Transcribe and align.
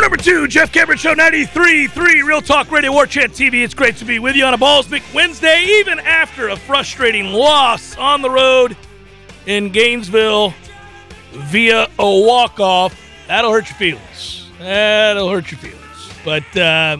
Hour 0.00 0.08
number 0.08 0.16
two, 0.16 0.48
Jeff 0.48 0.72
Cameron 0.72 0.96
Show 0.96 1.14
93.3 1.14 2.24
Real 2.24 2.40
Talk 2.40 2.70
Radio 2.70 2.90
War 2.90 3.04
Chant 3.04 3.34
TV. 3.34 3.62
It's 3.62 3.74
great 3.74 3.98
to 3.98 4.06
be 4.06 4.18
with 4.18 4.34
you 4.34 4.46
on 4.46 4.54
a 4.54 4.56
Ballsmick 4.56 5.02
Wednesday, 5.12 5.62
even 5.62 5.98
after 5.98 6.48
a 6.48 6.56
frustrating 6.56 7.34
loss 7.34 7.98
on 7.98 8.22
the 8.22 8.30
road 8.30 8.78
in 9.44 9.68
Gainesville 9.68 10.54
via 11.32 11.86
a 11.98 12.20
walk-off. 12.24 12.98
That'll 13.28 13.52
hurt 13.52 13.68
your 13.68 13.76
feelings. 13.76 14.48
That'll 14.58 15.28
hurt 15.28 15.50
your 15.50 15.60
feelings. 15.60 16.10
But, 16.24 16.56
uh, 16.56 16.96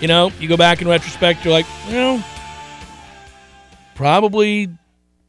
you 0.00 0.08
know, 0.08 0.32
you 0.40 0.48
go 0.48 0.56
back 0.56 0.82
in 0.82 0.88
retrospect, 0.88 1.44
you're 1.44 1.52
like, 1.52 1.66
well, 1.86 2.24
probably, 3.94 4.70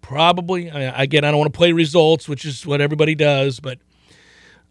probably. 0.02 0.72
I 0.72 0.74
mean, 0.74 0.94
again, 0.96 1.24
I 1.24 1.30
don't 1.30 1.40
want 1.40 1.54
to 1.54 1.58
play 1.58 1.72
results, 1.72 2.28
which 2.28 2.46
is 2.46 2.66
what 2.66 2.82
everybody 2.82 3.14
does, 3.14 3.60
but– 3.60 3.78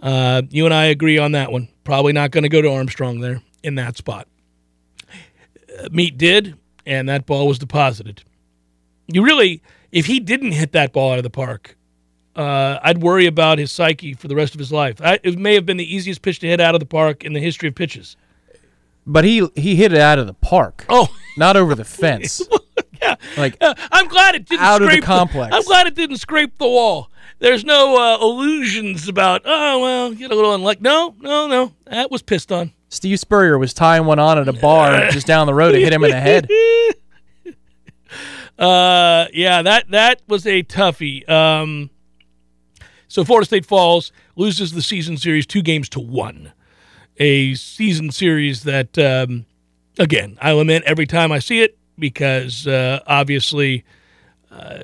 uh, 0.03 0.43
you 0.51 0.65
and 0.65 0.75
I 0.75 0.87
agree 0.87 1.19
on 1.19 1.33
that 1.33 1.53
one. 1.53 1.69
Probably 1.85 2.13
not 2.13 2.31
going 2.31 2.43
to 2.43 2.49
go 2.49 2.63
to 2.63 2.71
Armstrong 2.73 3.21
there 3.21 3.43
in 3.63 3.75
that 3.77 3.97
spot. 3.97 4.27
Uh, 5.79 5.89
Meat 5.91 6.17
did, 6.17 6.57
and 6.87 7.09
that 7.09 7.27
ball 7.27 7.47
was 7.47 7.59
deposited. 7.59 8.23
You 9.07 9.25
really, 9.25 9.63
if 9.93 10.07
he 10.07 10.21
didn't 10.21 10.53
hit 10.53 10.73
that 10.73 10.93
ball 10.93 11.13
out 11.13 11.19
of 11.19 11.25
the 11.25 11.31
park, 11.31 11.77
uh, 12.37 12.79
I'd 12.83 12.99
worry 12.99 13.27
about 13.27 13.59
his 13.59 13.73
psyche 13.73 14.15
for 14.15 14.29
the 14.29 14.37
rest 14.37 14.55
of 14.55 14.59
his 14.59 14.73
life. 14.73 15.01
I, 15.03 15.19
it 15.23 15.39
may 15.39 15.55
have 15.55 15.67
been 15.67 15.77
the 15.77 15.95
easiest 15.95 16.23
pitch 16.23 16.39
to 16.41 16.47
hit 16.47 16.61
out 16.61 16.75
of 16.75 16.81
the 16.81 16.87
park 16.87 17.25
in 17.25 17.33
the 17.33 17.41
history 17.41 17.69
of 17.69 17.75
pitches. 17.75 18.17
But 19.07 19.25
he 19.25 19.49
he 19.57 19.77
hit 19.77 19.93
it 19.93 19.99
out 19.99 20.19
of 20.19 20.27
the 20.27 20.35
park. 20.35 20.85
Oh, 20.89 21.09
not 21.37 21.57
over 21.57 21.75
the 21.75 21.85
fence. 21.85 22.43
yeah, 23.03 23.17
like 23.37 23.57
uh, 23.61 23.75
I'm 23.91 24.07
glad 24.09 24.35
it 24.35 24.47
didn't 24.47 24.63
out 24.63 24.81
scrape 24.83 24.99
of 24.99 25.01
the 25.01 25.07
complex. 25.07 25.51
The, 25.51 25.57
I'm 25.57 25.63
glad 25.65 25.87
it 25.87 25.95
didn't 25.95 26.19
scrape 26.19 26.59
the 26.59 26.69
wall. 26.69 27.10
There's 27.41 27.65
no 27.65 27.97
uh, 27.97 28.19
illusions 28.23 29.09
about 29.09 29.43
oh 29.47 29.81
well, 29.81 30.13
get 30.13 30.31
a 30.31 30.35
little 30.35 30.55
unlucky. 30.55 30.81
No, 30.83 31.15
no, 31.21 31.47
no. 31.49 31.73
That 31.87 32.11
was 32.11 32.23
pissed 32.23 32.53
on. 32.53 32.73
Steve 32.91 33.19
Spurrier 33.19 33.59
was 33.59 33.73
tying 33.73 34.05
one 34.05 34.19
on 34.19 34.39
at 34.39 34.47
a 34.47 34.53
bar 34.53 35.09
just 35.11 35.27
down 35.27 35.47
the 35.47 35.55
road 35.55 35.73
to 35.73 35.81
hit 35.81 35.93
him 35.93 36.05
in 36.05 36.11
the 36.11 36.21
head. 36.21 36.49
Uh, 38.59 39.27
yeah, 39.33 39.63
that 39.63 39.91
that 39.91 40.21
was 40.29 40.47
a 40.47 40.63
toughie. 40.63 41.27
Um, 41.31 41.89
so 43.09 43.25
Florida 43.25 43.47
State 43.47 43.65
falls, 43.65 44.13
loses 44.37 44.73
the 44.73 44.83
season 44.83 45.17
series 45.17 45.47
two 45.47 45.63
games 45.63 45.89
to 45.91 46.01
one. 46.01 46.53
A 47.17 47.55
season 47.55 48.11
series 48.11 48.65
that, 48.65 48.99
um, 48.99 49.47
again, 49.99 50.37
I 50.43 50.51
lament 50.53 50.85
every 50.85 51.07
time 51.07 51.33
I 51.33 51.39
see 51.39 51.63
it 51.63 51.79
because 51.99 52.67
uh, 52.67 53.01
obviously. 53.07 53.85
Uh, 54.51 54.83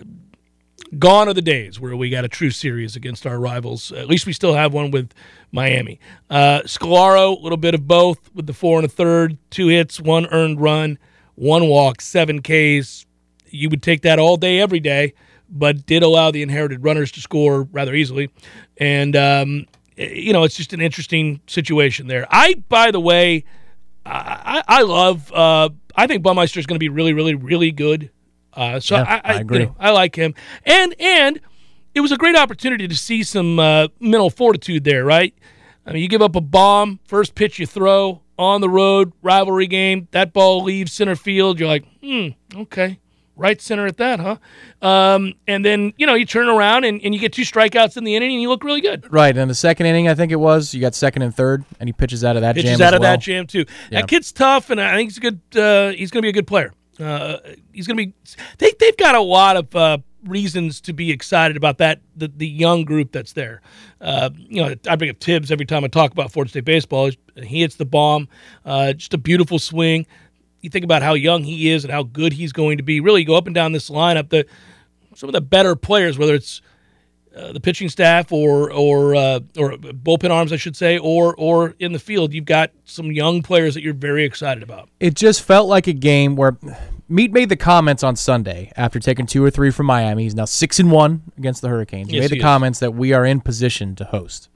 gone 0.99 1.29
are 1.29 1.35
the 1.35 1.43
days 1.43 1.81
where 1.81 1.97
we 1.97 2.11
got 2.11 2.25
a 2.25 2.29
true 2.29 2.51
series 2.51 2.97
against 2.97 3.27
our 3.27 3.39
rivals. 3.39 3.93
At 3.93 4.09
least 4.09 4.27
we 4.27 4.33
still 4.33 4.55
have 4.55 4.73
one 4.73 4.91
with 4.91 5.13
Miami. 5.53 6.01
Uh, 6.31 6.63
Scolaro, 6.65 7.39
a 7.39 7.43
little 7.43 7.57
bit 7.57 7.75
of 7.75 7.87
both 7.87 8.31
with 8.35 8.47
the 8.47 8.53
four 8.53 8.79
and 8.79 8.85
a 8.85 8.89
third, 8.89 9.39
two 9.51 9.69
hits, 9.69 10.01
one 10.01 10.27
earned 10.27 10.61
run, 10.61 10.99
one 11.35 11.69
walk, 11.69 12.01
seven 12.01 12.41
Ks. 12.43 13.07
You 13.49 13.69
would 13.71 13.83
take 13.83 14.03
that 14.03 14.19
all 14.19 14.37
day, 14.37 14.61
every 14.61 14.81
day, 14.81 15.15
but 15.49 15.87
did 15.87 16.03
allow 16.03 16.31
the 16.31 16.43
inherited 16.43 16.85
runners 16.85 17.13
to 17.13 17.21
score 17.21 17.63
rather 17.73 17.95
easily. 17.95 18.31
And, 18.79 19.17
um, 19.17 19.67
you 19.97 20.33
know, 20.33 20.45
it's 20.45 20.57
just 20.57 20.73
an 20.73 20.81
interesting 20.81 21.41
situation 21.47 22.07
there. 22.07 22.27
I, 22.31 22.55
by 22.69 22.91
the 22.91 23.01
way, 23.01 23.45
I, 24.05 24.63
I 24.69 24.83
love, 24.83 25.33
uh, 25.33 25.71
I 25.95 26.07
think 26.07 26.23
Baumeister 26.23 26.59
is 26.59 26.67
going 26.67 26.77
to 26.77 26.81
be 26.81 26.89
really, 26.89 27.13
really, 27.13 27.35
really 27.35 27.73
good 27.73 28.11
uh, 28.57 28.81
so 28.81 28.97
yeah, 28.97 29.21
I, 29.25 29.33
I, 29.33 29.35
I 29.37 29.41
agree. 29.41 29.61
You 29.61 29.67
know, 29.67 29.77
I 29.79 29.91
like 29.91 30.17
him, 30.17 30.35
and 30.65 30.95
and 30.99 31.41
it 31.95 32.01
was 32.01 32.13
a 32.13 32.17
great 32.17 32.37
opportunity 32.37 32.89
to 32.89 32.95
see 32.95 33.23
some 33.23 33.59
uh, 33.59 33.89
mental 34.01 34.31
fortitude 34.31 34.85
there, 34.85 35.05
right? 35.05 35.35
I 35.87 35.93
mean, 35.93 36.03
you 36.03 36.09
give 36.09 36.23
up 36.23 36.35
a 36.35 36.41
bomb, 36.41 37.01
first 37.05 37.35
pitch 37.35 37.59
you 37.59 37.67
throw 37.67 38.23
on 38.39 38.61
the 38.61 38.69
road, 38.69 39.13
rivalry 39.23 39.67
game, 39.67 40.09
that 40.11 40.33
ball 40.33 40.63
leaves 40.65 40.93
center 40.93 41.17
field. 41.17 41.61
You're 41.61 41.69
like, 41.69 41.85
hmm, 42.03 42.29
okay, 42.55 42.99
right 43.37 43.61
center 43.61 43.87
at 43.87 43.99
that, 43.99 44.21
huh? 44.21 44.37
Um, 44.87 45.35
and 45.47 45.65
then 45.65 45.93
you 45.97 46.07
know 46.07 46.15
you 46.15 46.27
turn 46.27 46.49
around 46.49 46.85
and, 46.85 47.01
and 47.03 47.15
you 47.15 47.21
get 47.21 47.33
two 47.33 47.43
strikeouts 47.43 47.97
in 47.97 48.05
the 48.05 48.17
inning, 48.17 48.33
and 48.33 48.43
you 48.43 48.49
look 48.49 48.65
really 48.65 48.81
good. 48.81 49.11
Right, 49.13 49.31
And 49.31 49.39
in 49.39 49.49
the 49.49 49.55
second 49.55 49.87
inning, 49.87 50.09
I 50.09 50.15
think 50.15 50.33
it 50.33 50.41
was, 50.41 50.75
you 50.75 50.81
got 50.81 50.95
second 50.95 51.23
and 51.23 51.35
third, 51.35 51.65
and 51.79 51.89
he 51.89 51.93
pitches 51.93 52.25
out 52.25 52.37
of 52.37 52.43
that 52.43 52.57
jam. 52.57 52.63
pitches 52.63 52.79
jam. 52.79 52.89
out 52.89 52.95
of 52.95 53.01
well. 53.01 53.13
that 53.13 53.21
jam 53.21 53.47
too. 53.47 53.65
Yeah. 53.91 54.01
That 54.01 54.09
kid's 54.09 54.33
tough, 54.33 54.71
and 54.71 54.81
I 54.81 54.97
think 54.97 55.11
he's 55.11 55.19
a 55.19 55.21
good. 55.21 55.41
Uh, 55.55 55.91
he's 55.93 56.11
going 56.11 56.23
to 56.23 56.27
be 56.27 56.31
a 56.31 56.33
good 56.33 56.47
player. 56.47 56.73
Uh, 57.01 57.39
he's 57.73 57.87
going 57.87 57.97
to 57.97 58.07
be. 58.07 58.15
They 58.59 58.73
they've 58.79 58.97
got 58.97 59.15
a 59.15 59.21
lot 59.21 59.57
of 59.57 59.77
uh, 59.77 59.99
reasons 60.25 60.81
to 60.83 60.93
be 60.93 61.11
excited 61.11 61.57
about 61.57 61.79
that. 61.79 62.01
The 62.17 62.29
the 62.29 62.49
young 62.49 62.85
group 62.85 63.13
that's 63.13 63.33
there. 63.33 63.61
Uh, 64.01 64.31
you 64.37 64.63
know, 64.63 64.75
I 64.89 64.97
bring 64.97 65.11
up 65.11 65.19
Tibbs 65.19 65.51
every 65.51 65.67
time 65.67 65.85
I 65.85 65.89
talk 65.89 66.13
about 66.13 66.33
Florida 66.33 66.51
State 66.51 66.65
baseball. 66.65 67.11
He 67.37 67.61
hits 67.61 67.77
the 67.77 67.85
bomb. 67.85 68.29
Uh, 68.65 68.93
just 68.93 69.15
a 69.15 69.19
beautiful 69.19 69.59
swing. 69.59 70.07
You 70.61 70.71
think 70.71 70.85
about 70.85 71.03
how 71.03 71.15
young 71.15 71.45
he 71.45 71.71
is 71.71 71.85
and 71.85 71.93
how 71.93 72.03
good 72.03 72.33
he's 72.33 72.53
going 72.53 72.79
to 72.79 72.83
be. 72.83 73.01
Really, 73.01 73.25
go 73.25 73.37
up 73.37 73.47
and 73.47 73.55
down 73.55 73.73
this 73.73 73.91
lineup. 73.91 74.31
The 74.31 74.47
some 75.15 75.29
of 75.29 75.33
the 75.33 75.41
better 75.41 75.77
players, 75.77 76.19
whether 76.19 76.35
it's 76.35 76.61
uh, 77.37 77.53
the 77.53 77.61
pitching 77.61 77.89
staff 77.89 78.33
or 78.33 78.73
or 78.73 79.15
uh, 79.15 79.41
or 79.59 79.73
bullpen 79.73 80.31
arms, 80.31 80.53
I 80.53 80.57
should 80.57 80.77
say, 80.77 80.97
or 80.99 81.35
or 81.37 81.75
in 81.79 81.93
the 81.93 81.99
field, 81.99 82.33
you've 82.33 82.45
got 82.47 82.71
some 82.85 83.13
young 83.13 83.43
players 83.43 83.75
that 83.75 83.83
you're 83.83 83.93
very 83.95 84.25
excited 84.25 84.63
about. 84.63 84.89
It 85.01 85.15
just 85.15 85.43
felt 85.43 85.69
like 85.69 85.87
a 85.87 85.93
game 85.93 86.35
where 86.37 86.57
Meat 87.09 87.33
made 87.33 87.49
the 87.51 87.57
comments 87.57 88.03
on 88.03 88.17
Sunday 88.17 88.73
after 88.77 88.99
taking 88.99 89.27
two 89.27 89.45
or 89.45 89.51
three 89.51 89.71
from 89.71 89.87
Miami. 89.87 90.25
He's 90.25 90.35
now 90.35 90.45
six 90.47 90.81
and 90.81 90.91
one 90.91 91.23
against 91.39 91.63
the 91.63 91.69
Hurricanes. 91.69 92.09
He 92.11 92.17
Yes, 92.17 92.23
made 92.25 92.31
the 92.31 92.35
he 92.37 92.41
is. 92.41 92.43
comments 92.45 92.79
that 92.81 92.95
we 92.95 93.13
are 93.13 93.25
in 93.25 93.41
position 93.41 93.95
to 93.97 94.05
host, 94.05 94.49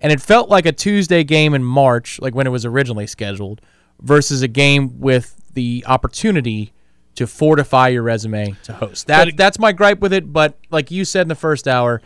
and 0.00 0.12
it 0.12 0.20
felt 0.20 0.48
like 0.50 0.66
a 0.66 0.72
Tuesday 0.72 1.24
game 1.24 1.54
in 1.54 1.62
March, 1.64 2.20
like 2.20 2.34
when 2.34 2.46
it 2.46 2.50
was 2.50 2.64
originally 2.66 3.06
scheduled, 3.06 3.60
versus 4.02 4.42
a 4.42 4.48
game 4.48 4.98
with 5.00 5.34
the 5.54 5.84
opportunity 5.86 6.72
to 7.14 7.28
fortify 7.28 7.86
your 7.88 8.02
resume 8.02 8.56
to 8.64 8.72
host. 8.72 9.06
That 9.06 9.28
it- 9.28 9.36
that's 9.36 9.58
my 9.58 9.70
gripe 9.70 10.00
with 10.00 10.12
it. 10.12 10.32
But 10.32 10.58
like 10.70 10.90
you 10.90 11.04
said 11.04 11.22
in 11.22 11.28
the 11.28 11.36
first 11.36 11.68
hour, 11.68 12.02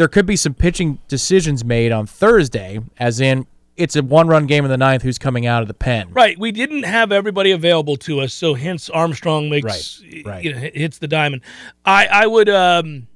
there 0.00 0.08
could 0.08 0.24
be 0.24 0.34
some 0.34 0.54
pitching 0.54 0.98
decisions 1.08 1.62
made 1.62 1.92
on 1.92 2.06
Thursday, 2.06 2.80
as 2.96 3.20
in 3.20 3.46
it's 3.76 3.96
a 3.96 4.02
one-run 4.02 4.46
game 4.46 4.64
in 4.64 4.70
the 4.70 4.78
ninth. 4.78 5.02
Who's 5.02 5.18
coming 5.18 5.44
out 5.44 5.60
of 5.60 5.68
the 5.68 5.74
pen? 5.74 6.10
Right, 6.10 6.38
we 6.38 6.52
didn't 6.52 6.84
have 6.84 7.12
everybody 7.12 7.50
available 7.50 7.98
to 7.98 8.20
us, 8.20 8.32
so 8.32 8.54
hence 8.54 8.88
Armstrong 8.88 9.50
makes 9.50 10.02
Right, 10.02 10.24
right. 10.24 10.44
You 10.44 10.54
know, 10.54 10.58
hits 10.58 10.96
the 10.96 11.06
diamond. 11.06 11.42
I 11.84 12.06
I 12.06 12.26
would 12.26 12.48
um, 12.48 13.08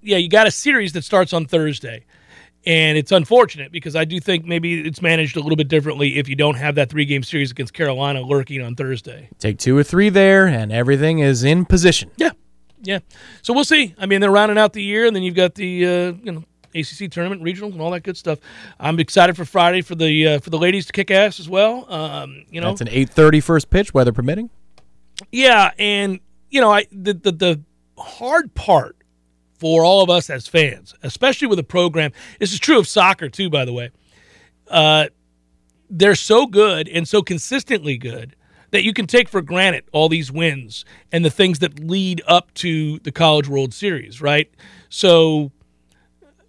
yeah, 0.00 0.16
you 0.16 0.30
got 0.30 0.46
a 0.46 0.50
series 0.50 0.94
that 0.94 1.04
starts 1.04 1.34
on 1.34 1.44
Thursday. 1.44 2.06
And 2.66 2.96
it's 2.96 3.12
unfortunate 3.12 3.70
because 3.70 3.94
I 3.94 4.06
do 4.06 4.18
think 4.18 4.46
maybe 4.46 4.80
it's 4.80 5.02
managed 5.02 5.36
a 5.36 5.40
little 5.40 5.56
bit 5.56 5.68
differently 5.68 6.16
if 6.16 6.30
you 6.30 6.34
don't 6.34 6.54
have 6.54 6.76
that 6.76 6.88
three 6.88 7.04
game 7.04 7.22
series 7.22 7.50
against 7.50 7.74
Carolina 7.74 8.22
lurking 8.22 8.62
on 8.62 8.74
Thursday. 8.74 9.28
Take 9.38 9.58
two 9.58 9.76
or 9.76 9.82
three 9.82 10.08
there, 10.08 10.46
and 10.46 10.72
everything 10.72 11.18
is 11.18 11.44
in 11.44 11.66
position. 11.66 12.10
Yeah, 12.16 12.30
yeah. 12.84 13.00
So 13.42 13.52
we'll 13.52 13.64
see. 13.64 13.94
I 13.98 14.06
mean, 14.06 14.20
they're 14.20 14.30
rounding 14.30 14.58
out 14.58 14.72
the 14.72 14.82
year, 14.82 15.06
and 15.06 15.14
then 15.14 15.22
you've 15.22 15.34
got 15.34 15.54
the 15.54 15.84
uh, 15.86 16.12
you 16.22 16.32
know 16.32 16.44
ACC 16.74 17.10
tournament, 17.10 17.42
regional, 17.42 17.70
and 17.72 17.80
all 17.80 17.90
that 17.92 18.00
good 18.02 18.16
stuff. 18.16 18.38
I'm 18.80 18.98
excited 19.00 19.36
for 19.36 19.44
Friday 19.44 19.82
for 19.82 19.94
the 19.94 20.26
uh, 20.26 20.38
for 20.40 20.50
the 20.50 20.58
ladies 20.58 20.86
to 20.86 20.92
kick 20.92 21.10
ass 21.10 21.40
as 21.40 21.48
well. 21.48 21.90
Um, 21.92 22.44
you 22.50 22.60
know, 22.60 22.68
That's 22.68 22.80
an 22.82 22.88
8:30 22.88 23.42
first 23.42 23.70
pitch, 23.70 23.92
weather 23.94 24.12
permitting. 24.12 24.50
yeah, 25.32 25.72
and 25.78 26.20
you 26.50 26.60
know, 26.60 26.70
I 26.70 26.86
the, 26.92 27.14
the 27.14 27.32
the 27.32 27.60
hard 27.98 28.54
part 28.54 28.96
for 29.58 29.84
all 29.84 30.02
of 30.02 30.10
us 30.10 30.28
as 30.30 30.46
fans, 30.48 30.94
especially 31.02 31.48
with 31.48 31.58
a 31.58 31.64
program. 31.64 32.12
This 32.40 32.52
is 32.52 32.58
true 32.58 32.78
of 32.78 32.88
soccer 32.88 33.28
too, 33.28 33.48
by 33.48 33.64
the 33.64 33.72
way. 33.72 33.90
Uh, 34.68 35.06
they're 35.90 36.14
so 36.16 36.46
good 36.46 36.88
and 36.88 37.06
so 37.06 37.22
consistently 37.22 37.96
good 37.96 38.34
that 38.74 38.82
you 38.82 38.92
can 38.92 39.06
take 39.06 39.28
for 39.28 39.40
granted 39.40 39.84
all 39.92 40.08
these 40.08 40.32
wins 40.32 40.84
and 41.12 41.24
the 41.24 41.30
things 41.30 41.60
that 41.60 41.78
lead 41.78 42.20
up 42.26 42.52
to 42.54 42.98
the 43.04 43.12
College 43.12 43.46
World 43.46 43.72
Series, 43.72 44.20
right? 44.20 44.52
So 44.88 45.52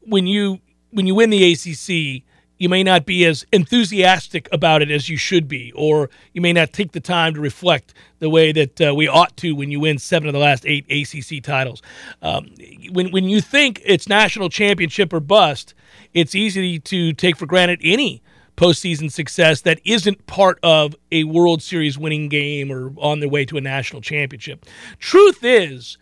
when 0.01 0.25
you 0.25 0.59
when 0.89 1.05
you 1.05 1.13
win 1.13 1.29
the 1.29 1.53
ACC, 1.53 2.23
you 2.57 2.67
may 2.67 2.81
not 2.81 3.05
be 3.05 3.25
as 3.25 3.45
enthusiastic 3.51 4.49
about 4.51 4.81
it 4.81 4.89
as 4.89 5.07
you 5.07 5.17
should 5.17 5.47
be, 5.47 5.71
or 5.73 6.09
you 6.33 6.41
may 6.41 6.51
not 6.51 6.73
take 6.73 6.93
the 6.93 6.99
time 6.99 7.35
to 7.35 7.39
reflect 7.39 7.93
the 8.17 8.29
way 8.31 8.51
that 8.51 8.81
uh, 8.81 8.95
we 8.95 9.07
ought 9.07 9.37
to 9.37 9.51
when 9.53 9.69
you 9.69 9.79
win 9.79 9.99
seven 9.99 10.27
of 10.27 10.33
the 10.33 10.39
last 10.39 10.65
eight 10.65 10.83
ACC 10.89 11.43
titles. 11.43 11.83
Um, 12.23 12.55
when 12.91 13.11
when 13.11 13.25
you 13.25 13.39
think 13.39 13.83
it's 13.85 14.09
national 14.09 14.49
championship 14.49 15.13
or 15.13 15.19
bust, 15.19 15.75
it's 16.15 16.33
easy 16.33 16.79
to 16.79 17.13
take 17.13 17.35
for 17.35 17.45
granted 17.45 17.81
any 17.83 18.23
postseason 18.55 19.11
success 19.11 19.61
that 19.61 19.79
isn't 19.85 20.25
part 20.27 20.59
of 20.63 20.95
a 21.11 21.23
World 21.25 21.61
Series 21.61 21.97
winning 21.97 22.29
game 22.29 22.71
or 22.71 22.93
on 22.97 23.19
their 23.19 23.29
way 23.29 23.45
to 23.45 23.57
a 23.57 23.61
national 23.61 24.01
championship. 24.01 24.65
Truth 24.99 25.43
is, 25.43 25.97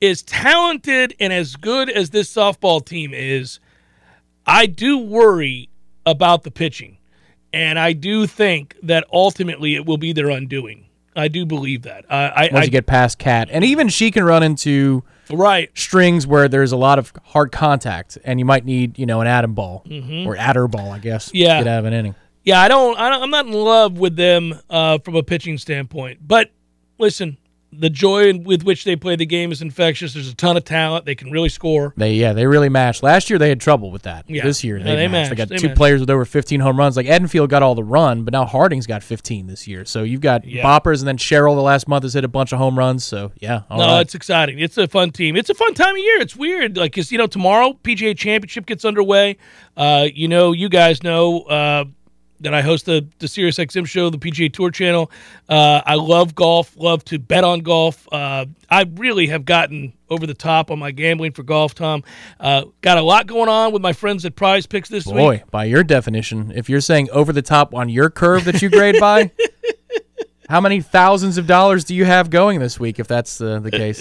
as 0.00 0.22
talented 0.22 1.14
and 1.18 1.32
as 1.32 1.56
good 1.56 1.90
as 1.90 2.10
this 2.10 2.32
softball 2.32 2.84
team 2.84 3.12
is, 3.12 3.58
I 4.46 4.66
do 4.66 4.98
worry 4.98 5.68
about 6.06 6.42
the 6.42 6.50
pitching. 6.50 6.98
And 7.52 7.78
I 7.78 7.92
do 7.92 8.26
think 8.26 8.76
that 8.82 9.04
ultimately 9.12 9.74
it 9.74 9.86
will 9.86 9.96
be 9.96 10.12
their 10.12 10.30
undoing. 10.30 10.86
I 11.16 11.28
do 11.28 11.44
believe 11.44 11.82
that. 11.82 12.04
I, 12.10 12.28
I, 12.28 12.48
Once 12.52 12.62
I 12.62 12.64
you 12.64 12.70
get 12.70 12.86
past 12.86 13.18
Cat, 13.18 13.48
and 13.50 13.64
even 13.64 13.88
she 13.88 14.10
can 14.10 14.24
run 14.24 14.42
into 14.42 15.02
right. 15.30 15.70
strings 15.76 16.26
where 16.26 16.48
there's 16.48 16.72
a 16.72 16.76
lot 16.76 16.98
of 16.98 17.12
hard 17.24 17.52
contact, 17.52 18.18
and 18.24 18.38
you 18.38 18.44
might 18.44 18.64
need, 18.64 18.98
you 18.98 19.06
know, 19.06 19.20
an 19.20 19.26
atom 19.26 19.54
ball 19.54 19.84
or 20.26 20.36
adder 20.36 20.68
ball, 20.68 20.90
I 20.90 20.98
guess. 20.98 21.28
Mm-hmm. 21.28 21.36
Yeah. 21.36 21.58
out 21.60 21.66
of 21.66 21.84
an 21.84 21.92
inning. 21.92 22.14
Yeah, 22.44 22.60
I 22.60 22.68
don't, 22.68 22.98
I 22.98 23.10
don't. 23.10 23.22
I'm 23.22 23.30
not 23.30 23.46
in 23.46 23.52
love 23.52 23.98
with 23.98 24.16
them 24.16 24.58
uh, 24.70 24.98
from 24.98 25.16
a 25.16 25.22
pitching 25.22 25.58
standpoint. 25.58 26.26
But 26.26 26.50
listen, 26.98 27.36
the 27.72 27.90
joy 27.90 28.38
with 28.38 28.62
which 28.62 28.84
they 28.84 28.96
play 28.96 29.14
the 29.16 29.26
game 29.26 29.52
is 29.52 29.60
infectious. 29.60 30.14
There's 30.14 30.28
a 30.30 30.34
ton 30.34 30.56
of 30.56 30.64
talent. 30.64 31.04
They 31.04 31.14
can 31.14 31.30
really 31.30 31.48
score. 31.50 31.92
They 31.96 32.14
yeah, 32.14 32.32
they 32.32 32.46
really 32.46 32.68
matched. 32.70 33.02
Last 33.02 33.28
year 33.28 33.38
they 33.38 33.48
had 33.50 33.60
trouble 33.60 33.90
with 33.90 34.02
that. 34.02 34.24
Yeah. 34.28 34.42
This 34.42 34.64
year 34.64 34.78
Yeah, 34.78 34.84
they, 34.84 34.96
they 34.96 35.08
matched. 35.08 35.30
They 35.30 35.36
got 35.36 35.48
They 35.48 35.56
two 35.58 35.68
matched. 35.68 35.76
players 35.76 36.00
with 36.00 36.08
over 36.10 36.24
15 36.24 36.60
home 36.60 36.78
runs. 36.78 36.96
Like 36.96 37.06
Edenfield 37.06 37.48
got 37.50 37.62
all 37.62 37.74
the 37.74 37.84
run, 37.84 38.24
but 38.24 38.32
now 38.32 38.46
Harding's 38.46 38.86
got 38.86 39.02
15 39.02 39.46
this 39.48 39.68
year. 39.68 39.84
So 39.84 40.02
you've 40.02 40.20
got 40.22 40.46
Yeah. 40.46 40.62
boppers, 40.64 41.00
and 41.00 41.08
then 41.08 41.18
Cheryl 41.18 41.54
the 41.56 41.62
last 41.62 41.86
month 41.88 42.04
has 42.04 42.14
hit 42.14 42.24
a 42.24 42.28
bunch 42.28 42.52
of 42.52 42.58
home 42.58 42.78
runs. 42.78 43.04
So 43.04 43.32
yeah, 43.38 43.62
all 43.70 43.78
no, 43.78 43.86
right. 43.86 44.00
it's 44.00 44.14
exciting. 44.14 44.58
It's 44.58 44.78
a 44.78 44.88
fun 44.88 45.10
team. 45.10 45.36
It's 45.36 45.50
a 45.50 45.54
fun 45.54 45.74
time 45.74 45.90
of 45.94 45.98
year. 45.98 46.20
It's 46.20 46.34
weird, 46.36 46.76
like, 46.76 46.94
cause 46.94 47.12
you 47.12 47.18
know 47.18 47.26
tomorrow 47.26 47.78
PGA 47.84 48.16
Championship 48.16 48.64
gets 48.66 48.84
underway. 48.84 49.36
Uh, 49.76 50.08
you 50.12 50.26
know, 50.26 50.52
you 50.52 50.68
guys 50.68 51.02
know 51.02 51.42
uh, 51.42 51.84
that 52.40 52.54
I 52.54 52.62
host 52.62 52.86
the 52.86 53.06
the 53.18 53.28
Sirius 53.28 53.58
XM 53.58 53.86
show, 53.86 54.10
the 54.10 54.18
PGA 54.18 54.52
Tour 54.52 54.70
channel. 54.70 55.10
Uh, 55.48 55.80
I 55.84 55.94
love 55.94 56.34
golf. 56.34 56.76
Love 56.76 57.04
to 57.06 57.18
bet 57.18 57.44
on 57.44 57.60
golf. 57.60 58.06
Uh, 58.12 58.46
I 58.70 58.84
really 58.94 59.26
have 59.28 59.44
gotten 59.44 59.92
over 60.10 60.26
the 60.26 60.34
top 60.34 60.70
on 60.70 60.78
my 60.78 60.90
gambling 60.90 61.32
for 61.32 61.42
golf. 61.42 61.74
Tom, 61.74 62.02
uh, 62.40 62.64
got 62.80 62.96
a 62.98 63.02
lot 63.02 63.26
going 63.26 63.48
on 63.48 63.72
with 63.72 63.82
my 63.82 63.92
friends 63.92 64.24
at 64.24 64.36
Prize 64.36 64.66
Picks 64.66 64.88
this 64.88 65.06
week. 65.06 65.14
Boy, 65.16 65.42
by 65.50 65.64
your 65.64 65.82
definition, 65.84 66.52
if 66.54 66.68
you're 66.70 66.80
saying 66.80 67.10
over 67.10 67.32
the 67.32 67.42
top 67.42 67.74
on 67.74 67.88
your 67.88 68.08
curve 68.10 68.44
that 68.44 68.62
you 68.62 68.70
grade 68.70 68.96
by, 69.00 69.30
how 70.48 70.60
many 70.60 70.80
thousands 70.80 71.36
of 71.38 71.46
dollars 71.46 71.84
do 71.84 71.94
you 71.94 72.04
have 72.06 72.30
going 72.30 72.58
this 72.58 72.78
week? 72.80 72.98
If 72.98 73.06
that's 73.08 73.40
uh, 73.40 73.58
the 73.60 73.70
case, 73.70 74.00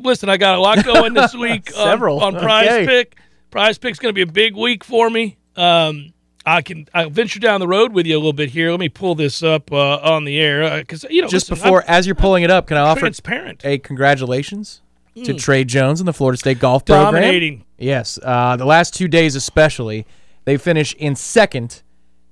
listen, 0.00 0.28
I 0.28 0.36
got 0.36 0.56
a 0.56 0.60
lot 0.60 0.84
going 0.84 1.14
this 1.14 1.34
week 1.36 1.70
on- 1.76 1.84
Several. 1.84 2.20
on, 2.20 2.34
Prize 2.34 2.66
Okay. 2.68 2.86
Pick. 2.86 3.16
Prize 3.50 3.78
Pick's 3.78 3.98
going 3.98 4.10
to 4.10 4.14
be 4.14 4.20
a 4.22 4.32
big 4.32 4.54
week 4.54 4.84
for 4.84 5.08
me. 5.08 5.38
Um, 5.56 6.12
I 6.48 6.62
can 6.62 6.88
I'll 6.94 7.10
venture 7.10 7.40
down 7.40 7.60
the 7.60 7.68
road 7.68 7.92
with 7.92 8.06
you 8.06 8.16
a 8.16 8.18
little 8.18 8.32
bit 8.32 8.50
here. 8.50 8.70
Let 8.70 8.80
me 8.80 8.88
pull 8.88 9.14
this 9.14 9.42
up 9.42 9.70
uh, 9.70 9.98
on 9.98 10.24
the 10.24 10.40
air 10.40 10.80
because 10.80 11.04
you 11.10 11.20
know 11.20 11.28
just 11.28 11.50
listen, 11.50 11.62
before, 11.62 11.82
I'm 11.82 11.88
as 11.88 12.06
you're 12.06 12.14
pulling 12.14 12.42
it 12.42 12.50
up, 12.50 12.66
can 12.66 12.76
I 12.78 12.80
offer 12.80 13.00
transparent, 13.00 13.64
a 13.64 13.78
congratulations 13.78 14.80
to 15.24 15.34
Trey 15.34 15.64
Jones 15.64 16.00
and 16.00 16.08
the 16.08 16.12
Florida 16.12 16.38
State 16.38 16.58
golf 16.58 16.84
program? 16.84 17.12
dominating. 17.12 17.64
Yes, 17.76 18.18
uh, 18.22 18.56
the 18.56 18.64
last 18.64 18.94
two 18.94 19.08
days 19.08 19.34
especially, 19.34 20.06
they 20.44 20.56
finished 20.56 20.96
in 20.96 21.16
second 21.16 21.82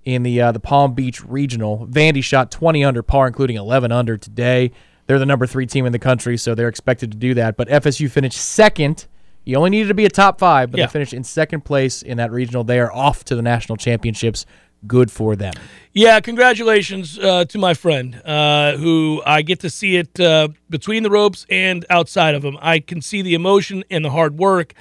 in 0.04 0.22
the 0.22 0.40
uh, 0.40 0.52
the 0.52 0.60
Palm 0.60 0.94
Beach 0.94 1.22
Regional. 1.22 1.86
Vandy 1.86 2.24
shot 2.24 2.50
20 2.50 2.84
under 2.84 3.02
par, 3.02 3.26
including 3.26 3.56
11 3.56 3.92
under 3.92 4.16
today. 4.16 4.72
They're 5.06 5.18
the 5.18 5.26
number 5.26 5.46
three 5.46 5.66
team 5.66 5.84
in 5.84 5.92
the 5.92 5.98
country, 5.98 6.38
so 6.38 6.54
they're 6.54 6.68
expected 6.68 7.12
to 7.12 7.18
do 7.18 7.34
that. 7.34 7.56
But 7.56 7.68
FSU 7.68 8.10
finished 8.10 8.38
second. 8.38 9.06
You 9.46 9.56
only 9.56 9.70
needed 9.70 9.88
to 9.88 9.94
be 9.94 10.04
a 10.04 10.10
top 10.10 10.40
five, 10.40 10.72
but 10.72 10.78
Yeah. 10.78 10.86
they 10.86 10.92
finished 10.92 11.14
in 11.14 11.22
second 11.24 11.64
place 11.64 12.02
in 12.02 12.16
that 12.18 12.32
regional. 12.32 12.64
They 12.64 12.80
are 12.80 12.92
off 12.92 13.24
to 13.26 13.36
the 13.36 13.42
national 13.42 13.76
championships. 13.76 14.44
Good 14.88 15.10
for 15.10 15.36
them. 15.36 15.54
Yeah, 15.94 16.18
congratulations 16.20 17.16
uh, 17.18 17.44
to 17.46 17.58
my 17.58 17.72
friend 17.72 18.20
uh, 18.24 18.76
who 18.76 19.22
I 19.24 19.42
get 19.42 19.60
to 19.60 19.70
see 19.70 19.96
it 19.96 20.18
uh, 20.20 20.48
between 20.68 21.04
the 21.04 21.10
ropes 21.10 21.46
and 21.48 21.86
outside 21.88 22.34
of 22.34 22.42
them. 22.42 22.58
I 22.60 22.80
can 22.80 23.00
see 23.00 23.22
the 23.22 23.34
emotion 23.34 23.84
and 23.90 24.04
the 24.04 24.10
hard 24.10 24.36
work, 24.36 24.74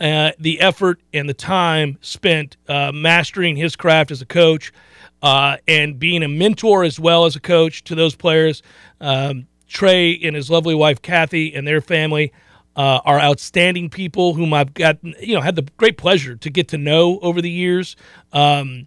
uh, 0.00 0.32
the 0.38 0.60
effort 0.60 1.00
and 1.14 1.28
the 1.28 1.34
time 1.34 1.96
spent 2.00 2.56
uh, 2.68 2.90
mastering 2.92 3.56
his 3.56 3.74
craft 3.76 4.10
as 4.10 4.20
a 4.20 4.26
coach 4.26 4.72
uh, 5.22 5.56
and 5.66 5.98
being 5.98 6.22
a 6.24 6.28
mentor 6.28 6.82
as 6.84 6.98
well 7.00 7.24
as 7.24 7.36
a 7.36 7.40
coach 7.40 7.84
to 7.84 7.94
those 7.94 8.14
players. 8.16 8.62
Um, 9.00 9.46
Trey 9.68 10.18
and 10.22 10.34
his 10.34 10.50
lovely 10.50 10.74
wife 10.74 11.02
Kathy 11.02 11.54
and 11.54 11.66
their 11.66 11.80
family 11.80 12.32
uh, 12.78 13.00
are 13.04 13.18
outstanding 13.18 13.90
people 13.90 14.34
whom 14.34 14.54
I've 14.54 14.72
got 14.72 15.02
you 15.02 15.34
know 15.34 15.40
had 15.40 15.56
the 15.56 15.62
great 15.76 15.98
pleasure 15.98 16.36
to 16.36 16.48
get 16.48 16.68
to 16.68 16.78
know 16.78 17.18
over 17.18 17.42
the 17.42 17.50
years. 17.50 17.96
Um, 18.32 18.86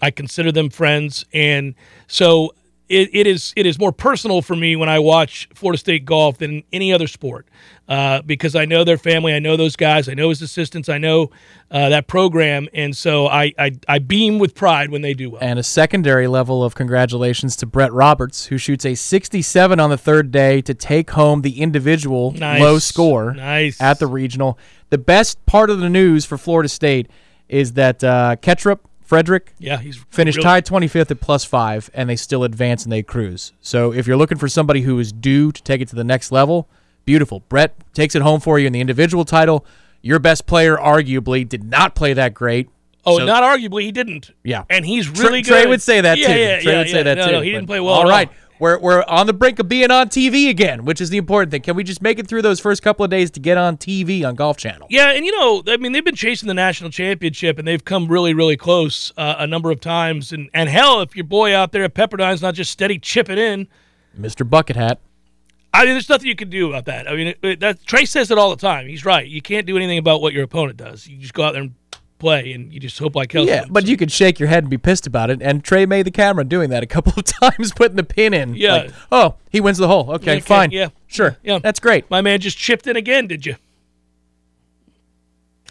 I 0.00 0.12
consider 0.12 0.52
them 0.52 0.70
friends, 0.70 1.24
and 1.34 1.74
so 2.06 2.54
it, 2.92 3.10
it 3.12 3.26
is 3.26 3.52
it 3.56 3.66
is 3.66 3.78
more 3.78 3.92
personal 3.92 4.42
for 4.42 4.54
me 4.54 4.76
when 4.76 4.88
I 4.88 4.98
watch 4.98 5.48
Florida 5.54 5.78
State 5.78 6.04
golf 6.04 6.38
than 6.38 6.62
any 6.72 6.92
other 6.92 7.06
sport 7.06 7.46
uh, 7.88 8.22
because 8.22 8.54
I 8.54 8.64
know 8.66 8.84
their 8.84 8.98
family, 8.98 9.34
I 9.34 9.38
know 9.38 9.56
those 9.56 9.76
guys, 9.76 10.08
I 10.08 10.14
know 10.14 10.28
his 10.28 10.42
assistants, 10.42 10.88
I 10.88 10.98
know 10.98 11.30
uh, 11.70 11.88
that 11.88 12.06
program, 12.06 12.68
and 12.74 12.96
so 12.96 13.26
I, 13.26 13.52
I 13.58 13.72
I 13.88 13.98
beam 13.98 14.38
with 14.38 14.54
pride 14.54 14.90
when 14.90 15.02
they 15.02 15.14
do 15.14 15.30
well. 15.30 15.40
And 15.42 15.58
a 15.58 15.62
secondary 15.62 16.28
level 16.28 16.62
of 16.62 16.74
congratulations 16.74 17.56
to 17.56 17.66
Brett 17.66 17.92
Roberts, 17.92 18.46
who 18.46 18.58
shoots 18.58 18.84
a 18.84 18.94
67 18.94 19.80
on 19.80 19.90
the 19.90 19.98
third 19.98 20.30
day 20.30 20.60
to 20.62 20.74
take 20.74 21.10
home 21.12 21.42
the 21.42 21.60
individual 21.60 22.32
Nice. 22.32 22.60
low 22.60 22.78
score 22.78 23.32
Nice. 23.34 23.80
at 23.80 23.98
the 23.98 24.06
regional. 24.06 24.58
The 24.90 24.98
best 24.98 25.44
part 25.46 25.70
of 25.70 25.80
the 25.80 25.88
news 25.88 26.24
for 26.26 26.36
Florida 26.36 26.68
State 26.68 27.08
is 27.48 27.72
that 27.74 28.04
uh, 28.04 28.36
Ketrup, 28.42 28.86
Frederik, 29.12 29.52
yeah, 29.58 29.76
he's 29.76 29.98
finished 30.10 30.38
really- 30.38 30.44
tied 30.44 30.64
25th 30.64 31.10
at 31.10 31.20
plus 31.20 31.44
five, 31.44 31.90
and 31.92 32.08
they 32.08 32.16
still 32.16 32.44
advance 32.44 32.84
and 32.84 32.90
they 32.92 33.02
cruise. 33.02 33.52
So 33.60 33.92
if 33.92 34.06
you're 34.06 34.16
looking 34.16 34.38
for 34.38 34.48
somebody 34.48 34.80
who 34.80 34.98
is 34.98 35.12
due 35.12 35.52
to 35.52 35.62
take 35.62 35.82
it 35.82 35.88
to 35.88 35.94
the 35.96 36.02
next 36.02 36.32
level, 36.32 36.66
beautiful. 37.04 37.40
Brett 37.50 37.74
takes 37.92 38.14
it 38.14 38.22
home 38.22 38.40
for 38.40 38.58
you 38.58 38.66
in 38.66 38.72
the 38.72 38.80
individual 38.80 39.26
title. 39.26 39.66
Your 40.00 40.18
best 40.18 40.46
player, 40.46 40.78
arguably, 40.78 41.46
did 41.46 41.62
not 41.62 41.94
play 41.94 42.14
that 42.14 42.32
great. 42.32 42.70
Oh, 43.04 43.18
So- 43.18 43.26
not 43.26 43.42
arguably, 43.42 43.82
he 43.82 43.92
didn't. 43.92 44.30
Yeah. 44.44 44.64
and 44.70 44.86
he's 44.86 45.04
Trey- 45.10 45.24
really 45.26 45.42
Trey 45.42 45.62
good. 45.64 45.68
would 45.68 45.82
say 45.82 46.00
that 46.00 46.16
yeah, 46.16 46.26
too. 46.28 46.32
Yeah, 46.40 46.60
Trey 46.60 46.72
yeah, 46.72 46.78
would 46.78 46.88
say 46.88 47.02
that 47.02 47.18
no, 47.18 47.26
too. 47.26 47.32
No, 47.32 47.40
he 47.42 47.50
didn't 47.50 47.66
play 47.66 47.80
well. 47.80 47.92
All 47.94 48.08
right, 48.08 48.30
we're 48.62 48.78
we're 48.78 49.02
on 49.08 49.26
the 49.26 49.32
brink 49.32 49.58
of 49.58 49.68
being 49.68 49.90
on 49.90 50.08
TV 50.08 50.48
again, 50.48 50.84
which 50.84 51.00
is 51.00 51.10
the 51.10 51.18
important 51.18 51.50
thing. 51.50 51.62
Can 51.62 51.74
we 51.74 51.82
just 51.82 52.00
make 52.00 52.20
it 52.20 52.28
through 52.28 52.42
those 52.42 52.60
first 52.60 52.80
couple 52.80 53.04
of 53.04 53.10
days 53.10 53.28
to 53.32 53.40
get 53.40 53.58
on 53.58 53.76
TV 53.76 54.24
on 54.24 54.36
Golf 54.36 54.56
Channel? 54.56 54.86
Yeah, 54.88 55.10
and 55.10 55.26
you 55.26 55.32
know, 55.32 55.64
I 55.66 55.78
mean, 55.78 55.90
they've 55.90 56.04
been 56.04 56.14
chasing 56.14 56.46
the 56.46 56.54
national 56.54 56.90
championship, 56.90 57.58
and 57.58 57.66
they've 57.66 57.84
come 57.84 58.06
really, 58.06 58.34
really 58.34 58.56
close 58.56 59.12
uh, 59.16 59.34
a 59.38 59.48
number 59.48 59.72
of 59.72 59.80
times. 59.80 60.32
And 60.32 60.48
and 60.54 60.68
hell, 60.68 61.00
if 61.00 61.16
your 61.16 61.24
boy 61.24 61.56
out 61.56 61.72
there 61.72 61.82
at 61.82 61.94
Pepperdine's 61.94 62.40
not 62.40 62.54
just 62.54 62.70
steady 62.70 63.00
chipping 63.00 63.36
in, 63.36 63.66
Mr. 64.18 64.48
Bucket 64.48 64.76
Hat. 64.76 65.00
I 65.74 65.84
mean, 65.84 65.94
there's 65.94 66.08
nothing 66.08 66.28
you 66.28 66.36
can 66.36 66.48
do 66.50 66.68
about 66.68 66.84
that. 66.84 67.10
I 67.10 67.16
mean, 67.16 67.26
it, 67.28 67.38
it, 67.42 67.60
that 67.60 67.84
Trey 67.84 68.04
says 68.04 68.30
it 68.30 68.38
all 68.38 68.50
the 68.50 68.56
time. 68.56 68.86
He's 68.86 69.04
right. 69.04 69.26
You 69.26 69.42
can't 69.42 69.66
do 69.66 69.76
anything 69.76 69.98
about 69.98 70.22
what 70.22 70.34
your 70.34 70.44
opponent 70.44 70.76
does. 70.76 71.08
You 71.08 71.16
just 71.16 71.34
go 71.34 71.42
out 71.42 71.54
there 71.54 71.62
and 71.62 71.74
play, 72.22 72.52
and 72.52 72.72
you 72.72 72.80
just 72.80 72.98
hope 72.98 73.14
like 73.16 73.32
hell. 73.32 73.44
Yeah, 73.44 73.64
but 73.68 73.86
you 73.86 73.96
could 73.96 74.10
shake 74.12 74.38
your 74.40 74.48
head 74.48 74.62
and 74.62 74.70
be 74.70 74.78
pissed 74.78 75.06
about 75.06 75.28
it. 75.28 75.42
And 75.42 75.62
Trey 75.62 75.84
made 75.86 76.06
the 76.06 76.10
camera 76.10 76.44
doing 76.44 76.70
that 76.70 76.82
a 76.82 76.86
couple 76.86 77.12
of 77.16 77.24
times, 77.40 77.72
putting 77.74 77.96
the 77.96 78.04
pin 78.04 78.32
in. 78.32 78.54
Yeah. 78.54 78.72
Like, 78.74 78.90
oh, 79.10 79.34
he 79.50 79.60
wins 79.60 79.78
the 79.78 79.88
hole. 79.88 80.10
Okay, 80.12 80.32
Okay, 80.32 80.40
fine. 80.40 80.70
yeah. 80.70 80.88
Sure. 81.08 81.36
Yeah. 81.42 81.58
That's 81.58 81.80
great. 81.80 82.08
my 82.10 82.20
man 82.22 82.40
just 82.40 82.56
chipped 82.56 82.86
in 82.86 82.96
again. 82.96 83.26
Did 83.26 83.44
you? 83.44 83.56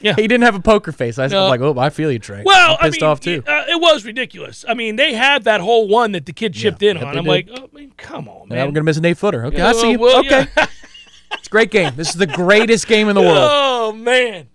Yeah. 0.01 0.15
He 0.15 0.23
didn't 0.23 0.43
have 0.43 0.55
a 0.55 0.59
poker 0.59 0.91
face. 0.91 1.19
I 1.19 1.23
was 1.23 1.31
No. 1.31 1.47
like, 1.47 1.61
oh, 1.61 1.77
I 1.77 1.91
feel 1.91 2.11
you, 2.11 2.17
Trey. 2.19 2.41
Well, 2.43 2.77
I'm 2.79 2.89
pissed 2.91 3.03
I 3.03 3.05
mean, 3.05 3.11
off 3.11 3.19
too. 3.19 3.43
Uh, 3.47 3.63
it 3.69 3.79
was 3.79 4.03
ridiculous. 4.03 4.65
I 4.67 4.73
mean, 4.73 4.95
they 4.95 5.13
had 5.13 5.43
that 5.43 5.61
whole 5.61 5.87
one 5.87 6.11
that 6.13 6.25
the 6.25 6.33
kid 6.33 6.53
chipped 6.55 6.81
in 6.81 6.97
on. 6.97 7.03
I'm 7.17 7.23
did. 7.23 7.29
like, 7.29 7.49
oh, 7.55 7.69
I 7.71 7.75
mean, 7.77 7.93
come 7.97 8.27
on, 8.27 8.49
man. 8.49 8.57
now 8.57 8.65
we're 8.65 8.71
gonna 8.71 8.83
miss 8.83 8.97
an 8.97 9.05
eight 9.05 9.17
footer. 9.17 9.45
Okay, 9.45 9.57
Yeah, 9.57 9.69
I 9.69 9.73
see 9.73 9.91
you. 9.91 10.19
okay, 10.19 10.47
yeah. 10.57 10.65
it's 11.33 11.47
a 11.47 11.49
great 11.51 11.69
game. 11.69 11.93
This 11.95 12.09
is 12.09 12.15
the 12.15 12.25
greatest 12.27 12.87
game 12.87 13.09
in 13.09 13.15
the 13.15 13.21
world. 13.21 13.37
Oh 13.39 13.91
man. 13.93 14.47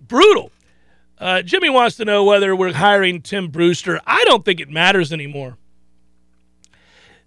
brutal. 0.00 0.50
Uh, 1.20 1.42
Jimmy 1.42 1.68
wants 1.68 1.96
to 1.96 2.04
know 2.04 2.24
whether 2.24 2.54
we're 2.54 2.72
hiring 2.72 3.22
Tim 3.22 3.48
Brewster. 3.48 4.00
I 4.06 4.22
don't 4.24 4.44
think 4.44 4.60
it 4.60 4.68
matters 4.68 5.12
anymore. 5.12 5.58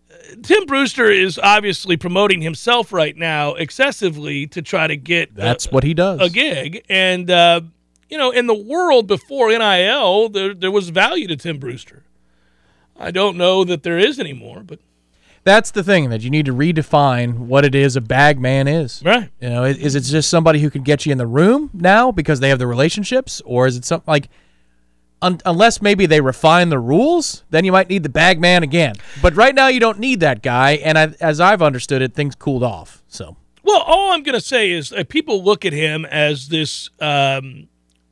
Uh, 0.10 0.16
Tim 0.42 0.66
Brewster 0.66 1.10
is 1.12 1.38
obviously 1.38 1.98
promoting 1.98 2.42
himself 2.42 2.94
right 2.94 3.16
now 3.16 3.54
excessively 3.56 4.48
to 4.48 4.62
try 4.62 4.88
to 4.88 4.96
get 4.96 5.36
That's 5.36 5.68
uh, 5.68 5.72
what 5.72 5.84
he 5.84 5.94
does. 5.94 6.22
a 6.22 6.30
gig. 6.30 6.86
And, 6.90 7.30
uh, 7.30 7.62
you 8.10 8.18
know, 8.18 8.32
in 8.32 8.48
the 8.48 8.56
world 8.56 9.08
before 9.08 9.50
NIL, 9.50 10.30
there, 10.30 10.54
there 10.54 10.72
was 10.72 10.90
value 10.90 11.28
to 11.28 11.36
Tim 11.36 11.58
Brewster. 11.60 12.04
I 12.98 13.12
don't 13.12 13.36
know 13.36 13.64
that 13.66 13.84
there 13.84 13.98
is 13.98 14.20
anymore, 14.20 14.62
but 14.66 14.80
That's 15.44 15.72
the 15.72 15.84
thing 15.84 16.10
that 16.12 16.22
you 16.22 16.30
need 16.30 16.46
to 16.46 16.54
redefine 16.54 17.40
what 17.40 17.66
it 17.66 17.74
is 17.74 17.96
a 17.96 18.02
bag 18.02 18.40
man 18.40 18.68
is. 18.68 19.02
right. 19.04 19.30
You 19.42 19.50
know, 19.50 19.64
is, 19.64 19.78
is 19.78 19.96
it 19.96 20.02
just 20.02 20.30
somebody 20.30 20.60
who 20.60 20.70
can 20.70 20.84
get 20.84 21.06
you 21.06 21.12
in 21.12 21.18
the 21.18 21.26
room 21.26 21.72
now 21.74 22.12
because 22.12 22.40
they 22.40 22.50
have 22.50 22.60
the 22.60 22.68
relationships, 22.68 23.42
or 23.44 23.66
is 23.66 23.76
it 23.76 23.84
something 23.84 24.12
like, 24.12 24.30
un- 25.22 25.40
unless 25.46 25.82
maybe 25.82 26.06
they 26.06 26.22
refine 26.22 26.70
the 26.70 26.78
rules, 26.78 27.44
then 27.50 27.66
you 27.66 27.72
might 27.72 27.90
need 27.90 28.04
the 28.04 28.10
bag 28.10 28.40
man 28.40 28.62
again. 28.62 28.96
But 29.22 29.36
right 29.36 29.56
now, 29.56 29.68
you 29.68 29.80
don't 29.80 29.98
need 30.00 30.20
that 30.20 30.44
guy, 30.44 30.74
and 30.74 30.98
I, 30.98 31.14
as 31.20 31.40
I've 31.40 31.62
understood 31.64 32.04
it, 32.04 32.14
things 32.14 32.36
cooled 32.36 32.64
off. 32.64 33.02
So 33.08 33.36
Well, 33.64 33.82
all 33.82 34.12
I'm 34.12 34.22
going 34.22 34.38
to 34.38 34.46
say 34.46 34.70
is 34.70 34.94
uh, 34.94 35.04
people 35.10 35.44
look 35.44 35.66
at 35.66 35.74
him 35.74 36.06
as 36.06 36.50
this 36.50 36.92
um, 37.00 37.68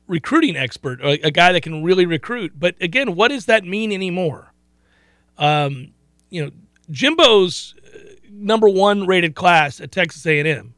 recruiting 0.08 0.56
expert, 0.56 1.00
a, 1.00 1.26
a 1.26 1.30
guy 1.30 1.52
that 1.52 1.62
can 1.62 1.84
really 1.84 2.06
recruit. 2.06 2.54
But 2.58 2.74
again, 2.80 3.14
what 3.14 3.28
does 3.28 3.46
that 3.46 3.64
mean 3.64 3.92
anymore? 3.92 4.52
Um, 5.38 5.92
you 6.28 6.44
know, 6.44 6.50
Jimbo's 6.90 7.74
uh, 7.84 7.98
number 8.30 8.68
one 8.68 9.06
rated 9.06 9.34
class 9.34 9.80
at 9.80 9.92
Texas 9.92 10.26
A&M, 10.26 10.74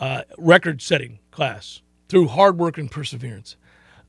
uh, 0.00 0.22
record-setting 0.36 1.18
class 1.30 1.80
through 2.08 2.28
hard 2.28 2.58
work 2.58 2.78
and 2.78 2.90
perseverance, 2.90 3.56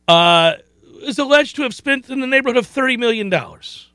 uh, 0.08 0.54
is 1.01 1.20
alleged 1.20 1.56
to 1.56 1.63
have 1.63 1.74
spent 1.74 2.10
in 2.10 2.20
the 2.20 2.28
neighborhood 2.28 2.58
of 2.58 2.68
thirty 2.68 2.98
million 2.98 3.30
dollars. 3.30 3.89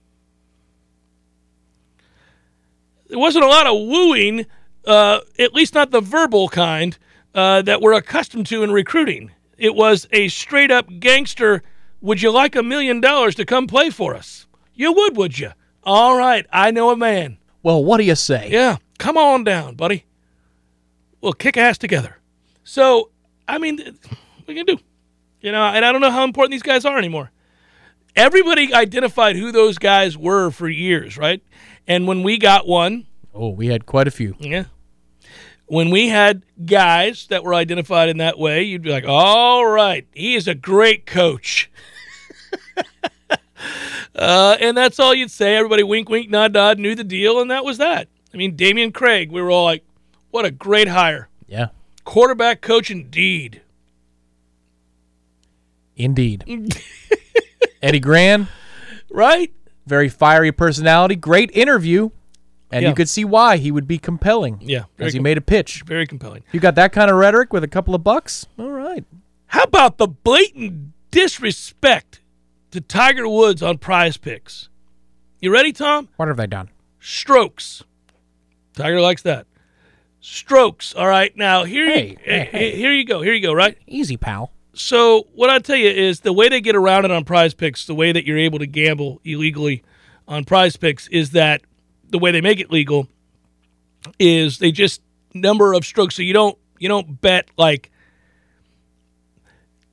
There 3.09 3.18
wasn't 3.18 3.44
a 3.44 3.49
lot 3.49 3.66
of 3.66 3.75
wooing 3.75 4.47
uh, 4.87 5.21
at 5.38 5.54
least 5.54 5.75
not 5.75 5.90
the 5.90 6.00
verbal 6.00 6.49
kind 6.49 6.97
uh, 7.35 7.62
that 7.62 7.80
we're 7.80 7.92
accustomed 7.94 8.47
to 8.47 8.62
in 8.62 8.73
recruiting. 8.73 9.30
It 9.56 9.75
was 9.75 10.09
a 10.12 10.28
straight 10.28 10.71
up 10.71 10.87
gangster. 11.00 11.62
Would 12.00 12.23
you 12.23 12.30
like 12.30 12.56
a 12.56 12.62
million 12.62 13.00
dollars 13.00 13.35
to 13.37 13.44
come 13.44 13.66
play 13.66 13.90
for 13.90 14.14
us? 14.14 14.47
You 14.75 14.92
would, 14.92 15.16
would 15.16 15.38
you? 15.38 15.52
All 15.85 16.17
right, 16.17 16.47
I 16.53 16.71
know 16.71 16.91
a 16.91 16.97
man. 16.97 17.38
well, 17.62 17.85
what 17.85 17.99
do 17.99 18.05
you 18.05 18.14
say? 18.14 18.49
Yeah, 18.50 18.76
come 18.99 19.17
on 19.19 19.45
down, 19.45 19.75
buddy. 19.76 20.05
We'll 21.21 21.33
kick 21.33 21.57
ass 21.57 21.79
together. 21.79 22.17
So, 22.64 23.11
I 23.49 23.59
mean, 23.59 23.79
what 24.45 24.55
can 24.55 24.67
do? 24.67 24.79
You 25.41 25.53
know, 25.53 25.62
and 25.62 25.85
I 25.85 25.93
don't 25.93 26.00
know 26.00 26.11
how 26.11 26.25
important 26.25 26.53
these 26.53 26.62
guys 26.62 26.85
are 26.85 26.97
anymore. 26.99 27.31
Everybody 28.17 28.73
identified 28.73 29.37
who 29.37 29.53
those 29.53 29.76
guys 29.79 30.17
were 30.17 30.50
for 30.50 30.69
years, 30.69 31.19
right? 31.19 31.43
And 31.87 32.07
when 32.07 32.23
we 32.23 32.38
got 32.38 32.67
one, 32.67 33.07
Oh, 33.35 33.49
we 33.50 33.67
had 33.67 33.85
quite 33.85 34.07
a 34.07 34.11
few. 34.12 34.37
yeah. 34.38 34.64
When 35.67 35.91
we 35.91 36.09
had 36.09 36.43
guys 36.64 37.26
that 37.29 37.43
were 37.43 37.55
identified 37.55 38.09
in 38.09 38.19
that 38.19 38.38
way, 38.38 38.62
you'd 38.62 38.83
be 38.83 38.91
like, 38.91 39.05
all 39.07 39.67
right, 39.67 40.07
he 40.14 40.35
is 40.37 40.47
a 40.47 40.55
great 40.55 41.05
coach. 41.07 41.71
uh, 44.14 44.56
and 44.61 44.76
that's 44.76 44.99
all 45.00 45.14
you'd 45.14 45.30
say. 45.30 45.56
Everybody 45.56 45.83
wink, 45.83 46.09
wink, 46.09 46.30
nod, 46.30 46.52
nod, 46.52 46.78
knew 46.78 46.94
the 46.94 47.04
deal, 47.04 47.40
and 47.40 47.50
that 47.50 47.64
was 47.64 47.78
that. 47.78 48.09
I 48.33 48.37
mean, 48.37 48.56
Dameyune 48.56 48.92
Craig, 48.94 49.30
we 49.30 49.40
were 49.42 49.50
all 49.50 49.64
like, 49.64 49.85
what 50.30 50.44
a 50.44 50.50
great 50.50 50.88
hire. 50.88 51.28
Yeah, 51.47 51.68
Quarterback 52.04 52.61
coach 52.61 52.90
indeed. 52.90 53.61
indeed. 55.97 56.44
Eddie 57.83 58.00
Gran, 58.00 58.49
Right? 59.11 59.52
very 59.87 60.09
fiery 60.09 60.50
personality, 60.50 61.14
great 61.14 61.50
interview, 61.52 62.09
and 62.71 62.83
Yeah. 62.83 62.88
you 62.88 62.94
could 62.94 63.09
see 63.09 63.25
why 63.25 63.59
he 63.59 63.71
would 63.71 63.87
be 63.87 63.99
compelling. 63.99 64.59
Yeah. 64.62 64.85
As 64.99 65.12
he 65.12 65.18
com- 65.18 65.25
made 65.25 65.37
a 65.37 65.42
pitch. 65.42 65.83
very 65.87 66.06
compelling. 66.06 66.42
You 66.52 66.59
got 66.61 66.75
that 66.76 66.92
kind 66.92 67.11
of 67.11 67.16
rhetoric 67.18 67.52
with 67.52 67.62
a 67.62 67.68
couple 67.68 67.94
of 67.94 68.02
bucks? 68.02 68.47
All 68.59 68.71
right. 68.71 69.04
How 69.49 69.62
about 69.64 69.99
the 69.99 70.09
blatant 70.09 70.92
disrespect 71.11 72.21
to 72.75 72.81
Tiger 72.81 73.28
Woods 73.28 73.62
on 73.62 73.78
prize 73.78 74.16
picks? 74.16 74.69
You 75.40 75.52
ready, 75.52 75.73
Tom? 75.73 76.09
What 76.16 76.28
have 76.28 76.37
they 76.37 76.47
done? 76.47 76.71
strokes. 77.00 77.83
Tiger 78.75 79.00
likes 79.00 79.23
that. 79.23 79.47
Strokes. 80.21 80.95
All 80.95 81.07
right. 81.07 81.37
Now 81.37 81.64
here, 81.64 81.87
Hey, 81.87 82.09
you, 82.09 82.16
hey, 82.25 82.40
eh, 82.40 82.45
hey. 82.45 82.76
here 82.76 82.93
you 82.93 83.04
go. 83.04 83.21
Here 83.21 83.35
you 83.35 83.43
go. 83.43 83.52
Right. 83.52 83.76
Easy, 83.87 84.16
pal. 84.16 84.52
So 84.73 85.28
what 85.35 85.50
I 85.50 85.59
tell 85.59 85.76
you 85.76 85.90
is 85.90 86.21
the 86.21 86.33
way 86.33 86.49
they 86.49 86.61
get 86.62 86.75
around 86.75 87.04
it 87.04 87.11
on 87.11 87.25
Prize 87.25 87.52
Picks, 87.54 87.87
the 87.87 87.95
way 87.95 88.11
that 88.11 88.26
you're 88.26 88.38
able 88.38 88.59
to 88.59 88.66
gamble 88.66 89.21
illegally 89.23 89.83
on 90.26 90.45
Prize 90.45 90.76
Picks, 90.76 91.07
is 91.09 91.31
that 91.33 91.61
the 92.09 92.19
way 92.19 92.31
they 92.33 92.40
make 92.40 92.59
it 92.59 92.73
legal 92.73 93.07
is 94.19 94.59
they 94.59 94.73
just 94.73 95.02
number 95.35 95.75
of 95.75 95.85
strokes. 95.85 96.14
So 96.16 96.23
you 96.23 96.33
don't 96.33 96.59
you 96.78 96.88
don't 96.88 97.21
bet 97.21 97.49
like. 97.57 97.90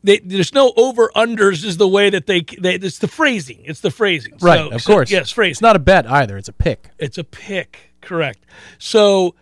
They, 0.04 0.18
there's 0.20 0.54
no 0.54 0.74
over 0.78 1.12
unders 1.16 1.64
is 1.64 1.78
the 1.78 1.88
way 1.88 2.10
that 2.10 2.26
they, 2.26 2.42
they 2.60 2.76
it's 2.76 2.98
the 2.98 3.08
phrasing 3.08 3.60
it's 3.66 3.82
the 3.82 3.92
phrasing 3.92 4.34
Right, 4.42 4.58
So- 4.60 4.70
of 4.72 4.82
so- 4.82 4.94
course. 4.94 5.12
yes 5.12 5.30
phrase 5.32 5.56
It's 5.58 5.62
not 5.62 5.76
a 5.76 5.80
bet 5.80 6.10
either. 6.10 6.38
It's 6.38 6.48
a 6.50 6.54
pick. 6.54 6.90
it's 6.98 7.18
a 7.20 7.24
pick, 7.24 7.94
correct. 8.02 8.46
So 8.80 9.36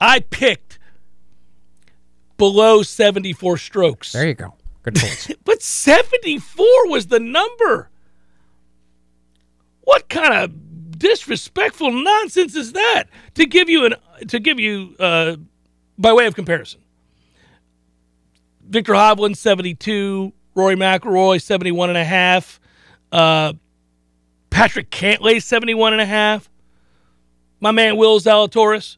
I 0.00 0.20
picked 0.20 0.78
below 2.36 2.82
74 2.82 3.56
strokes. 3.56 4.12
There 4.12 4.26
you 4.28 4.34
go. 4.34 4.54
Good 4.82 4.96
choice. 5.00 5.30
But 5.44 5.62
74 5.62 6.66
was 6.90 7.06
the 7.06 7.18
number. 7.18 7.88
What 9.82 10.08
kind 10.08 10.34
of 10.34 10.98
disrespectful 10.98 11.90
nonsense 11.92 12.54
is 12.54 12.72
that? 12.72 13.04
To 13.34 13.46
give 13.46 13.68
you 13.70 13.86
an 13.86 13.94
to 14.28 14.38
give 14.38 14.58
you 14.60 14.94
uh, 14.98 15.36
by 15.98 16.12
way 16.12 16.26
of 16.26 16.34
comparison. 16.34 16.80
Viktor 18.68 18.92
Hovland 18.94 19.36
72, 19.36 20.32
Rory 20.54 20.74
McIlroy 20.76 21.40
71 21.40 21.88
and 21.90 21.98
a 21.98 22.04
half, 22.04 22.58
uh, 23.12 23.52
Patrick 24.50 24.90
Cantlay 24.90 25.42
71 25.42 25.92
and 25.92 26.02
a 26.02 26.06
half, 26.06 26.50
my 27.60 27.70
man 27.70 27.96
Will 27.96 28.18
Zalatoris 28.20 28.96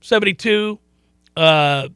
72, 0.00 0.78
uh, 1.36 1.88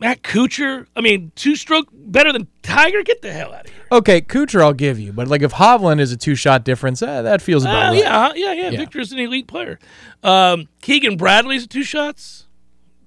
Matt 0.00 0.22
Kuchar, 0.22 0.86
I 0.94 1.00
mean, 1.00 1.32
two 1.34 1.56
stroke 1.56 1.88
better 1.92 2.32
than 2.32 2.46
Tiger. 2.62 3.02
Get 3.02 3.20
the 3.20 3.32
hell 3.32 3.52
out 3.52 3.64
of 3.66 3.72
here. 3.72 3.82
okay, 3.90 4.20
Kuchar, 4.20 4.60
I'll 4.60 4.72
give 4.72 5.00
you, 5.00 5.12
but 5.12 5.26
like 5.26 5.42
if 5.42 5.52
Hovland 5.54 5.98
is 5.98 6.12
a 6.12 6.16
two 6.16 6.36
shot 6.36 6.62
difference, 6.64 7.02
eh, 7.02 7.22
that 7.22 7.42
feels 7.42 7.64
about 7.64 7.88
Uh, 7.88 7.90
right. 7.90 7.98
yeah, 7.98 8.32
yeah, 8.36 8.52
yeah, 8.52 8.70
Yeah. 8.70 8.78
Viktor's 8.78 9.10
an 9.10 9.18
elite 9.18 9.48
player. 9.48 9.80
Um, 10.22 10.68
Keegan 10.82 11.16
Bradley's 11.18 11.66
two 11.66 11.82
shots 11.82 12.46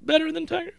better 0.01 0.33
than 0.33 0.45
Tiger. 0.45 0.73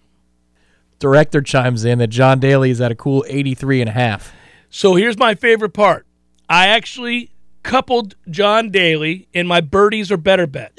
Director 1.02 1.42
chimes 1.42 1.84
in 1.84 1.98
that 1.98 2.10
John 2.10 2.38
Daly 2.38 2.70
is 2.70 2.80
at 2.80 2.92
a 2.92 2.94
cool 2.94 3.24
83 3.26 3.80
and 3.80 3.90
a 3.90 3.92
half. 3.92 4.32
So 4.70 4.94
here's 4.94 5.18
my 5.18 5.34
favorite 5.34 5.72
part. 5.72 6.06
I 6.48 6.68
actually 6.68 7.32
coupled 7.64 8.14
John 8.30 8.70
Daly 8.70 9.26
in 9.32 9.48
my 9.48 9.60
birdies 9.60 10.12
are 10.12 10.16
better 10.16 10.46
bet. 10.46 10.78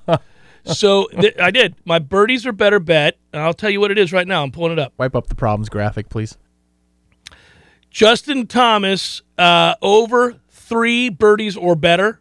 so 0.64 1.08
th- 1.08 1.38
I 1.38 1.50
did. 1.50 1.76
My 1.84 1.98
birdies 1.98 2.46
are 2.46 2.52
better 2.52 2.80
bet. 2.80 3.18
And 3.34 3.42
I'll 3.42 3.52
tell 3.52 3.68
you 3.68 3.80
what 3.80 3.90
it 3.90 3.98
is 3.98 4.14
right 4.14 4.26
now. 4.26 4.42
I'm 4.42 4.50
pulling 4.50 4.72
it 4.72 4.78
up. 4.78 4.94
Wipe 4.96 5.14
up 5.14 5.26
the 5.26 5.34
problems 5.34 5.68
graphic, 5.68 6.08
please. 6.08 6.38
Justin 7.90 8.46
Thomas 8.46 9.20
uh, 9.36 9.74
over 9.82 10.36
three 10.48 11.10
birdies 11.10 11.54
or 11.54 11.76
better, 11.76 12.18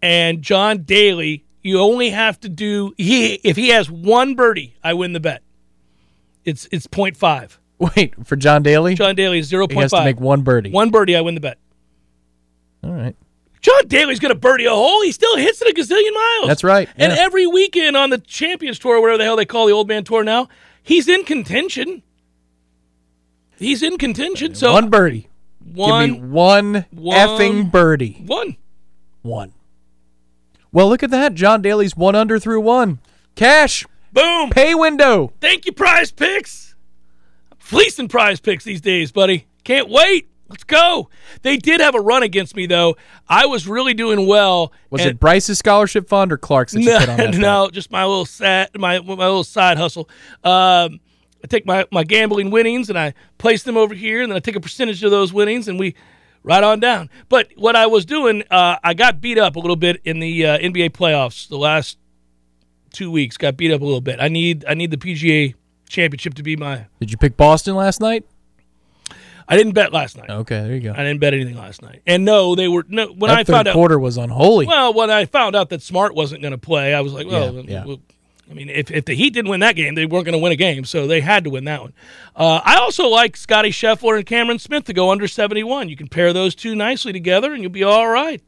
and 0.00 0.42
John 0.42 0.84
Daly. 0.84 1.44
You 1.62 1.80
only 1.80 2.10
have 2.10 2.38
to 2.40 2.48
do 2.48 2.94
he 2.96 3.34
if 3.34 3.56
he 3.56 3.70
has 3.70 3.90
one 3.90 4.36
birdie, 4.36 4.76
I 4.84 4.94
win 4.94 5.12
the 5.12 5.20
bet. 5.20 5.42
It's 6.44 6.68
it's 6.72 6.86
0.5. 6.86 7.58
Wait, 7.96 8.26
for 8.26 8.36
John 8.36 8.62
Daly? 8.62 8.94
John 8.94 9.14
Daly 9.14 9.38
is 9.38 9.50
0.5. 9.50 9.72
he 9.72 9.78
has 9.78 9.90
to 9.92 10.04
make 10.04 10.20
one 10.20 10.42
birdie. 10.42 10.70
One 10.70 10.90
birdie, 10.90 11.16
I 11.16 11.20
win 11.22 11.34
the 11.34 11.40
bet. 11.40 11.58
All 12.84 12.92
right. 12.92 13.16
John 13.62 13.88
Daly's 13.88 14.20
going 14.20 14.32
to 14.34 14.38
birdie 14.38 14.64
a 14.66 14.70
hole. 14.70 15.02
He 15.02 15.12
still 15.12 15.36
hits 15.36 15.60
it 15.62 15.68
a 15.68 15.74
gazillion 15.78 16.14
miles. 16.14 16.48
That's 16.48 16.64
right, 16.64 16.88
And 16.96 17.12
every 17.12 17.46
weekend 17.46 17.94
on 17.96 18.08
the 18.10 18.16
Champions 18.18 18.78
Tour, 18.78 19.00
whatever 19.02 19.18
the 19.18 19.24
hell 19.24 19.36
they 19.36 19.44
call 19.44 19.66
the 19.66 19.72
Old 19.72 19.86
Man 19.88 20.02
Tour 20.04 20.24
now, 20.24 20.48
he's 20.82 21.08
in 21.08 21.24
contention. 21.24 22.02
He's 23.58 23.82
in 23.82 23.98
contention. 23.98 24.54
So 24.54 24.72
one 24.72 24.88
birdie. 24.88 25.28
one, 25.74 26.08
Give 26.14 26.22
me 26.22 26.28
one, 26.28 26.86
one- 26.90 27.16
effing 27.18 27.70
birdie. 27.70 28.22
one. 28.26 28.56
One. 29.22 29.52
Well, 30.72 30.88
look 30.88 31.02
at 31.02 31.10
that. 31.10 31.34
John 31.34 31.60
Daly's 31.60 31.94
one 31.96 32.14
under 32.14 32.38
through 32.38 32.60
one. 32.62 33.00
Cash. 33.34 33.84
Boom. 34.12 34.50
Pay 34.50 34.74
window. 34.74 35.32
Thank 35.40 35.66
you, 35.66 35.72
Prize 35.72 36.10
Picks. 36.10 36.74
Fleecing 37.58 38.08
Prize 38.08 38.40
Picks 38.40 38.64
these 38.64 38.80
days, 38.80 39.12
buddy. 39.12 39.46
Can't 39.64 39.88
wait. 39.88 40.28
Let's 40.48 40.64
go. 40.64 41.08
They 41.42 41.56
did 41.56 41.80
have 41.80 41.94
a 41.94 42.00
run 42.00 42.24
against 42.24 42.56
me 42.56 42.66
though. 42.66 42.96
I 43.28 43.46
was 43.46 43.68
really 43.68 43.94
doing 43.94 44.26
well. 44.26 44.72
Was 44.90 45.04
it 45.04 45.20
Bryce's 45.20 45.58
scholarship 45.58 46.08
fund 46.08 46.32
or 46.32 46.38
Clark's 46.38 46.72
that 46.72 46.80
you 46.80 46.86
no, 46.86 46.98
put 46.98 47.08
on 47.08 47.16
that? 47.18 47.34
no, 47.38 47.70
just 47.70 47.92
my 47.92 48.04
little 48.04 48.26
sad, 48.26 48.70
my 48.76 48.98
my 48.98 49.14
little 49.14 49.44
side 49.44 49.78
hustle. 49.78 50.08
Um, 50.42 50.98
I 51.42 51.46
take 51.48 51.64
my, 51.66 51.86
my 51.92 52.02
gambling 52.02 52.50
winnings 52.50 52.90
and 52.90 52.98
I 52.98 53.14
place 53.38 53.62
them 53.62 53.76
over 53.76 53.94
here, 53.94 54.22
and 54.22 54.32
then 54.32 54.36
I 54.36 54.40
take 54.40 54.56
a 54.56 54.60
percentage 54.60 55.04
of 55.04 55.12
those 55.12 55.32
winnings, 55.32 55.68
and 55.68 55.78
we 55.78 55.94
right 56.42 56.64
on 56.64 56.80
down. 56.80 57.10
But 57.28 57.52
what 57.56 57.76
I 57.76 57.86
was 57.86 58.04
doing, 58.04 58.42
uh, 58.50 58.76
I 58.82 58.94
got 58.94 59.20
beat 59.20 59.38
up 59.38 59.54
a 59.54 59.60
little 59.60 59.76
bit 59.76 60.00
in 60.04 60.18
the 60.18 60.46
uh, 60.46 60.58
NBA 60.58 60.90
playoffs 60.90 61.48
the 61.48 61.58
last 61.58 61.96
two 62.92 63.10
weeks. 63.10 63.36
Got 63.36 63.56
beat 63.56 63.72
up 63.72 63.80
a 63.80 63.84
little 63.84 64.00
bit. 64.00 64.20
I 64.20 64.28
need 64.28 64.64
I 64.68 64.74
need 64.74 64.90
the 64.90 64.96
PGA 64.96 65.54
Championship 65.88 66.34
to 66.34 66.42
be 66.42 66.56
my. 66.56 66.86
Did 67.00 67.10
you 67.10 67.16
pick 67.18 67.36
Boston 67.36 67.74
last 67.74 68.00
night? 68.00 68.24
I 69.48 69.56
didn't 69.56 69.72
bet 69.72 69.92
last 69.92 70.16
night. 70.16 70.30
Okay, 70.30 70.60
there 70.60 70.74
you 70.74 70.80
go. 70.80 70.92
I 70.92 70.98
didn't 70.98 71.18
bet 71.18 71.34
anything 71.34 71.56
last 71.56 71.82
night. 71.82 72.02
And 72.06 72.24
no, 72.24 72.54
they 72.54 72.68
were 72.68 72.84
no. 72.88 73.08
When 73.08 73.30
that 73.30 73.38
I 73.38 73.44
third 73.44 73.52
found 73.52 73.68
out, 73.68 73.74
quarter 73.74 73.98
was 73.98 74.16
unholy. 74.16 74.66
well, 74.66 74.94
when 74.94 75.10
I 75.10 75.24
found 75.24 75.56
out 75.56 75.70
that 75.70 75.82
Smart 75.82 76.14
wasn't 76.14 76.40
going 76.42 76.52
to 76.52 76.58
play, 76.58 76.94
I 76.94 77.00
was 77.00 77.12
like, 77.12 77.26
well, 77.26 77.54
Yeah, 77.54 77.62
yeah. 77.66 77.84
well, 77.84 78.00
I 78.48 78.54
mean, 78.54 78.68
if, 78.68 78.90
if 78.92 79.04
the 79.06 79.14
Heat 79.14 79.30
didn't 79.32 79.48
win 79.50 79.60
that 79.60 79.74
game, 79.76 79.94
they 79.96 80.06
weren't 80.06 80.24
going 80.24 80.32
to 80.34 80.38
win 80.42 80.50
a 80.52 80.56
game, 80.56 80.84
so 80.84 81.06
they 81.08 81.20
had 81.20 81.44
to 81.44 81.50
win 81.50 81.64
that 81.64 81.80
one. 81.82 81.92
Uh, 82.34 82.60
I 82.64 82.76
also 82.78 83.06
like 83.08 83.36
Scottie 83.36 83.70
Scheffler 83.70 84.16
and 84.16 84.26
Cameron 84.26 84.58
Smith 84.58 84.84
to 84.84 84.92
go 84.92 85.10
under 85.10 85.26
71. 85.28 85.88
You 85.88 85.96
can 85.96 86.08
pair 86.08 86.32
those 86.32 86.54
two 86.56 86.74
nicely 86.76 87.12
together, 87.12 87.52
and 87.52 87.62
you'll 87.62 87.70
be 87.72 87.84
all 87.84 88.08
right. 88.08 88.42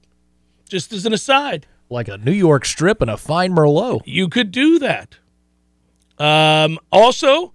Just 0.69 0.93
as 0.93 1.05
an 1.07 1.13
aside, 1.13 1.67
like 1.93 2.09
a 2.09 2.19
New 2.19 2.33
York 2.33 2.65
strip 2.65 3.01
and 3.01 3.11
a 3.11 3.17
fine 3.17 3.55
Merlot. 3.55 4.03
you 4.07 4.29
could 4.29 4.51
do 4.51 4.79
that. 4.81 5.19
Um, 6.19 6.79
also, 6.91 7.53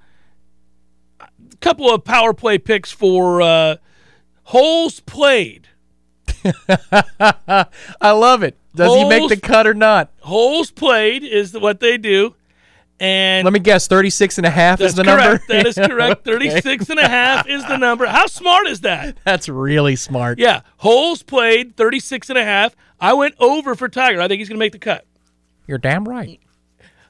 a 1.20 1.27
couple 1.62 1.94
of 1.94 2.03
power 2.03 2.34
play 2.34 2.58
picks 2.58 2.91
for 2.91 3.41
uh, 3.41 3.75
holes 4.44 5.00
played. 5.01 5.67
I 6.70 8.12
love 8.12 8.44
it. 8.44 8.58
Does 8.75 8.96
he 8.96 9.08
make 9.10 9.29
the 9.29 9.38
cut 9.38 9.65
or 9.65 9.74
not? 9.74 10.12
Holes 10.22 10.72
played 10.72 11.24
is 11.24 11.53
what 11.58 11.79
they 11.79 11.98
do. 11.98 12.36
And 13.00 13.44
Let 13.46 13.53
me 13.53 13.60
guess, 13.60 13.88
36 13.88 14.38
and 14.39 14.48
a 14.48 14.50
half 14.50 14.82
is 14.82 14.96
the 14.96 15.03
correct. 15.03 15.48
number? 15.48 15.63
That 15.63 15.67
is 15.67 15.75
correct. 15.89 16.27
Okay. 16.27 16.50
36 16.50 16.89
and 16.89 17.00
a 17.00 17.08
half 17.08 17.48
is 17.48 17.63
the 17.67 17.77
number. 17.77 18.08
How 18.08 18.25
smart 18.25 18.65
is 18.67 18.82
that? 18.82 19.17
That's 19.24 19.48
really 19.48 19.96
smart. 19.96 20.39
Yeah. 20.39 20.62
Holes 20.77 21.22
played 21.22 21.77
36 21.77 22.29
and 22.29 22.39
a 22.39 22.44
half. 22.44 22.75
I 23.00 23.13
went 23.13 23.36
over 23.39 23.75
for 23.75 23.89
Tiger. 23.89 24.22
I 24.22 24.27
think 24.27 24.39
he's 24.39 24.50
going 24.50 24.58
to 24.58 24.63
make 24.63 24.72
the 24.74 24.80
cut. 24.80 25.06
You're 25.68 25.77
damn 25.77 26.06
right. 26.06 26.39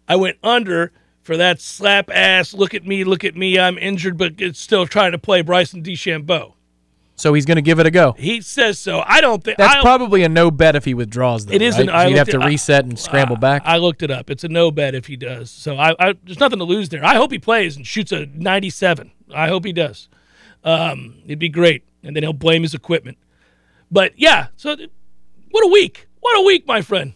I 0.07 0.15
went 0.15 0.37
under 0.43 0.91
for 1.21 1.37
that 1.37 1.59
slap 1.59 2.09
ass, 2.09 2.53
look 2.53 2.73
at 2.73 2.85
me, 2.85 3.03
look 3.03 3.25
at 3.25 3.35
me, 3.35 3.59
I'm 3.59 3.77
injured, 3.77 4.17
but 4.17 4.35
it's 4.39 4.59
still 4.59 4.87
trying 4.87 5.11
to 5.11 5.17
play 5.17 5.41
Bryson 5.41 5.83
DeChambeau. 5.83 6.53
So 7.15 7.33
he's 7.33 7.45
going 7.45 7.55
to 7.55 7.61
give 7.63 7.79
it 7.79 7.85
a 7.87 7.91
go. 7.91 8.13
He 8.13 8.41
says 8.41 8.77
so. 8.79 9.03
I 9.05 9.21
don't 9.21 9.43
think 9.43 9.57
That's 9.57 9.75
I, 9.75 9.81
probably 9.81 10.23
a 10.23 10.29
no 10.29 10.51
bet 10.51 10.75
if 10.75 10.85
he 10.85 10.93
withdraws. 10.93 11.47
Though, 11.47 11.53
It 11.53 11.63
isn't. 11.63 11.87
Right? 11.87 11.95
I 11.95 12.07
you'd 12.07 12.17
have 12.17 12.29
to 12.29 12.39
at- 12.39 12.45
reset 12.45 12.85
and 12.85 12.97
scramble 12.97 13.35
back. 13.37 13.63
I 13.65 13.77
looked 13.77 14.03
it 14.03 14.11
up. 14.11 14.29
It's 14.29 14.43
a 14.43 14.47
no 14.47 14.69
bet 14.69 14.93
if 14.93 15.07
he 15.07 15.17
does. 15.17 15.49
So 15.49 15.77
I, 15.77 15.95
I 15.99 16.13
there's 16.23 16.39
nothing 16.39 16.59
to 16.59 16.63
lose 16.65 16.89
there. 16.89 17.03
I 17.03 17.15
hope 17.15 17.31
he 17.31 17.39
plays 17.39 17.75
and 17.75 17.85
shoots 17.87 18.11
a 18.11 18.27
97. 18.27 19.11
I 19.33 19.47
hope 19.47 19.65
he 19.65 19.73
does. 19.73 20.09
Um, 20.63 21.15
it'd 21.25 21.39
be 21.39 21.49
great, 21.49 21.83
and 22.03 22.15
then 22.15 22.21
he'll 22.21 22.33
blame 22.33 22.61
his 22.61 22.75
equipment. 22.75 23.17
But 23.89 24.13
yeah, 24.15 24.47
so 24.55 24.75
what 25.51 25.65
a 25.65 25.67
week! 25.69 26.07
What 26.19 26.37
a 26.39 26.45
week, 26.45 26.67
my 26.67 26.81
friend. 26.81 27.13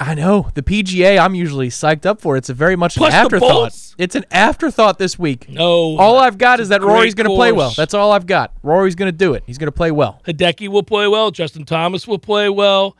I 0.00 0.14
know 0.14 0.48
the 0.54 0.62
PGA. 0.62 1.18
I'm 1.18 1.34
usually 1.34 1.68
psyched 1.70 2.06
up 2.06 2.20
for. 2.20 2.36
It's 2.36 2.48
a 2.48 2.54
very 2.54 2.76
much 2.76 2.96
Plus 2.96 3.12
an 3.12 3.18
afterthought. 3.18 3.94
It's 3.98 4.14
an 4.14 4.24
afterthought 4.30 4.98
this 4.98 5.18
week. 5.18 5.48
No, 5.48 5.98
All 5.98 6.18
I've 6.18 6.38
got 6.38 6.60
is 6.60 6.68
that 6.68 6.82
Rory's 6.82 7.14
going 7.14 7.28
to 7.28 7.34
play 7.34 7.50
well. 7.50 7.72
That's 7.76 7.94
all 7.94 8.12
I've 8.12 8.26
got. 8.26 8.52
Rory's 8.62 8.94
going 8.94 9.10
to 9.10 9.16
do 9.16 9.34
it. 9.34 9.42
He's 9.46 9.58
going 9.58 9.66
to 9.66 9.72
play 9.72 9.90
well. 9.90 10.22
Hideki 10.24 10.68
will 10.68 10.84
play 10.84 11.08
well. 11.08 11.32
Justin 11.32 11.64
Thomas 11.64 12.06
will 12.06 12.20
play 12.20 12.48
well. 12.48 12.96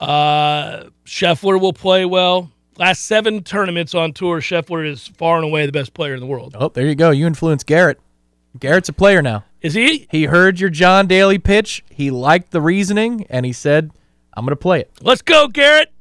Uh, 0.00 0.86
Scheffler 1.04 1.60
will 1.60 1.72
play 1.72 2.04
well. 2.04 2.50
Last 2.78 3.04
seven 3.04 3.44
tournaments 3.44 3.94
on 3.94 4.12
tour, 4.12 4.40
Scheffler 4.40 4.88
is 4.88 5.06
far 5.06 5.36
and 5.36 5.44
away 5.44 5.66
the 5.66 5.72
best 5.72 5.94
player 5.94 6.14
in 6.14 6.20
the 6.20 6.26
world. 6.26 6.56
Oh, 6.58 6.70
there 6.70 6.86
you 6.86 6.94
go. 6.96 7.10
You 7.10 7.26
influenced 7.28 7.66
Garrett. 7.66 8.00
Garrett's 8.58 8.88
a 8.88 8.92
player 8.92 9.22
now. 9.22 9.44
Is 9.60 9.74
he? 9.74 10.06
He 10.10 10.24
heard 10.24 10.58
your 10.58 10.70
John 10.70 11.06
Daly 11.06 11.38
pitch. 11.38 11.84
He 11.90 12.10
liked 12.10 12.50
the 12.50 12.60
reasoning, 12.60 13.26
and 13.28 13.44
he 13.46 13.52
said, 13.52 13.90
"I'm 14.34 14.44
going 14.44 14.52
to 14.52 14.56
play 14.56 14.80
it." 14.80 14.90
Let's 15.00 15.22
go, 15.22 15.48
Garrett. 15.48 15.92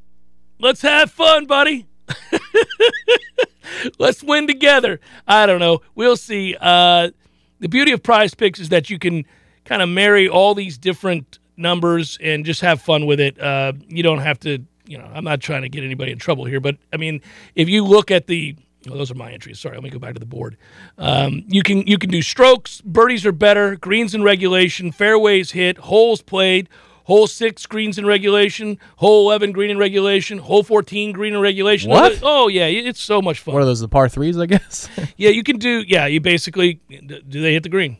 Let's 0.59 0.81
have 0.81 1.11
fun, 1.11 1.45
buddy. 1.45 1.87
Let's 3.99 4.23
win 4.23 4.47
together. 4.47 4.99
I 5.27 5.45
don't 5.45 5.59
know. 5.59 5.81
We'll 5.95 6.17
see. 6.17 6.55
Uh, 6.59 7.11
the 7.59 7.69
beauty 7.69 7.91
of 7.91 8.01
prize 8.01 8.33
picks 8.33 8.59
is 8.59 8.69
that 8.69 8.89
you 8.89 8.97
can 8.97 9.25
kind 9.65 9.81
of 9.81 9.89
marry 9.89 10.27
all 10.27 10.55
these 10.55 10.77
different 10.77 11.39
numbers 11.55 12.17
and 12.21 12.45
just 12.45 12.61
have 12.61 12.81
fun 12.81 13.05
with 13.05 13.19
it. 13.19 13.39
Uh, 13.39 13.73
you 13.87 14.01
don't 14.01 14.19
have 14.19 14.39
to, 14.39 14.59
you 14.85 14.97
know, 14.97 15.09
I'm 15.13 15.23
not 15.23 15.41
trying 15.41 15.61
to 15.61 15.69
get 15.69 15.83
anybody 15.83 16.11
in 16.11 16.17
trouble 16.17 16.45
here, 16.45 16.59
but 16.59 16.77
I 16.91 16.97
mean, 16.97 17.21
if 17.55 17.69
you 17.69 17.85
look 17.85 18.11
at 18.11 18.27
the 18.27 18.55
well, 18.87 18.97
those 18.97 19.11
are 19.11 19.15
my 19.15 19.31
entries. 19.31 19.59
Sorry, 19.59 19.75
let 19.75 19.83
me 19.83 19.89
go 19.89 19.99
back 19.99 20.13
to 20.13 20.19
the 20.19 20.25
board. 20.25 20.57
Um, 20.97 21.43
you 21.47 21.63
can 21.63 21.85
you 21.85 21.97
can 21.97 22.09
do 22.09 22.21
strokes, 22.21 22.81
birdies 22.81 23.25
are 23.25 23.31
better, 23.31 23.75
greens 23.75 24.15
in 24.15 24.23
regulation, 24.23 24.91
fairways 24.91 25.51
hit, 25.51 25.77
holes 25.77 26.21
played, 26.21 26.69
hole 27.03 27.27
six 27.27 27.65
greens 27.65 27.97
in 27.97 28.05
regulation, 28.05 28.77
hole 28.97 29.27
eleven 29.29 29.51
green 29.51 29.69
in 29.69 29.77
regulation, 29.77 30.37
hole 30.37 30.63
fourteen 30.63 31.11
green 31.11 31.33
in 31.33 31.41
regulation. 31.41 31.89
What? 31.89 32.19
Oh 32.23 32.47
yeah, 32.47 32.65
it's 32.67 33.01
so 33.01 33.21
much 33.21 33.39
fun. 33.39 33.53
What 33.53 33.63
are 33.63 33.65
those? 33.65 33.81
The 33.81 33.89
par 33.89 34.07
threes, 34.07 34.37
I 34.37 34.45
guess. 34.45 34.87
Yeah, 35.17 35.31
you 35.31 35.43
can 35.43 35.57
do. 35.57 35.83
Yeah, 35.85 36.05
you 36.05 36.21
basically 36.21 36.75
do 36.87 37.41
they 37.41 37.51
hit 37.51 37.63
the 37.63 37.69
green? 37.69 37.97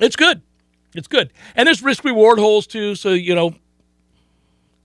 It's 0.00 0.16
good. 0.16 0.40
It's 0.94 1.08
good, 1.08 1.30
and 1.54 1.66
there's 1.66 1.82
risk 1.82 2.04
reward 2.04 2.38
holes 2.38 2.66
too. 2.66 2.94
So 2.94 3.12
you 3.12 3.34
know, 3.34 3.54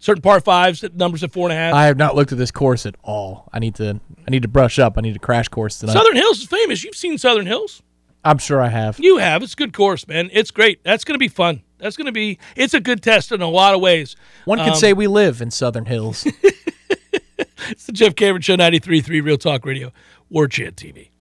certain 0.01 0.21
par 0.21 0.41
fives 0.41 0.83
numbers 0.93 1.23
at 1.23 1.31
four 1.31 1.47
and 1.49 1.57
a 1.57 1.61
half. 1.61 1.73
I 1.73 1.85
have 1.85 1.95
not 1.95 2.15
looked 2.15 2.33
at 2.33 2.37
this 2.37 2.51
course 2.51 2.85
at 2.85 2.95
all. 3.03 3.47
I 3.53 3.59
need 3.59 3.75
to. 3.75 4.01
I 4.27 4.29
need 4.31 4.41
to 4.41 4.49
brush 4.49 4.77
up. 4.79 4.97
I 4.97 5.01
need 5.01 5.15
a 5.15 5.19
crash 5.19 5.47
course 5.47 5.79
tonight. 5.79 5.93
Southern 5.93 6.17
Hills 6.17 6.39
is 6.41 6.47
famous. 6.47 6.83
You've 6.83 6.95
seen 6.95 7.17
Southern 7.17 7.45
Hills. 7.45 7.81
I'm 8.23 8.37
sure 8.37 8.61
I 8.61 8.67
have. 8.67 8.99
You 8.99 9.17
have. 9.17 9.41
It's 9.41 9.53
a 9.53 9.55
good 9.55 9.73
course, 9.73 10.07
man. 10.07 10.29
It's 10.33 10.51
great. 10.51 10.83
That's 10.83 11.03
going 11.05 11.15
to 11.15 11.19
be 11.19 11.27
fun. 11.29 11.63
That's 11.79 11.95
going 11.97 12.05
to 12.05 12.11
be. 12.11 12.37
It's 12.55 12.73
a 12.75 12.79
good 12.79 13.01
test 13.01 13.31
in 13.31 13.41
a 13.41 13.47
lot 13.49 13.73
of 13.73 13.81
ways. 13.81 14.15
One 14.45 14.59
could 14.59 14.69
Um, 14.73 14.75
say 14.75 14.93
we 14.93 15.07
live 15.07 15.41
in 15.41 15.49
Southern 15.51 15.85
Hills. 15.85 16.27
It's 17.69 17.85
the 17.85 17.91
Jeff 17.93 18.15
Cameron 18.15 18.41
Show, 18.41 18.55
93.3 18.57 19.23
Real 19.23 19.37
Talk 19.37 19.65
Radio, 19.65 19.91
War 20.29 20.47
Chant 20.47 20.75
TV. 20.75 21.10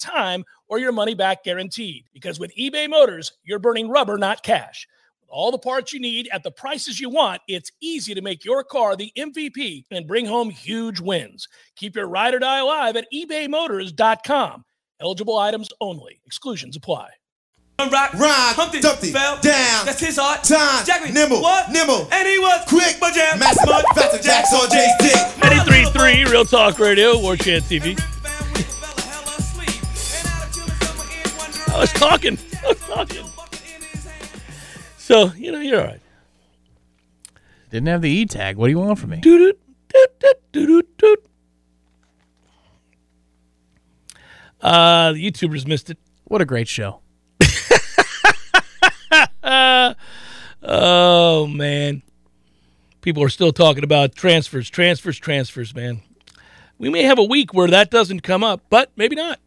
time 0.00 0.44
or 0.68 0.78
your 0.78 0.92
money 0.92 1.14
back 1.14 1.44
guaranteed. 1.44 2.04
Because 2.12 2.38
with 2.38 2.54
eBay 2.56 2.88
Motors, 2.88 3.32
you're 3.44 3.58
burning 3.58 3.88
rubber, 3.88 4.16
not 4.18 4.42
cash. 4.42 4.86
With 5.20 5.30
all 5.30 5.50
the 5.50 5.58
parts 5.58 5.92
you 5.92 6.00
need 6.00 6.28
at 6.32 6.42
the 6.42 6.50
prices 6.52 7.00
you 7.00 7.08
want, 7.10 7.42
it's 7.48 7.72
easy 7.80 8.14
to 8.14 8.22
make 8.22 8.44
your 8.44 8.62
car 8.62 8.94
the 8.96 9.12
MVP 9.18 9.84
and 9.90 10.06
bring 10.06 10.26
home 10.26 10.50
huge 10.50 11.00
wins. 11.00 11.48
Keep 11.76 11.96
your 11.96 12.06
ride 12.06 12.34
or 12.34 12.38
die 12.38 12.58
alive 12.58 12.96
at 12.96 13.06
ebaymotors.com. 13.12 14.64
Eligible 15.00 15.38
items 15.38 15.68
only. 15.80 16.20
Exclusions 16.26 16.76
apply. 16.76 17.10
Rock, 17.78 18.14
Rhyme, 18.14 18.54
Humpty, 18.54 18.80
Dumpty, 18.80 19.12
fell, 19.12 19.38
down, 19.42 19.84
That's 19.84 20.00
his 20.00 20.18
art. 20.18 20.42
time, 20.42 20.86
Jackie, 20.86 21.12
nimble, 21.12 21.42
what? 21.42 21.70
nimble, 21.70 22.08
and 22.10 22.26
he 22.26 22.38
was 22.38 22.64
quick, 22.66 22.96
but 22.98 23.12
jam, 23.12 23.38
master, 23.38 23.66
mud, 23.66 23.84
faster, 23.94 24.16
jacks 24.22 24.50
on 24.54 24.70
Jay's 24.70 24.90
dick. 24.98 25.12
93.3 25.92 26.24
Real 26.30 26.46
Talk 26.46 26.78
Radio, 26.78 27.18
War 27.20 27.36
Chant 27.36 27.64
TV. 27.64 28.00
I 31.76 31.80
was 31.80 31.92
talking. 31.92 32.38
I 32.64 32.68
was 32.68 32.80
talking. 32.80 33.26
So, 34.96 35.30
you 35.36 35.52
know, 35.52 35.60
you're 35.60 35.80
all 35.80 35.86
right. 35.86 36.00
Didn't 37.70 37.88
have 37.88 38.00
the 38.00 38.08
E 38.08 38.24
tag. 38.24 38.56
What 38.56 38.68
do 38.68 38.70
you 38.70 38.78
want 38.78 38.98
from 38.98 39.10
me? 39.10 39.18
Doot, 39.18 39.58
doot, 39.92 40.18
doot, 40.18 40.52
doot, 40.52 40.66
doot, 40.66 40.98
doot. 40.98 41.26
Uh, 44.62 45.12
the 45.12 45.30
YouTubers 45.30 45.66
missed 45.66 45.90
it. 45.90 45.98
What 46.24 46.40
a 46.40 46.46
great 46.46 46.66
show. 46.66 47.00
Oh 50.68 51.46
man, 51.46 52.02
people 53.00 53.22
are 53.22 53.28
still 53.28 53.52
talking 53.52 53.84
about 53.84 54.16
transfers, 54.16 54.68
transfers, 54.68 55.16
transfers. 55.16 55.72
Man, 55.72 56.02
we 56.76 56.90
may 56.90 57.04
have 57.04 57.20
a 57.20 57.22
week 57.22 57.54
where 57.54 57.68
that 57.68 57.88
doesn't 57.88 58.24
come 58.24 58.42
up, 58.42 58.62
but 58.68 58.90
maybe 58.96 59.14
not. 59.14 59.38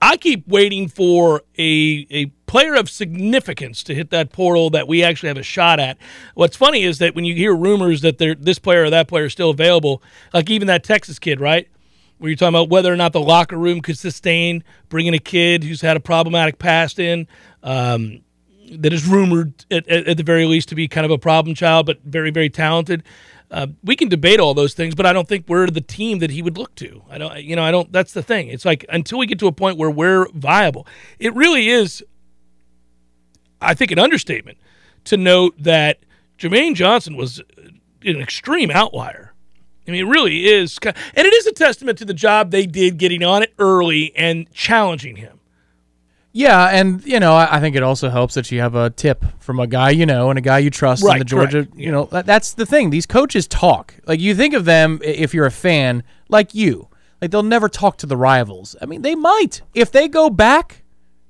I 0.00 0.16
keep 0.16 0.46
waiting 0.46 0.88
for 0.88 1.42
a 1.58 2.06
a 2.10 2.26
player 2.46 2.74
of 2.74 2.88
significance 2.88 3.82
to 3.82 3.94
hit 3.94 4.10
that 4.10 4.32
portal 4.32 4.70
that 4.70 4.86
we 4.86 5.02
actually 5.02 5.28
have 5.28 5.36
a 5.36 5.42
shot 5.42 5.80
at. 5.80 5.98
What's 6.34 6.56
funny 6.56 6.84
is 6.84 6.98
that 6.98 7.14
when 7.14 7.24
you 7.24 7.34
hear 7.34 7.54
rumors 7.54 8.02
that 8.02 8.18
this 8.18 8.58
player 8.58 8.84
or 8.84 8.90
that 8.90 9.08
player 9.08 9.26
is 9.26 9.32
still 9.32 9.50
available, 9.50 10.02
like 10.32 10.48
even 10.50 10.68
that 10.68 10.84
Texas 10.84 11.18
kid, 11.18 11.40
right? 11.40 11.68
where 12.18 12.30
you're 12.30 12.36
talking 12.36 12.54
about 12.54 12.70
whether 12.70 12.92
or 12.92 12.96
not 12.96 13.12
the 13.12 13.20
locker 13.20 13.56
room 13.56 13.80
could 13.80 13.98
sustain 13.98 14.64
bringing 14.88 15.14
a 15.14 15.18
kid 15.18 15.64
who's 15.64 15.80
had 15.82 15.96
a 15.96 16.00
problematic 16.00 16.58
past 16.58 16.98
in. 16.98 17.26
Um, 17.62 18.20
that 18.70 18.92
is 18.92 19.06
rumored 19.06 19.64
at, 19.70 19.86
at, 19.86 20.08
at, 20.08 20.16
the 20.16 20.22
very 20.24 20.44
least 20.44 20.68
to 20.70 20.74
be 20.74 20.88
kind 20.88 21.04
of 21.04 21.10
a 21.12 21.18
problem 21.18 21.54
child, 21.54 21.86
but 21.86 22.00
very, 22.02 22.32
very 22.32 22.50
talented. 22.50 23.04
Uh, 23.50 23.68
we 23.84 23.94
can 23.94 24.08
debate 24.08 24.40
all 24.40 24.54
those 24.54 24.74
things, 24.74 24.94
but 24.94 25.06
I 25.06 25.12
don't 25.12 25.28
think 25.28 25.44
we're 25.48 25.68
the 25.68 25.80
team 25.80 26.18
that 26.18 26.30
he 26.30 26.42
would 26.42 26.58
look 26.58 26.74
to. 26.76 27.02
I 27.08 27.18
don't, 27.18 27.42
you 27.42 27.54
know, 27.54 27.62
I 27.62 27.70
don't. 27.70 27.92
That's 27.92 28.12
the 28.12 28.22
thing. 28.22 28.48
It's 28.48 28.64
like 28.64 28.84
until 28.88 29.18
we 29.18 29.26
get 29.26 29.38
to 29.38 29.46
a 29.46 29.52
point 29.52 29.78
where 29.78 29.90
we're 29.90 30.28
viable, 30.30 30.86
it 31.18 31.34
really 31.34 31.68
is. 31.68 32.02
I 33.60 33.74
think 33.74 33.90
an 33.90 33.98
understatement 33.98 34.58
to 35.04 35.16
note 35.16 35.54
that 35.58 36.00
Jermaine 36.38 36.74
Johnson 36.74 37.16
was 37.16 37.40
an 38.02 38.20
extreme 38.20 38.70
outlier. 38.70 39.32
I 39.86 39.92
mean, 39.92 40.00
it 40.00 40.10
really 40.10 40.46
is, 40.46 40.78
and 40.84 40.94
it 41.14 41.32
is 41.32 41.46
a 41.46 41.52
testament 41.52 41.98
to 41.98 42.04
the 42.04 42.14
job 42.14 42.50
they 42.50 42.66
did 42.66 42.98
getting 42.98 43.22
on 43.22 43.44
it 43.44 43.54
early 43.58 44.12
and 44.16 44.52
challenging 44.52 45.16
him. 45.16 45.38
Yeah, 46.36 46.66
and 46.66 47.02
you 47.06 47.18
know, 47.18 47.34
I 47.34 47.60
think 47.60 47.76
it 47.76 47.82
also 47.82 48.10
helps 48.10 48.34
that 48.34 48.52
you 48.52 48.60
have 48.60 48.74
a 48.74 48.90
tip 48.90 49.24
from 49.38 49.58
a 49.58 49.66
guy 49.66 49.88
you 49.88 50.04
know 50.04 50.28
and 50.28 50.38
a 50.38 50.42
guy 50.42 50.58
you 50.58 50.68
trust 50.68 51.02
right, 51.02 51.14
in 51.14 51.18
the 51.20 51.24
Georgia. 51.24 51.64
Correct. 51.64 51.78
You 51.78 51.90
know, 51.90 52.04
that's 52.04 52.52
the 52.52 52.66
thing. 52.66 52.90
These 52.90 53.06
coaches 53.06 53.46
talk. 53.46 53.94
Like 54.04 54.20
you 54.20 54.34
think 54.34 54.52
of 54.52 54.66
them 54.66 55.00
if 55.02 55.32
you're 55.32 55.46
a 55.46 55.50
fan, 55.50 56.02
like 56.28 56.54
you. 56.54 56.88
Like 57.22 57.30
they'll 57.30 57.42
never 57.42 57.70
talk 57.70 57.96
to 57.98 58.06
the 58.06 58.18
rivals. 58.18 58.76
I 58.82 58.84
mean, 58.84 59.00
they 59.00 59.14
might 59.14 59.62
if 59.72 59.90
they 59.90 60.08
go 60.08 60.28
back. 60.28 60.82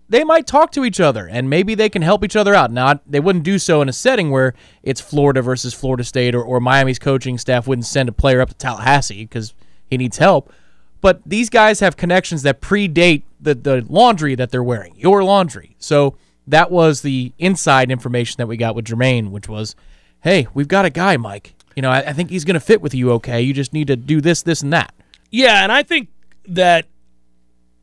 They 0.09 0.25
might 0.25 0.47
talk 0.47 0.73
to 0.73 0.85
each 0.85 0.99
other, 0.99 1.29
and 1.29 1.49
maybe 1.49 1.77
they 1.77 1.89
can 1.89 2.03
help 2.03 2.25
each 2.25 2.35
other 2.35 2.53
out. 2.53 2.73
Not 2.73 3.01
they 3.09 3.21
wouldn't 3.21 3.45
do 3.45 3.61
so 3.61 3.83
in 3.83 3.89
a 3.89 3.93
setting 3.93 4.33
where 4.33 4.55
it's 4.83 5.01
Florida 5.01 5.41
versus 5.41 5.73
Florida 5.73 6.03
State, 6.03 6.35
or, 6.35 6.43
or 6.43 6.59
Miami's 6.59 6.99
coaching 6.99 7.39
staff 7.39 7.69
wouldn't 7.69 7.87
send 7.87 8.09
a 8.09 8.13
player 8.13 8.41
up 8.41 8.49
to 8.49 8.57
Tallahassee 8.57 9.23
because 9.23 9.55
he 9.87 9.97
needs 9.97 10.19
help 10.19 10.53
but 11.01 11.21
these 11.27 11.51
guys 11.51 11.81
have 11.81 11.97
connections 11.97 12.43
that 12.43 12.61
predate 12.61 13.23
the, 13.41 13.55
the 13.55 13.85
laundry 13.89 14.35
that 14.35 14.51
they're 14.51 14.63
wearing, 14.63 14.95
your 14.97 15.23
laundry. 15.23 15.77
So 15.79 16.17
that 16.47 16.71
was 16.71 17.03
the 17.03 17.33
inside 17.39 17.91
information 17.91 18.37
that 18.39 18.47
we 18.47 18.57
got 18.57 18.75
with 18.75 18.87
Jermaine, 18.87 19.31
which 19.31 19.49
was, 19.49 19.77
hey, 20.23 20.47
we've 20.55 20.69
got 20.69 20.85
a 20.85 20.91
guy, 20.91 21.17
Mike. 21.17 21.55
You 21.75 21.83
know, 21.83 21.91
I, 21.91 21.99
I 21.99 22.13
think 22.13 22.31
he's 22.31 22.45
going 22.45 22.55
to 22.55 22.61
fit 22.61 22.81
with 22.81 22.95
you 22.95 23.13
okay. 23.13 23.41
You 23.43 23.53
just 23.53 23.73
need 23.73 23.89
to 23.89 23.97
do 23.97 24.21
this, 24.21 24.43
this, 24.43 24.63
and 24.63 24.73
that. 24.73 24.95
Yeah, 25.31 25.63
and 25.63 25.71
I 25.71 25.83
think 25.83 26.09
that 26.47 26.87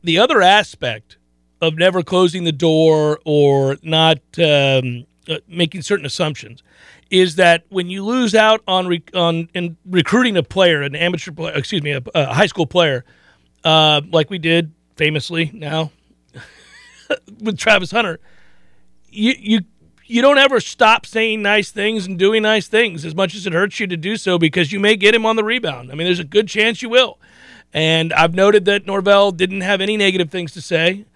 the 0.02 0.18
other 0.18 0.42
aspect 0.42 1.18
of 1.60 1.76
never 1.76 2.02
closing 2.02 2.44
the 2.44 2.52
door 2.52 3.20
or 3.24 3.76
not 3.82 4.18
um, 4.38 5.06
uh, 5.28 5.38
making 5.46 5.82
certain 5.82 6.04
assumptions 6.04 6.62
is 7.10 7.36
that 7.36 7.64
when 7.68 7.88
you 7.88 8.04
lose 8.04 8.34
out 8.34 8.62
on 8.66 8.86
re- 8.86 9.04
on 9.14 9.48
in 9.54 9.76
recruiting 9.86 10.36
a 10.36 10.42
player, 10.42 10.82
an 10.82 10.94
amateur 10.94 11.32
player, 11.32 11.54
excuse 11.54 11.82
me, 11.82 11.92
a, 11.92 12.02
a 12.14 12.32
high 12.32 12.46
school 12.46 12.66
player, 12.66 13.04
uh, 13.64 14.00
like 14.10 14.30
we 14.30 14.38
did 14.38 14.72
famously 14.96 15.50
now 15.52 15.90
with 17.40 17.58
Travis 17.58 17.90
Hunter, 17.90 18.20
you 19.08 19.34
you 19.38 19.60
you 20.06 20.20
don't 20.20 20.38
ever 20.38 20.60
stop 20.60 21.06
saying 21.06 21.42
nice 21.42 21.70
things 21.70 22.06
and 22.06 22.18
doing 22.18 22.42
nice 22.42 22.68
things 22.68 23.04
as 23.04 23.14
much 23.14 23.34
as 23.34 23.46
it 23.46 23.52
hurts 23.52 23.80
you 23.80 23.86
to 23.86 23.96
do 23.96 24.16
so 24.16 24.38
because 24.38 24.70
you 24.72 24.78
may 24.78 24.96
get 24.96 25.14
him 25.14 25.24
on 25.24 25.36
the 25.36 25.44
rebound. 25.44 25.90
I 25.90 25.94
mean, 25.94 26.06
there's 26.06 26.18
a 26.18 26.24
good 26.24 26.48
chance 26.48 26.82
you 26.82 26.88
will. 26.88 27.18
And 27.72 28.12
I've 28.12 28.34
noted 28.34 28.66
that 28.66 28.86
Norvell 28.86 29.32
didn't 29.32 29.62
have 29.62 29.80
any 29.80 29.96
negative 29.96 30.30
things 30.30 30.52
to 30.52 30.60
say 30.60 31.06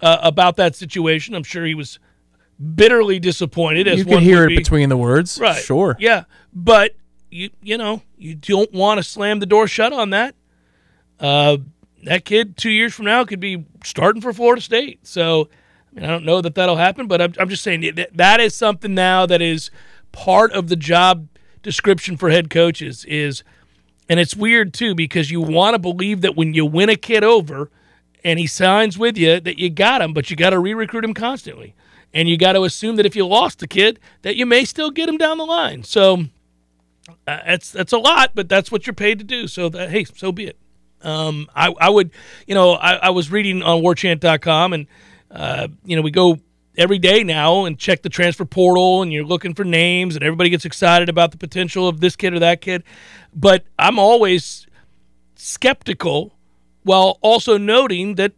uh, 0.00 0.18
about 0.22 0.56
that 0.56 0.74
situation. 0.74 1.34
I'm 1.34 1.44
sure 1.44 1.64
he 1.64 1.74
was 1.74 1.98
bitterly 2.74 3.18
disappointed. 3.18 3.88
As 3.88 3.98
you 3.98 4.04
can 4.04 4.20
hear 4.20 4.44
it 4.44 4.48
be. 4.48 4.56
between 4.56 4.88
the 4.88 4.96
words, 4.96 5.38
right? 5.40 5.62
Sure, 5.62 5.96
yeah, 5.98 6.24
but 6.52 6.94
you 7.30 7.50
you 7.62 7.78
know 7.78 8.02
you 8.16 8.34
don't 8.34 8.72
want 8.72 8.98
to 8.98 9.02
slam 9.02 9.40
the 9.40 9.46
door 9.46 9.66
shut 9.66 9.92
on 9.92 10.10
that. 10.10 10.34
Uh, 11.20 11.58
that 12.04 12.24
kid 12.24 12.56
two 12.56 12.70
years 12.70 12.94
from 12.94 13.06
now 13.06 13.24
could 13.24 13.40
be 13.40 13.64
starting 13.82 14.20
for 14.20 14.32
Florida 14.32 14.60
State. 14.60 15.06
So 15.06 15.48
I 15.94 16.00
mean, 16.00 16.04
I 16.04 16.08
don't 16.08 16.24
know 16.24 16.40
that 16.40 16.54
that'll 16.54 16.76
happen, 16.76 17.06
but 17.06 17.20
I'm, 17.20 17.34
I'm 17.38 17.48
just 17.48 17.62
saying 17.62 17.94
that 17.94 18.16
that 18.16 18.40
is 18.40 18.54
something 18.54 18.94
now 18.94 19.26
that 19.26 19.40
is 19.40 19.70
part 20.12 20.52
of 20.52 20.68
the 20.68 20.76
job 20.76 21.28
description 21.62 22.16
for 22.16 22.30
head 22.30 22.50
coaches 22.50 23.04
is, 23.06 23.42
and 24.08 24.18
it's 24.18 24.34
weird 24.34 24.74
too 24.74 24.94
because 24.94 25.30
you 25.30 25.40
want 25.40 25.74
to 25.74 25.78
believe 25.78 26.20
that 26.22 26.36
when 26.36 26.52
you 26.52 26.66
win 26.66 26.88
a 26.88 26.96
kid 26.96 27.24
over 27.24 27.70
and 28.24 28.38
he 28.38 28.46
signs 28.46 28.98
with 28.98 29.16
you 29.16 29.38
that 29.40 29.58
you 29.58 29.70
got 29.70 30.02
him, 30.02 30.12
but 30.12 30.30
you 30.30 30.36
got 30.36 30.50
to 30.50 30.58
re-recruit 30.58 31.04
him 31.04 31.14
constantly. 31.14 31.74
And 32.14 32.28
you 32.28 32.38
got 32.38 32.52
to 32.52 32.62
assume 32.62 32.96
that 32.96 33.04
if 33.04 33.16
you 33.16 33.26
lost 33.26 33.58
the 33.58 33.66
kid, 33.66 33.98
that 34.22 34.36
you 34.36 34.46
may 34.46 34.64
still 34.64 34.90
get 34.90 35.08
him 35.08 35.18
down 35.18 35.36
the 35.36 35.44
line. 35.44 35.82
So 35.82 36.22
uh, 37.26 37.40
that's 37.44 37.72
that's 37.72 37.92
a 37.92 37.98
lot, 37.98 38.30
but 38.34 38.48
that's 38.48 38.70
what 38.70 38.86
you're 38.86 38.94
paid 38.94 39.18
to 39.18 39.24
do. 39.24 39.48
So 39.48 39.68
that 39.68 39.90
hey, 39.90 40.04
so 40.04 40.30
be 40.32 40.46
it. 40.46 40.56
Um, 41.02 41.48
I, 41.54 41.74
I 41.78 41.90
would, 41.90 42.10
you 42.46 42.54
know, 42.54 42.72
I, 42.72 42.94
I 42.94 43.10
was 43.10 43.30
reading 43.30 43.62
on 43.62 43.82
warchant.com 43.82 44.72
and, 44.72 44.86
uh, 45.30 45.68
you 45.84 45.96
know, 45.96 46.02
we 46.02 46.10
go 46.10 46.38
every 46.76 46.98
day 46.98 47.22
now 47.22 47.66
and 47.66 47.78
check 47.78 48.02
the 48.02 48.08
transfer 48.08 48.44
portal 48.44 49.02
and 49.02 49.12
you're 49.12 49.24
looking 49.24 49.54
for 49.54 49.64
names 49.64 50.16
and 50.16 50.24
everybody 50.24 50.50
gets 50.50 50.64
excited 50.64 51.08
about 51.08 51.30
the 51.30 51.36
potential 51.36 51.86
of 51.86 52.00
this 52.00 52.16
kid 52.16 52.32
or 52.32 52.38
that 52.38 52.60
kid. 52.60 52.82
But 53.34 53.64
I'm 53.78 53.98
always 53.98 54.66
skeptical 55.36 56.32
while 56.84 57.18
also 57.20 57.58
noting 57.58 58.14
that 58.14 58.32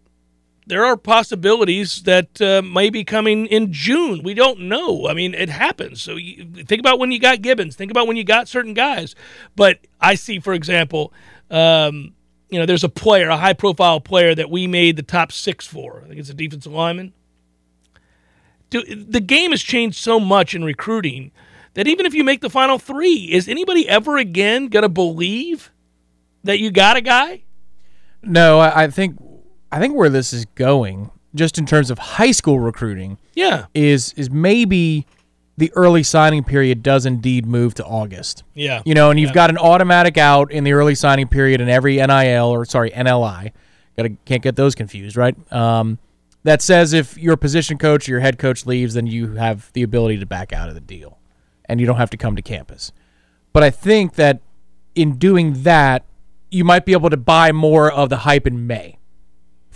there 0.67 0.85
are 0.85 0.97
possibilities 0.97 2.03
that 2.03 2.41
uh, 2.43 2.61
may 2.61 2.91
be 2.91 3.05
coming 3.05 3.47
in 3.47 3.73
June. 3.73 4.23
We 4.23 4.35
don't 4.35 4.61
know. 4.61 5.07
I 5.07 5.15
mean, 5.15 5.33
it 5.33 5.49
happens. 5.49 6.03
So 6.03 6.17
you, 6.17 6.45
think 6.65 6.81
about 6.81 6.99
when 6.99 7.13
you 7.13 7.21
got 7.21 7.41
Gibbons. 7.41 7.77
Think 7.77 7.93
about 7.93 8.09
when 8.09 8.17
you 8.17 8.25
got 8.25 8.49
certain 8.49 8.75
guys. 8.75 9.15
But 9.55 9.79
I 10.01 10.17
see, 10.17 10.41
for 10.41 10.53
example, 10.53 11.13
um, 11.51 12.15
you 12.51 12.59
know, 12.59 12.67
there's 12.67 12.85
a 12.85 12.89
player, 12.89 13.29
a 13.29 13.37
high 13.37 13.53
profile 13.53 14.01
player 14.01 14.35
that 14.35 14.51
we 14.51 14.67
made 14.67 14.97
the 14.97 15.03
top 15.03 15.31
six 15.31 15.67
for. 15.67 16.03
I 16.05 16.09
think 16.09 16.19
it's 16.19 16.31
a 16.31 16.35
defensive 16.35 16.73
lineman. 16.73 17.13
The 18.71 19.23
game 19.25 19.53
has 19.53 19.63
changed 19.63 19.97
so 19.97 20.19
much 20.19 20.55
in 20.55 20.65
recruiting 20.65 21.31
that 21.75 21.87
even 21.87 22.05
if 22.05 22.15
you 22.15 22.25
make 22.25 22.41
the 22.41 22.51
final 22.51 22.79
three, 22.79 23.31
is 23.33 23.49
anybody 23.49 23.89
ever 23.89 24.17
again 24.17 24.67
going 24.67 24.83
to 24.83 24.89
believe 24.89 25.71
that 26.43 26.59
you 26.59 26.73
got 26.73 26.97
a 26.97 27.01
guy? 27.01 27.45
No, 28.23 28.59
I 28.59 28.89
think 28.89 29.17
I 29.73 29.81
think 29.81 29.95
where 29.95 30.09
this 30.09 30.33
is 30.33 30.45
going, 30.55 31.11
just 31.35 31.59
in 31.59 31.67
terms 31.67 31.91
of 31.91 31.99
high 31.99 32.31
school 32.31 32.61
recruiting, 32.61 33.19
yeah, 33.35 33.67
is 33.75 34.13
is 34.15 34.31
maybe 34.31 35.07
the 35.57 35.73
early 35.75 36.03
signing 36.03 36.45
period 36.45 36.83
does 36.83 37.07
indeed 37.07 37.47
move 37.47 37.75
to 37.75 37.85
August. 37.85 38.45
Yeah. 38.55 38.83
You 38.85 38.95
know, 38.95 39.11
and 39.11 39.19
you've 39.19 39.31
yeah. 39.31 39.35
got 39.35 39.51
an 39.51 39.59
automatic 39.59 40.19
out 40.19 40.53
in 40.53 40.65
the 40.65 40.73
early 40.73 40.95
signing 40.95 41.29
period 41.29 41.61
in 41.61 41.69
every 41.69 41.97
NIL 41.97 42.47
or 42.47 42.65
sorry, 42.65 42.91
NLI. 42.91 43.53
Got 43.97 44.03
to 44.03 44.11
can't 44.27 44.43
get 44.43 44.57
those 44.57 44.75
confused, 44.75 45.17
right? 45.17 45.35
Um, 45.53 45.99
that 46.43 46.61
says 46.63 46.93
if 46.93 47.17
your 47.17 47.37
position 47.37 47.79
coach 47.79 48.09
or 48.09 48.13
your 48.13 48.21
head 48.21 48.39
coach 48.39 48.67
leaves, 48.67 48.95
then 48.95 49.07
you 49.07 49.35
have 49.35 49.73
the 49.73 49.83
ability 49.83 50.19
to 50.19 50.27
back 50.27 50.53
out 50.53 50.69
of 50.69 50.75
the 50.75 50.81
deal 50.81 51.19
and 51.65 51.81
you 51.81 51.87
don't 51.87 51.97
have 51.97 52.11
to 52.11 52.17
come 52.17 52.37
to 52.37 52.43
campus. 52.43 52.93
But 53.53 53.63
I 53.63 53.71
think 53.71 54.15
that 54.15 54.43
in 54.95 55.17
doing 55.17 55.63
that, 55.63 56.05
you 56.51 56.65
might 56.65 56.85
be 56.85 56.93
able 56.93 57.11
to 57.11 57.17
buy 57.17 57.51
more 57.53 57.91
of 57.91 58.11
the 58.11 58.19
hype 58.19 58.47
in 58.47 58.67
May 58.67 58.96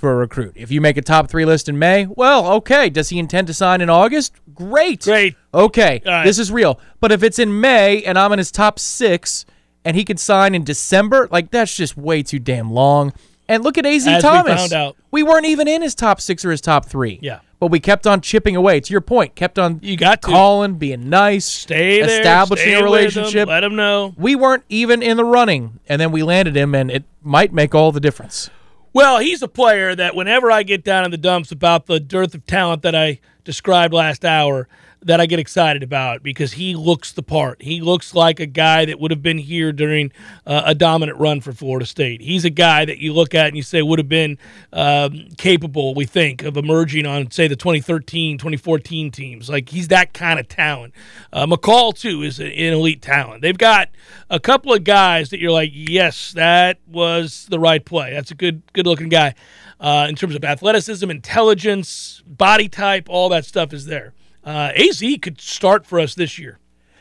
for 0.00 0.12
a 0.12 0.16
recruit. 0.16 0.52
If 0.56 0.70
you 0.72 0.80
make 0.80 0.96
a 0.96 1.02
top 1.02 1.28
three 1.30 1.44
list 1.44 1.68
in 1.68 1.78
May, 1.78 2.06
well, 2.06 2.46
okay. 2.54 2.88
Does 2.90 3.10
he 3.10 3.18
intend 3.18 3.46
to 3.46 3.54
sign 3.54 3.80
in 3.80 3.88
August? 3.90 4.32
Great. 4.54 5.02
Great. 5.04 5.36
Okay. 5.54 6.02
Right. 6.04 6.24
This 6.24 6.38
is 6.38 6.50
real. 6.50 6.80
But 7.00 7.12
if 7.12 7.22
it's 7.22 7.38
in 7.38 7.60
May 7.60 8.02
and 8.02 8.18
I'm 8.18 8.32
in 8.32 8.38
his 8.38 8.50
top 8.50 8.78
six 8.78 9.44
and 9.84 9.96
he 9.96 10.04
could 10.04 10.18
sign 10.18 10.54
in 10.54 10.64
December, 10.64 11.28
like 11.30 11.50
that's 11.50 11.74
just 11.76 11.96
way 11.96 12.22
too 12.22 12.38
damn 12.38 12.72
long. 12.72 13.12
And 13.48 13.62
look 13.64 13.78
at 13.78 13.84
AZ 13.86 14.06
As 14.06 14.22
Thomas. 14.22 14.50
We, 14.52 14.56
found 14.56 14.72
out. 14.72 14.96
we 15.10 15.22
weren't 15.22 15.46
even 15.46 15.66
in 15.68 15.82
his 15.82 15.94
top 15.94 16.20
six 16.20 16.44
or 16.44 16.50
his 16.50 16.60
top 16.60 16.86
three. 16.86 17.18
Yeah. 17.20 17.40
But 17.58 17.66
we 17.70 17.78
kept 17.80 18.06
on 18.06 18.22
chipping 18.22 18.56
away. 18.56 18.80
To 18.80 18.90
your 18.92 19.00
point, 19.02 19.34
kept 19.34 19.58
on 19.58 19.80
You 19.82 19.96
got 19.96 20.22
to. 20.22 20.28
calling, 20.28 20.74
being 20.76 21.10
nice, 21.10 21.44
Stay 21.44 22.00
there. 22.00 22.20
establishing 22.20 22.68
stay 22.68 22.80
a 22.80 22.82
relationship. 22.82 23.48
Let 23.48 23.62
him 23.62 23.76
know. 23.76 24.14
we 24.16 24.34
weren't 24.34 24.62
even 24.70 25.02
in 25.02 25.18
the 25.18 25.24
running, 25.26 25.78
and 25.86 26.00
then 26.00 26.10
we 26.10 26.22
landed 26.22 26.56
him, 26.56 26.74
and 26.74 26.90
it 26.90 27.04
might 27.22 27.52
make 27.52 27.74
all 27.74 27.92
the 27.92 28.00
difference. 28.00 28.48
Well, 28.92 29.20
he's 29.20 29.40
a 29.40 29.48
player 29.48 29.94
that 29.94 30.16
whenever 30.16 30.50
I 30.50 30.64
get 30.64 30.82
down 30.82 31.04
in 31.04 31.12
the 31.12 31.16
dumps 31.16 31.52
about 31.52 31.86
the 31.86 32.00
dearth 32.00 32.34
of 32.34 32.44
talent 32.46 32.82
that 32.82 32.94
I 32.94 33.20
described 33.44 33.94
last 33.94 34.24
hour, 34.24 34.66
that 35.02 35.20
I 35.20 35.26
get 35.26 35.38
excited 35.38 35.82
about 35.82 36.22
because 36.22 36.52
he 36.52 36.74
looks 36.74 37.12
the 37.12 37.22
part. 37.22 37.62
He 37.62 37.80
looks 37.80 38.14
like 38.14 38.38
a 38.38 38.46
guy 38.46 38.84
that 38.84 39.00
would 39.00 39.10
have 39.10 39.22
been 39.22 39.38
here 39.38 39.72
during 39.72 40.12
uh, 40.46 40.62
a 40.66 40.74
dominant 40.74 41.18
run 41.18 41.40
for 41.40 41.52
Florida 41.52 41.86
State. 41.86 42.20
He's 42.20 42.44
a 42.44 42.50
guy 42.50 42.84
that 42.84 42.98
you 42.98 43.14
look 43.14 43.34
at 43.34 43.46
and 43.46 43.56
you 43.56 43.62
say 43.62 43.80
would 43.80 43.98
have 43.98 44.08
been 44.08 44.36
um, 44.72 45.28
capable, 45.38 45.94
we 45.94 46.04
think, 46.04 46.42
of 46.42 46.56
emerging 46.56 47.06
on, 47.06 47.30
say, 47.30 47.48
the 47.48 47.56
2013, 47.56 48.36
2014 48.36 49.10
teams. 49.10 49.48
Like 49.48 49.70
he's 49.70 49.88
that 49.88 50.12
kind 50.12 50.38
of 50.38 50.48
talent. 50.48 50.92
Uh, 51.32 51.46
McCall, 51.46 51.96
too, 51.96 52.22
is 52.22 52.38
an 52.38 52.52
elite 52.52 53.00
talent. 53.00 53.40
They've 53.40 53.56
got 53.56 53.88
a 54.28 54.38
couple 54.38 54.74
of 54.74 54.84
guys 54.84 55.30
that 55.30 55.40
you're 55.40 55.50
like, 55.50 55.70
yes, 55.72 56.32
that 56.32 56.78
was 56.86 57.46
the 57.48 57.58
right 57.58 57.84
play. 57.84 58.12
That's 58.12 58.30
a 58.30 58.34
good, 58.34 58.62
good 58.74 58.86
looking 58.86 59.08
guy. 59.08 59.34
Uh, 59.78 60.06
in 60.10 60.14
terms 60.14 60.34
of 60.34 60.44
athleticism, 60.44 61.08
intelligence, 61.10 62.22
body 62.26 62.68
type, 62.68 63.08
all 63.08 63.30
that 63.30 63.46
stuff 63.46 63.72
is 63.72 63.86
there 63.86 64.12
uh, 64.44 64.72
AZ 64.76 65.02
could 65.22 65.40
start 65.40 65.86
for 65.86 66.00
us 66.00 66.14
this 66.14 66.38
year. 66.38 66.58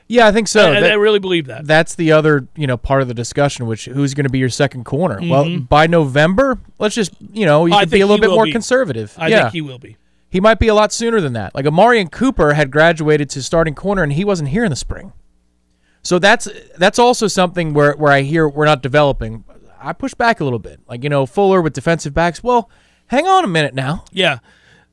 Yeah, 0.07 0.25
I 0.27 0.31
think 0.31 0.47
so. 0.47 0.71
I, 0.73 0.77
I 0.89 0.93
really 0.93 1.19
believe 1.19 1.45
that. 1.47 1.67
that's 1.67 1.93
the 1.93 2.11
other 2.13 2.47
you 2.55 2.65
know 2.65 2.77
part 2.77 3.01
of 3.03 3.07
the 3.07 3.13
discussion 3.13 3.67
which 3.67 3.85
who's 3.85 4.13
going 4.15 4.23
to 4.25 4.29
be 4.31 4.39
your 4.39 4.49
second 4.49 4.83
corner 4.83 5.19
well 5.21 5.45
Mm-hmm. 5.45 5.65
by 5.65 5.85
november 5.85 6.57
let's 6.79 6.95
just 6.95 7.13
you 7.31 7.45
know 7.45 7.67
you 7.67 7.77
could 7.77 7.91
be 7.91 8.01
a 8.01 8.07
little 8.07 8.19
bit 8.21 8.31
more 8.33 8.45
be. 8.45 8.51
conservative 8.51 9.13
I 9.19 9.27
yeah 9.27 9.41
think 9.43 9.53
he 9.53 9.61
will 9.61 9.77
be. 9.77 9.97
he 10.31 10.39
might 10.39 10.57
be 10.57 10.67
a 10.67 10.73
lot 10.73 10.91
sooner 10.91 11.21
than 11.21 11.33
that 11.33 11.53
like 11.53 11.65
omarion 11.65 12.11
cooper 12.11 12.53
had 12.53 12.71
graduated 12.71 13.29
to 13.31 13.43
starting 13.43 13.75
corner 13.75 14.01
and 14.01 14.13
he 14.13 14.25
wasn't 14.25 14.49
here 14.49 14.63
in 14.63 14.71
the 14.71 14.75
spring 14.75 15.13
so 16.01 16.17
that's 16.17 16.47
that's 16.79 16.97
also 16.97 17.27
something 17.27 17.75
where, 17.75 17.93
where 17.93 18.11
i 18.11 18.21
hear 18.21 18.49
we're 18.49 18.65
not 18.65 18.81
developing 18.81 19.43
i 19.79 19.93
push 19.93 20.15
back 20.15 20.39
a 20.39 20.43
little 20.43 20.57
bit 20.57 20.79
like 20.87 21.03
you 21.03 21.09
know 21.09 21.27
fuller 21.27 21.61
with 21.61 21.73
defensive 21.73 22.15
backs 22.15 22.41
well 22.43 22.67
hang 23.07 23.27
on 23.27 23.43
a 23.43 23.47
minute 23.47 23.75
now 23.75 24.03
Yeah. 24.11 24.39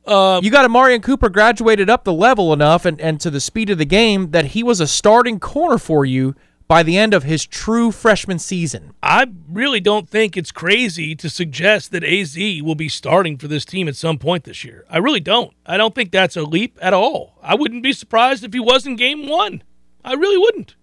You 0.06 0.50
got 0.50 0.68
Omarion 0.68 1.02
Cooper 1.02 1.28
graduated 1.28 1.90
up 1.90 2.04
the 2.04 2.12
level 2.12 2.52
enough 2.52 2.84
and, 2.84 3.00
and 3.00 3.20
to 3.20 3.30
the 3.30 3.40
speed 3.40 3.70
of 3.70 3.78
the 3.78 3.84
game 3.84 4.30
that 4.30 4.46
he 4.46 4.62
was 4.62 4.80
a 4.80 4.86
starting 4.86 5.40
corner 5.40 5.78
for 5.78 6.04
you 6.04 6.34
by 6.68 6.82
the 6.82 6.98
end 6.98 7.14
of 7.14 7.22
his 7.22 7.46
true 7.46 7.92
freshman 7.92 8.38
season. 8.38 8.92
I 9.02 9.26
really 9.48 9.80
don't 9.80 10.08
think 10.08 10.36
it's 10.36 10.50
crazy 10.50 11.14
to 11.14 11.30
suggest 11.30 11.92
that 11.92 12.02
AZ 12.02 12.36
will 12.36 12.74
be 12.74 12.88
starting 12.88 13.38
for 13.38 13.46
this 13.46 13.64
team 13.64 13.86
at 13.88 13.96
some 13.96 14.18
point 14.18 14.44
this 14.44 14.64
year. 14.64 14.84
I 14.90 14.98
really 14.98 15.20
don't. 15.20 15.54
I 15.64 15.76
don't 15.76 15.94
think 15.94 16.10
that's 16.10 16.36
a 16.36 16.42
leap 16.42 16.76
at 16.82 16.92
all. 16.92 17.38
I 17.42 17.54
wouldn't 17.54 17.82
be 17.82 17.92
surprised 17.92 18.42
if 18.42 18.52
he 18.52 18.60
was 18.60 18.86
in 18.86 18.96
game 18.96 19.28
one. 19.28 19.62
I 20.04 20.14
really 20.14 20.38
wouldn't. 20.38 20.74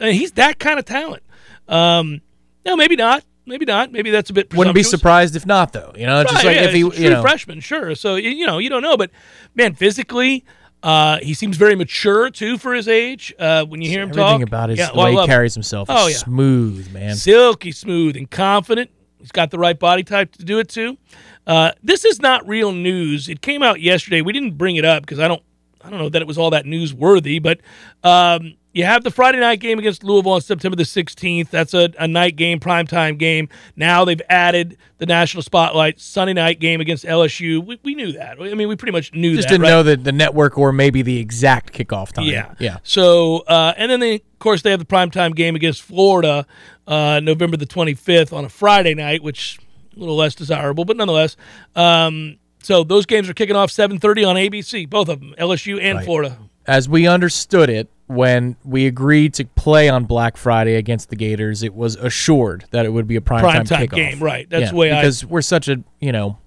And 0.00 0.14
he's 0.14 0.32
that 0.32 0.58
kind 0.58 0.78
of 0.78 0.84
talent. 0.84 1.22
Um, 1.68 2.20
no, 2.64 2.76
maybe 2.76 2.96
not. 2.96 3.24
Maybe 3.46 3.64
not. 3.64 3.92
Maybe 3.92 4.10
that's 4.10 4.28
a 4.30 4.32
bit. 4.32 4.52
Wouldn't 4.54 4.74
be 4.74 4.82
surprised 4.82 5.36
if 5.36 5.46
not, 5.46 5.72
though. 5.72 5.92
You 5.96 6.06
know, 6.06 6.22
just 6.24 6.34
Right, 6.36 6.44
like 6.46 6.56
yeah, 6.56 6.62
if 6.64 6.72
he, 6.72 7.02
you 7.04 7.10
know, 7.10 7.22
freshman, 7.22 7.60
sure. 7.60 7.94
So 7.94 8.16
you 8.16 8.46
know, 8.46 8.58
you 8.58 8.68
don't 8.68 8.82
know, 8.82 8.96
but 8.96 9.10
man, 9.54 9.74
physically, 9.74 10.44
uh, 10.82 11.18
he 11.22 11.32
seems 11.32 11.56
very 11.56 11.74
mature 11.76 12.28
too 12.30 12.58
for 12.58 12.74
his 12.74 12.88
age. 12.88 13.32
Uh, 13.38 13.64
when 13.64 13.80
you 13.82 13.88
hear 13.88 14.02
him 14.02 14.10
everything 14.10 14.40
talk, 14.40 14.42
about 14.42 14.68
his 14.70 14.78
yeah, 14.80 14.90
well, 14.94 15.14
way 15.14 15.20
he 15.20 15.26
carries 15.26 15.54
himself 15.54 15.88
Oh, 15.90 16.08
yeah. 16.08 16.16
smooth, 16.16 16.92
man. 16.92 17.14
silky 17.14 17.70
smooth 17.72 18.16
and 18.16 18.30
confident. 18.30 18.90
He's 19.18 19.32
got 19.32 19.50
the 19.50 19.58
right 19.58 19.78
body 19.78 20.02
type 20.04 20.32
to 20.36 20.44
do 20.44 20.58
it 20.58 20.68
too. 20.68 20.98
Uh, 21.46 21.70
this 21.82 22.04
is 22.04 22.20
not 22.20 22.46
real 22.46 22.72
news. 22.72 23.28
It 23.28 23.40
came 23.40 23.62
out 23.62 23.80
yesterday. 23.80 24.20
We 24.20 24.32
didn't 24.32 24.58
bring 24.58 24.76
it 24.76 24.84
up 24.84 25.02
because 25.04 25.18
I 25.20 25.28
don't, 25.28 25.42
I 25.86 25.90
don't 25.90 25.98
know 25.98 26.08
that 26.08 26.20
it 26.20 26.28
was 26.28 26.36
all 26.36 26.50
that 26.50 26.64
newsworthy. 26.64 27.40
But 27.40 27.60
um, 28.02 28.54
you 28.72 28.84
have 28.84 29.04
the 29.04 29.10
Friday 29.10 29.38
night 29.38 29.60
game 29.60 29.78
against 29.78 30.04
Louisville 30.04 30.32
on 30.32 30.40
September 30.40 30.76
the 30.76 30.82
16th. 30.82 31.48
That's 31.48 31.72
a, 31.72 31.92
a 31.98 32.08
night 32.08 32.36
game, 32.36 32.60
primetime 32.60 33.16
game. 33.16 33.48
Now 33.76 34.04
they've 34.04 34.20
added 34.28 34.76
the 34.98 35.06
national 35.06 35.42
spotlight 35.42 36.00
Sunday 36.00 36.34
night 36.34 36.60
game 36.60 36.80
against 36.80 37.04
LSU. 37.04 37.64
We, 37.64 37.78
we 37.84 37.94
knew 37.94 38.12
that. 38.12 38.38
I 38.40 38.54
mean, 38.54 38.68
we 38.68 38.76
pretty 38.76 38.92
much 38.92 39.14
knew 39.14 39.30
that. 39.30 39.36
Just 39.36 39.48
that. 39.48 39.54
didn't 39.54 39.62
right? 39.62 39.70
know 39.70 39.82
the, 39.82 39.96
the 39.96 40.12
network 40.12 40.58
or 40.58 40.72
maybe 40.72 41.02
the 41.02 41.18
exact 41.18 41.72
kickoff 41.72 42.12
time. 42.12 42.26
Yeah. 42.26 42.54
Yeah. 42.58 42.78
So, 42.82 43.38
uh, 43.46 43.72
and 43.76 43.90
then 43.90 44.00
they, 44.00 44.16
of 44.16 44.38
course, 44.40 44.62
they 44.62 44.70
have 44.72 44.80
the 44.80 44.84
primetime 44.84 45.34
game 45.34 45.54
against 45.54 45.82
Florida, 45.82 46.46
uh, 46.86 47.20
November 47.22 47.56
the 47.56 47.66
25th 47.66 48.32
on 48.32 48.44
a 48.44 48.48
Friday 48.48 48.94
night, 48.94 49.22
which 49.22 49.58
a 49.96 50.00
little 50.00 50.16
less 50.16 50.34
desirable, 50.34 50.84
but 50.84 50.96
nonetheless. 50.96 51.36
Um, 51.74 52.38
so 52.66 52.82
those 52.84 53.06
games 53.06 53.28
are 53.28 53.34
kicking 53.34 53.54
off 53.56 53.70
7:30 53.70 54.24
on 54.28 54.36
ABC, 54.36 54.88
both 54.90 55.08
of 55.08 55.20
them, 55.20 55.34
LSU 55.38 55.78
and 55.80 56.04
Florida. 56.04 56.36
As 56.66 56.88
we 56.88 57.06
understood 57.06 57.70
it 57.70 57.88
when 58.08 58.56
we 58.64 58.86
agreed 58.86 59.34
to 59.34 59.44
play 59.44 59.88
on 59.88 60.04
Black 60.04 60.36
Friday 60.36 60.74
against 60.74 61.10
the 61.10 61.16
Gators, 61.16 61.62
it 61.62 61.74
was 61.74 61.94
assured 61.96 62.64
that 62.72 62.84
it 62.84 62.90
would 62.92 63.06
be 63.06 63.14
a 63.16 63.20
primetime 63.20 63.64
Primetime 63.64 63.88
kickoff. 63.88 63.94
game, 63.94 64.18
right. 64.20 64.50
That's 64.50 64.62
Yeah, 64.62 64.70
the 64.70 64.76
way 64.76 64.90
I- 64.90 65.00
because 65.00 65.24
we're 65.24 65.42
such 65.42 65.68
a 65.68 65.80
you 66.00 66.10
know 66.10 66.38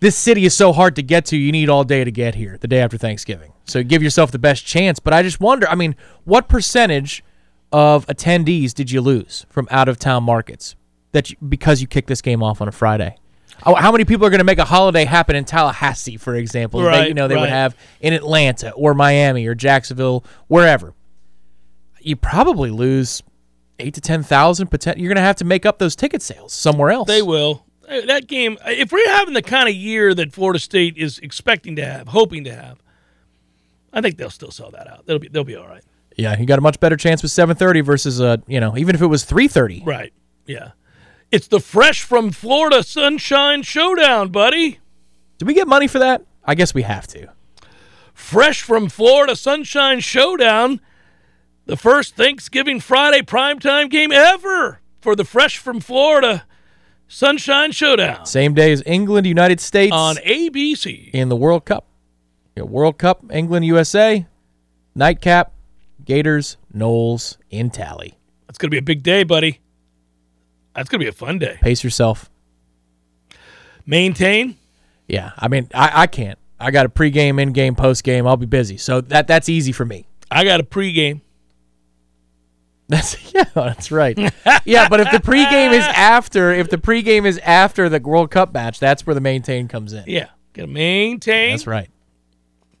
this 0.00 0.16
city 0.16 0.44
is 0.46 0.54
so 0.54 0.72
hard 0.72 0.96
to 0.96 1.02
get 1.02 1.26
to. 1.26 1.36
You 1.36 1.52
need 1.52 1.68
all 1.68 1.84
day 1.84 2.02
to 2.04 2.10
get 2.10 2.34
here, 2.36 2.56
the 2.60 2.68
day 2.68 2.80
after 2.80 2.96
Thanksgiving. 2.96 3.52
So 3.66 3.82
give 3.82 4.02
yourself 4.02 4.30
the 4.30 4.38
best 4.38 4.64
chance. 4.64 4.98
But 5.00 5.12
I 5.12 5.22
just 5.22 5.38
wonder. 5.40 5.68
I 5.68 5.74
mean, 5.74 5.94
what 6.24 6.48
percentage 6.48 7.22
of 7.72 8.06
attendees 8.06 8.72
did 8.72 8.90
you 8.90 9.00
lose 9.02 9.44
from 9.50 9.68
out 9.70 9.88
of 9.88 9.98
town 9.98 10.24
markets 10.24 10.76
that 11.12 11.28
you, 11.30 11.36
because 11.46 11.82
you 11.82 11.86
kicked 11.86 12.08
this 12.08 12.22
game 12.22 12.42
off 12.42 12.62
on 12.62 12.68
a 12.68 12.72
Friday? 12.72 13.16
How 13.62 13.74
how 13.74 13.90
many 13.92 14.04
people 14.04 14.26
are 14.26 14.30
going 14.30 14.38
to 14.38 14.44
make 14.44 14.58
a 14.58 14.64
holiday 14.64 15.04
happen 15.04 15.34
in 15.36 15.44
Tallahassee, 15.44 16.16
for 16.16 16.34
example? 16.34 16.80
that, 16.80 16.86
Right, 16.88 17.08
you 17.08 17.14
know 17.14 17.28
they 17.28 17.34
would 17.36 17.48
have 17.48 17.76
in 18.00 18.12
Atlanta 18.12 18.70
or 18.72 18.94
Miami 18.94 19.46
or 19.46 19.54
Jacksonville, 19.54 20.24
wherever. 20.46 20.94
You 22.00 22.16
probably 22.16 22.70
lose 22.70 23.22
eight 23.78 23.94
to 23.94 24.00
ten 24.00 24.22
thousand. 24.22 24.68
Potent- 24.68 24.98
you're 24.98 25.08
going 25.08 25.16
to 25.16 25.22
have 25.22 25.36
to 25.36 25.44
make 25.44 25.66
up 25.66 25.78
those 25.78 25.96
ticket 25.96 26.22
sales 26.22 26.52
somewhere 26.52 26.90
else. 26.90 27.08
They 27.08 27.22
will. 27.22 27.64
Uh, 27.88 28.02
That 28.06 28.26
game, 28.26 28.58
if 28.66 28.92
we're 28.92 29.08
having 29.08 29.34
the 29.34 29.42
kind 29.42 29.68
of 29.68 29.74
year 29.74 30.14
that 30.14 30.32
Florida 30.32 30.58
State 30.58 30.96
is 30.96 31.18
expecting 31.20 31.76
to 31.76 31.84
have, 31.84 32.08
hoping 32.08 32.44
to 32.44 32.54
have, 32.54 32.82
I 33.92 34.00
think 34.00 34.16
they'll 34.18 34.30
still 34.30 34.50
sell 34.50 34.70
that 34.72 34.86
out. 34.86 35.06
They'll 35.06 35.18
be 35.18 35.28
they'll 35.28 35.44
be 35.44 35.56
all 35.56 35.66
right. 35.66 35.82
Yeah, 36.16 36.38
you 36.38 36.46
got 36.46 36.58
a 36.58 36.62
much 36.62 36.80
better 36.80 36.96
chance 36.96 37.22
with 37.22 37.32
7:30 37.32 37.84
versus 37.84 38.20
uh, 38.20 38.36
you 38.46 38.60
know, 38.60 38.76
even 38.76 38.94
if 38.94 39.02
it 39.02 39.06
was 39.06 39.24
3:30. 39.24 39.84
Right. 39.86 40.12
Yeah. 40.46 40.72
It's 41.30 41.46
the 41.46 41.60
fresh 41.60 42.02
from 42.02 42.30
Florida 42.30 42.82
Sunshine 42.82 43.62
Showdown, 43.62 44.30
buddy. 44.30 44.78
Do 45.36 45.44
we 45.46 45.52
get 45.54 45.68
money 45.68 45.86
for 45.86 45.98
that? 45.98 46.22
I 46.44 46.54
guess 46.54 46.72
we 46.72 46.82
have 46.82 47.06
to. 47.08 47.28
Fresh 48.14 48.62
from 48.62 48.88
Florida 48.88 49.36
Sunshine 49.36 50.00
Showdown, 50.00 50.80
the 51.66 51.76
first 51.76 52.16
Thanksgiving 52.16 52.80
Friday 52.80 53.20
primetime 53.20 53.90
game 53.90 54.10
ever 54.10 54.80
for 55.00 55.14
the 55.14 55.24
Fresh 55.24 55.58
from 55.58 55.80
Florida 55.80 56.44
Sunshine 57.06 57.72
Showdown 57.72 58.26
Same 58.26 58.54
day 58.54 58.72
as 58.72 58.82
England, 58.86 59.26
United 59.26 59.60
States 59.60 59.92
on 59.92 60.16
ABC. 60.16 61.10
in 61.12 61.28
the 61.28 61.36
World 61.36 61.64
Cup. 61.64 61.84
World 62.56 62.98
Cup, 62.98 63.22
England, 63.30 63.64
USA, 63.66 64.26
nightcap, 64.94 65.52
Gators, 66.04 66.56
Knowles 66.72 67.38
in 67.50 67.70
tally. 67.70 68.18
That's 68.46 68.58
going 68.58 68.68
to 68.68 68.74
be 68.74 68.78
a 68.78 68.82
big 68.82 69.02
day, 69.04 69.22
buddy. 69.22 69.60
That's 70.74 70.88
going 70.88 71.00
to 71.00 71.04
be 71.04 71.08
a 71.08 71.12
fun 71.12 71.38
day. 71.38 71.58
Pace 71.60 71.82
yourself. 71.82 72.30
Maintain. 73.86 74.56
Yeah, 75.06 75.32
I 75.36 75.48
mean, 75.48 75.68
I, 75.74 76.02
I 76.02 76.06
can't. 76.06 76.38
I 76.60 76.70
got 76.70 76.86
a 76.86 76.88
pregame, 76.88 77.40
in-game, 77.40 77.74
post 77.74 78.04
game. 78.04 78.26
I'll 78.26 78.36
be 78.36 78.46
busy, 78.46 78.76
so 78.76 79.00
that 79.00 79.26
that's 79.26 79.48
easy 79.48 79.72
for 79.72 79.84
me. 79.84 80.06
I 80.30 80.44
got 80.44 80.60
a 80.60 80.64
pregame. 80.64 81.22
That's 82.88 83.34
yeah, 83.34 83.44
that's 83.54 83.92
right. 83.92 84.18
yeah, 84.64 84.88
but 84.88 85.00
if 85.00 85.10
the 85.10 85.18
pregame 85.18 85.74
is 85.74 85.84
after, 85.88 86.54
if 86.54 86.70
the 86.70 86.78
pregame 86.78 87.26
is 87.26 87.36
after 87.40 87.90
the 87.90 88.00
World 88.00 88.30
Cup 88.30 88.54
match, 88.54 88.80
that's 88.80 89.06
where 89.06 89.12
the 89.12 89.20
maintain 89.20 89.68
comes 89.68 89.92
in. 89.92 90.04
Yeah. 90.06 90.28
Got 90.54 90.62
to 90.62 90.68
maintain. 90.68 91.50
That's 91.50 91.66
right. 91.66 91.90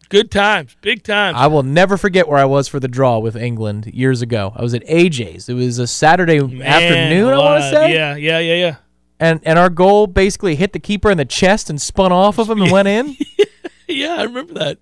Good 0.08 0.30
times. 0.30 0.76
Big 0.80 1.02
times. 1.02 1.36
I 1.38 1.48
will 1.48 1.62
never 1.62 1.96
forget 1.96 2.28
where 2.28 2.38
I 2.38 2.46
was 2.46 2.66
for 2.66 2.80
the 2.80 2.88
draw 2.88 3.18
with 3.18 3.36
England 3.36 3.86
years 3.86 4.22
ago. 4.22 4.52
I 4.56 4.62
was 4.62 4.72
at 4.74 4.84
AJ's. 4.86 5.48
It 5.48 5.54
was 5.54 5.78
a 5.78 5.86
Saturday 5.86 6.40
Man, 6.40 6.62
afternoon, 6.62 7.34
I 7.34 7.38
want 7.38 7.62
to 7.62 7.70
say. 7.70 7.92
Yeah, 7.92 8.16
yeah, 8.16 8.38
yeah, 8.38 8.54
yeah. 8.54 8.76
And 9.20 9.40
and 9.44 9.58
our 9.58 9.68
goal 9.68 10.06
basically 10.06 10.54
hit 10.54 10.72
the 10.72 10.78
keeper 10.78 11.10
in 11.10 11.18
the 11.18 11.24
chest 11.24 11.68
and 11.68 11.80
spun 11.80 12.12
off 12.12 12.38
of 12.38 12.48
him 12.48 12.62
and 12.62 12.70
went 12.70 12.88
in. 12.88 13.16
Yeah, 13.88 14.16
I 14.18 14.24
remember 14.24 14.52
that. 14.54 14.78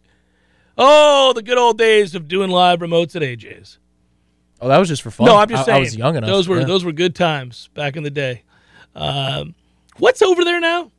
Oh, 0.76 1.32
the 1.32 1.42
good 1.42 1.56
old 1.56 1.78
days 1.78 2.14
of 2.14 2.28
doing 2.28 2.50
live 2.50 2.80
remotes 2.80 3.14
at 3.14 3.22
AJ's. 3.22 3.78
Oh, 4.60 4.68
that 4.68 4.78
was 4.78 4.88
just 4.88 5.02
for 5.02 5.10
fun. 5.10 5.26
No, 5.26 5.36
I'm 5.36 5.48
just 5.48 5.62
I, 5.62 5.66
saying. 5.66 5.76
I 5.76 5.80
was 5.80 5.96
young 5.96 6.16
enough. 6.16 6.28
Those 6.28 6.48
were 6.48 6.58
yeah. 6.58 6.66
those 6.66 6.84
were 6.84 6.92
good 6.92 7.14
times 7.14 7.68
back 7.74 7.96
in 7.96 8.02
the 8.02 8.10
day. 8.10 8.42
Um, 8.94 9.54
what's 9.98 10.22
over 10.22 10.44
there 10.44 10.60
now? 10.60 10.90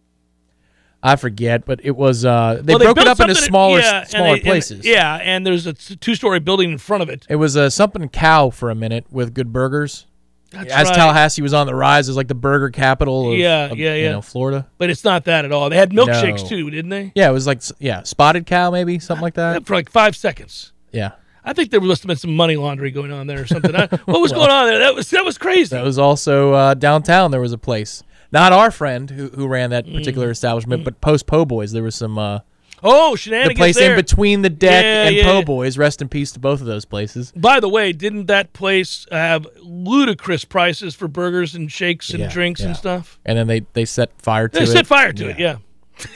I 1.03 1.15
forget, 1.15 1.65
but 1.65 1.79
it 1.83 1.95
was. 1.95 2.25
Uh, 2.25 2.59
they 2.63 2.73
Well, 2.73 2.83
broke 2.83 2.99
it 2.99 3.07
up 3.07 3.19
into 3.19 3.35
smaller 3.35 3.79
yeah, 3.79 3.99
and 4.01 4.09
smaller 4.09 4.27
they- 4.29 4.33
and- 4.33 4.43
places. 4.43 4.85
yeah, 4.85 5.15
and 5.17 5.45
there's 5.45 5.65
a 5.67 5.73
two 5.73 6.15
story 6.15 6.39
building 6.39 6.71
in 6.71 6.77
front 6.77 7.03
of 7.03 7.09
it. 7.09 7.25
It 7.29 7.35
was 7.35 7.55
uh, 7.55 7.69
something 7.69 8.07
cow 8.09 8.49
for 8.49 8.69
a 8.69 8.75
minute 8.75 9.05
with 9.11 9.33
good 9.33 9.53
burgers. 9.53 10.05
That's 10.51 10.71
As 10.71 10.87
right. 10.87 10.95
Tallahassee 10.95 11.41
was 11.41 11.53
on 11.53 11.67
the 11.67 11.75
rise 11.75 12.07
as 12.07 12.15
like 12.15 12.29
the 12.29 12.33
burger 12.35 12.69
capital 12.69 13.31
of, 13.33 13.37
Yeah, 13.37 13.65
of, 13.71 13.77
yeah, 13.77 13.93
you 13.95 14.03
yeah. 14.05 14.11
know, 14.13 14.21
Florida. 14.21 14.65
but 14.77 14.89
it's 14.89 15.03
not 15.03 15.25
that 15.25 15.43
at 15.43 15.51
all. 15.51 15.69
They 15.69 15.75
had 15.75 15.91
milkshakes 15.91 16.43
No. 16.43 16.47
too, 16.49 16.69
didn't 16.71 16.89
they? 16.89 17.11
Yeah, 17.15 17.29
it 17.29 17.33
was 17.33 17.45
like 17.45 17.61
yeah, 17.79 18.03
spotted 18.03 18.45
cow 18.45 18.71
maybe 18.71 18.97
something 18.99 19.21
like 19.21 19.33
that. 19.33 19.65
For 19.65 19.75
like 19.75 19.91
five 19.91 20.15
seconds. 20.15 20.71
Yeah, 20.93 21.11
I 21.43 21.51
think 21.51 21.69
there 21.71 21.81
must 21.81 22.01
have 22.03 22.07
been 22.07 22.15
some 22.17 22.33
money 22.35 22.55
laundering 22.55 22.93
going 22.93 23.11
on 23.11 23.27
there 23.27 23.41
or 23.41 23.45
something. 23.45 23.75
I- 23.75 23.87
what 24.05 24.21
was 24.21 24.31
going 24.31 24.49
on 24.49 24.67
there? 24.67 24.79
That 24.79 24.95
was 24.95 25.09
that 25.09 25.25
was 25.25 25.37
crazy. 25.37 25.75
that 25.75 25.83
was 25.83 25.99
also 25.99 26.53
uh, 26.53 26.73
downtown. 26.75 27.29
There 27.31 27.41
was 27.41 27.51
a 27.51 27.57
place, 27.57 28.01
not 28.31 28.51
our 28.53 28.71
friend 28.71 29.09
who 29.09 29.29
who 29.29 29.47
ran 29.47 29.69
that 29.71 29.85
Mm. 29.85 29.95
particular 29.95 30.29
establishment, 30.29 30.83
but 30.83 30.99
post 31.01 31.25
Po 31.27 31.45
Boys. 31.45 31.71
There 31.71 31.83
was 31.83 31.95
some 31.95 32.17
uh, 32.17 32.39
oh, 32.83 33.15
shenanigans! 33.15 33.55
the 33.55 33.59
place 33.59 33.75
there. 33.75 33.91
in 33.91 33.95
between 33.95 34.41
the 34.41 34.49
deck 34.49 34.83
Yeah, 34.83 35.07
and 35.07 35.15
yeah, 35.15 35.23
Po 35.23 35.37
yeah. 35.39 35.43
Boys. 35.45 35.77
Rest 35.77 36.01
in 36.01 36.09
peace 36.09 36.31
to 36.33 36.39
both 36.39 36.59
of 36.61 36.67
those 36.67 36.85
places. 36.85 37.31
By 37.35 37.59
the 37.59 37.69
way, 37.69 37.91
didn't 37.93 38.25
that 38.27 38.53
place 38.53 39.05
have 39.11 39.47
ludicrous 39.61 40.45
prices 40.45 40.93
for 40.95 41.07
burgers 41.07 41.55
and 41.55 41.71
shakes 41.71 42.09
and 42.13 42.29
drinks 42.29 42.61
and 42.61 42.75
stuff? 42.75 43.19
And 43.25 43.37
then 43.37 43.47
they 43.47 43.61
they 43.73 43.85
set 43.85 44.11
fire 44.21 44.47
to 44.47 44.57
They 44.57 44.63
it. 44.63 44.67
They 44.67 44.71
set 44.73 44.87
fire 44.87 45.13
to 45.13 45.29
it, 45.29 45.39
yeah. 45.39 45.57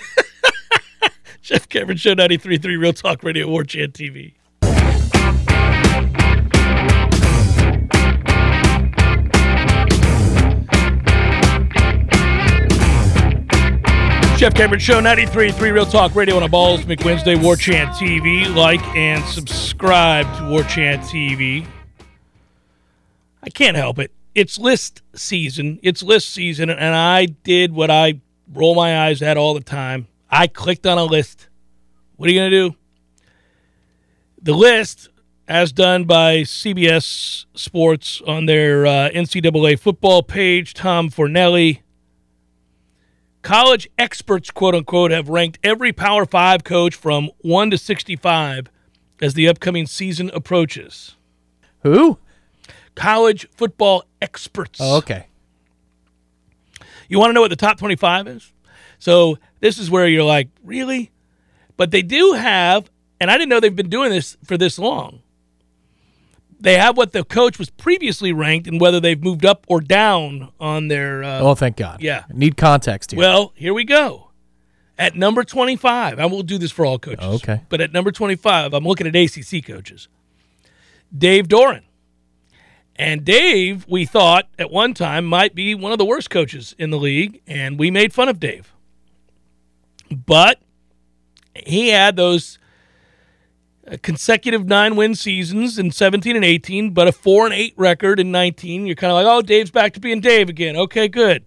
Jeff 1.42 1.68
Cameron 1.70 1.98
Show 1.98 2.14
93.3 2.14 2.64
Real 2.80 2.94
Talk 2.94 3.24
Radio, 3.24 3.48
War 3.48 3.64
Chant 3.64 3.94
TV. 3.94 4.34
Jeff 14.42 14.56
Cameron 14.56 14.80
Show, 14.80 15.00
93.3 15.00 15.72
Real 15.72 15.86
Talk 15.86 16.16
Radio 16.16 16.36
on 16.36 16.42
a 16.42 16.50
Balls 16.50 16.82
McWednesday, 16.86 17.40
War 17.40 17.56
Chant 17.56 17.92
TV. 17.92 18.52
Like 18.56 18.82
and 18.96 19.24
subscribe 19.26 20.26
to 20.38 20.50
War 20.50 20.64
Chant 20.64 21.04
TV. 21.04 21.68
I 23.44 23.52
can't 23.52 23.78
help 23.78 24.00
it. 24.00 24.12
It's 24.34 24.58
list 24.58 25.04
season. 25.14 25.80
It's 25.84 26.02
list 26.02 26.32
season, 26.32 26.72
and 26.72 26.96
I 26.96 27.28
did 27.28 27.72
what 27.72 27.92
I 27.92 28.20
roll 28.52 28.74
my 28.74 29.06
eyes 29.06 29.22
at 29.22 29.38
all 29.38 29.54
the 29.54 29.62
time. 29.62 30.08
I 30.28 30.48
clicked 30.48 30.88
on 30.88 30.98
a 30.98 31.06
list. 31.06 31.48
What 32.16 32.28
are 32.28 32.32
you 32.32 32.40
going 32.40 32.50
to 32.50 32.70
do? 32.70 32.76
The 34.42 34.54
list, 34.54 35.10
as 35.48 35.72
done 35.72 36.06
by 36.06 36.38
CBS 36.38 37.46
Sports 37.54 38.24
on 38.26 38.48
their 38.48 38.88
uh, 38.88 39.10
NCAA 39.12 39.78
football 39.78 40.24
page, 40.24 40.74
Tom 40.74 41.12
Fornelli, 41.12 41.82
college 43.42 43.90
experts, 43.98 44.52
quote 44.52 44.76
unquote, 44.76 45.12
have 45.12 45.30
ranked 45.30 45.60
every 45.64 45.94
Power 45.94 46.26
Five 46.26 46.64
coach 46.64 46.96
from 46.96 47.30
1 47.40 47.72
to 47.72 47.78
65 47.78 48.68
as 49.22 49.34
the 49.34 49.48
upcoming 49.48 49.86
season 49.86 50.30
approaches. 50.34 51.16
Who? 51.84 52.18
College 52.96 53.48
football 53.52 54.04
experts. 54.22 54.80
Oh, 54.82 54.98
okay. 54.98 55.28
You 57.08 57.20
want 57.20 57.30
to 57.30 57.34
know 57.34 57.42
what 57.42 57.50
the 57.50 57.56
top 57.56 57.78
25 57.78 58.28
is? 58.28 58.54
So 59.00 59.38
this 59.60 59.78
is 59.78 59.90
where 59.90 60.08
you're 60.08 60.24
like, 60.24 60.50
really? 60.64 61.12
But 61.78 61.92
they 61.92 62.02
do 62.02 62.34
have, 62.34 62.90
and 63.20 63.30
I 63.32 63.34
didn't 63.38 63.50
know 63.50 63.60
they've 63.60 63.76
been 63.76 63.90
doing 63.90 64.12
this 64.12 64.38
for 64.46 64.58
this 64.58 64.78
long. 64.80 65.22
They 66.62 66.78
have 66.78 66.96
what 66.96 67.12
the 67.12 67.24
coach 67.24 67.58
was 67.58 67.70
previously 67.72 68.32
ranked 68.32 68.68
and 68.68 68.80
whether 68.80 69.00
they've 69.00 69.22
moved 69.22 69.46
up 69.46 69.66
or 69.68 69.82
down 69.82 70.52
on 70.60 70.88
their. 70.90 71.24
Uh, 71.24 71.40
Oh, 71.42 71.56
thank 71.56 71.76
God. 71.76 72.02
Yeah. 72.02 72.24
Need 72.32 72.56
context 72.56 73.12
here. 73.12 73.18
Well, 73.20 73.52
here 73.56 73.74
we 73.74 73.84
go. 73.84 74.30
At 74.98 75.16
number 75.16 75.44
25, 75.44 76.20
I 76.20 76.26
will 76.28 76.44
do 76.44 76.60
this 76.60 76.72
for 76.72 76.86
all 76.86 77.00
coaches. 77.00 77.26
Okay. 77.42 77.62
But 77.70 77.82
at 77.82 77.92
number 77.92 78.12
25, 78.12 78.74
I'm 78.76 78.84
looking 78.84 79.08
at 79.08 79.16
ACC 79.16 79.66
coaches. 79.66 80.08
Dave 81.18 81.48
Doeren. 81.48 81.82
And 82.96 83.26
Dave, 83.26 83.86
we 83.90 84.06
thought 84.06 84.48
at 84.60 84.70
one 84.70 84.94
time 84.94 85.26
might 85.26 85.56
be 85.56 85.74
one 85.74 85.92
of 85.92 85.98
the 85.98 86.06
worst 86.06 86.30
coaches 86.30 86.76
in 86.78 86.92
the 86.92 87.00
league, 87.00 87.42
and 87.48 87.80
we 87.80 87.90
made 87.90 88.14
fun 88.14 88.30
of 88.30 88.40
Dave. 88.40 88.72
But 90.12 90.60
he 91.56 91.90
had 91.90 92.16
those 92.16 92.60
consecutive 93.98 94.66
nine 94.66 94.96
win 94.96 95.16
seasons 95.16 95.78
in 95.78 95.92
17 95.92 96.36
and 96.36 96.46
18, 96.46 96.92
but 96.92 97.08
a 97.08 97.12
4 97.12 97.48
and 97.48 97.54
8 97.54 97.74
record 97.78 98.20
in 98.20 98.32
19. 98.32 98.86
You're 98.86 98.96
kind 98.96 99.12
of 99.12 99.16
like, 99.16 99.26
oh, 99.26 99.42
Dave's 99.42 99.72
back 99.72 99.94
to 99.94 100.00
being 100.00 100.22
Dave 100.22 100.50
again. 100.50 100.76
Okay, 100.76 101.08
good. 101.08 101.44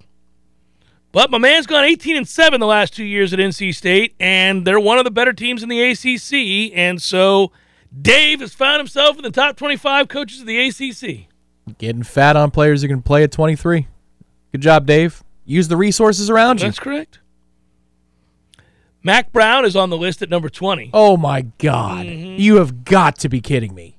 But 1.12 1.30
my 1.30 1.38
man's 1.38 1.66
gone 1.66 1.84
18 1.84 2.16
and 2.16 2.28
7 2.28 2.58
the 2.58 2.66
last 2.66 2.92
two 2.92 3.04
years 3.04 3.32
at 3.32 3.38
NC 3.38 3.74
State, 3.74 4.16
and 4.18 4.66
they're 4.66 4.80
one 4.80 4.98
of 4.98 5.04
the 5.04 5.12
better 5.12 5.32
teams 5.32 5.62
in 5.62 5.68
the 5.68 5.80
ACC. 5.80 6.76
And 6.76 7.00
so 7.00 7.52
Dave 8.02 8.40
has 8.40 8.52
found 8.52 8.78
himself 8.78 9.16
in 9.16 9.22
the 9.22 9.30
top 9.30 9.56
25 9.56 10.08
coaches 10.08 10.40
of 10.40 10.46
the 10.46 10.66
ACC. 10.66 11.28
Getting 11.78 12.02
fat 12.02 12.36
on 12.36 12.50
players 12.50 12.82
who 12.82 12.88
can 12.88 13.00
play 13.00 13.22
at 13.22 13.30
23. 13.30 13.86
Good 14.50 14.60
job, 14.60 14.86
Dave. 14.86 15.22
Use 15.44 15.68
the 15.68 15.76
resources 15.76 16.28
around 16.28 16.60
you. 16.60 16.66
That's 16.66 16.78
correct. 16.78 17.20
Mack 19.04 19.32
Brown 19.32 19.66
is 19.66 19.76
on 19.76 19.90
the 19.90 19.98
list 19.98 20.22
at 20.22 20.30
number 20.30 20.48
20. 20.48 20.90
Oh, 20.94 21.16
my 21.18 21.42
God. 21.58 22.06
Mm-hmm. 22.06 22.40
You 22.40 22.56
have 22.56 22.84
got 22.84 23.18
to 23.18 23.28
be 23.28 23.40
kidding 23.42 23.74
me. 23.74 23.98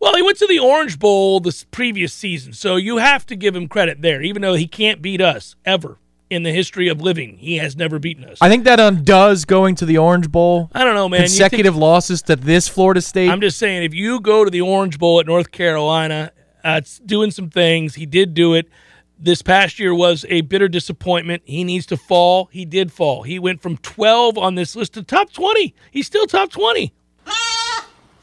Well, 0.00 0.16
he 0.16 0.22
went 0.22 0.38
to 0.38 0.46
the 0.46 0.58
Orange 0.58 0.98
Bowl 0.98 1.40
this 1.40 1.64
previous 1.64 2.14
season, 2.14 2.54
so 2.54 2.76
you 2.76 2.96
have 2.96 3.26
to 3.26 3.36
give 3.36 3.54
him 3.54 3.68
credit 3.68 4.00
there, 4.00 4.22
even 4.22 4.40
though 4.40 4.54
he 4.54 4.66
can't 4.66 5.02
beat 5.02 5.20
us 5.20 5.56
ever 5.66 5.98
in 6.30 6.42
the 6.42 6.52
history 6.52 6.88
of 6.88 7.02
living. 7.02 7.36
He 7.36 7.58
has 7.58 7.76
never 7.76 7.98
beaten 7.98 8.24
us. 8.24 8.38
I 8.40 8.48
think 8.48 8.64
that 8.64 8.80
undoes 8.80 9.44
going 9.44 9.74
to 9.74 9.84
the 9.84 9.98
Orange 9.98 10.30
Bowl. 10.30 10.70
I 10.72 10.84
don't 10.84 10.94
know, 10.94 11.06
man. 11.08 11.20
You 11.22 11.26
think- 11.26 11.38
Consecutive 11.38 11.76
losses 11.76 12.22
to 12.22 12.36
this 12.36 12.66
Florida 12.66 13.02
State. 13.02 13.28
I'm 13.28 13.42
just 13.42 13.58
saying, 13.58 13.82
if 13.82 13.92
you 13.92 14.20
go 14.20 14.42
to 14.42 14.50
the 14.50 14.62
Orange 14.62 14.98
Bowl 14.98 15.20
at 15.20 15.26
North 15.26 15.50
Carolina, 15.50 16.32
uh, 16.64 16.76
it's 16.78 16.98
doing 17.00 17.30
some 17.30 17.50
things. 17.50 17.96
He 17.96 18.06
did 18.06 18.32
do 18.32 18.54
it. 18.54 18.68
This 19.22 19.42
past 19.42 19.78
year 19.78 19.94
was 19.94 20.24
a 20.30 20.40
bitter 20.40 20.66
disappointment. 20.66 21.42
He 21.44 21.62
needs 21.62 21.84
to 21.86 21.98
fall. 21.98 22.48
He 22.50 22.64
did 22.64 22.90
fall. 22.90 23.22
He 23.22 23.38
went 23.38 23.60
from 23.60 23.76
12 23.76 24.38
on 24.38 24.54
this 24.54 24.74
list 24.74 24.94
to 24.94 25.02
top 25.02 25.30
20. 25.30 25.74
He's 25.90 26.06
still 26.06 26.26
top 26.26 26.50
20. 26.50 26.94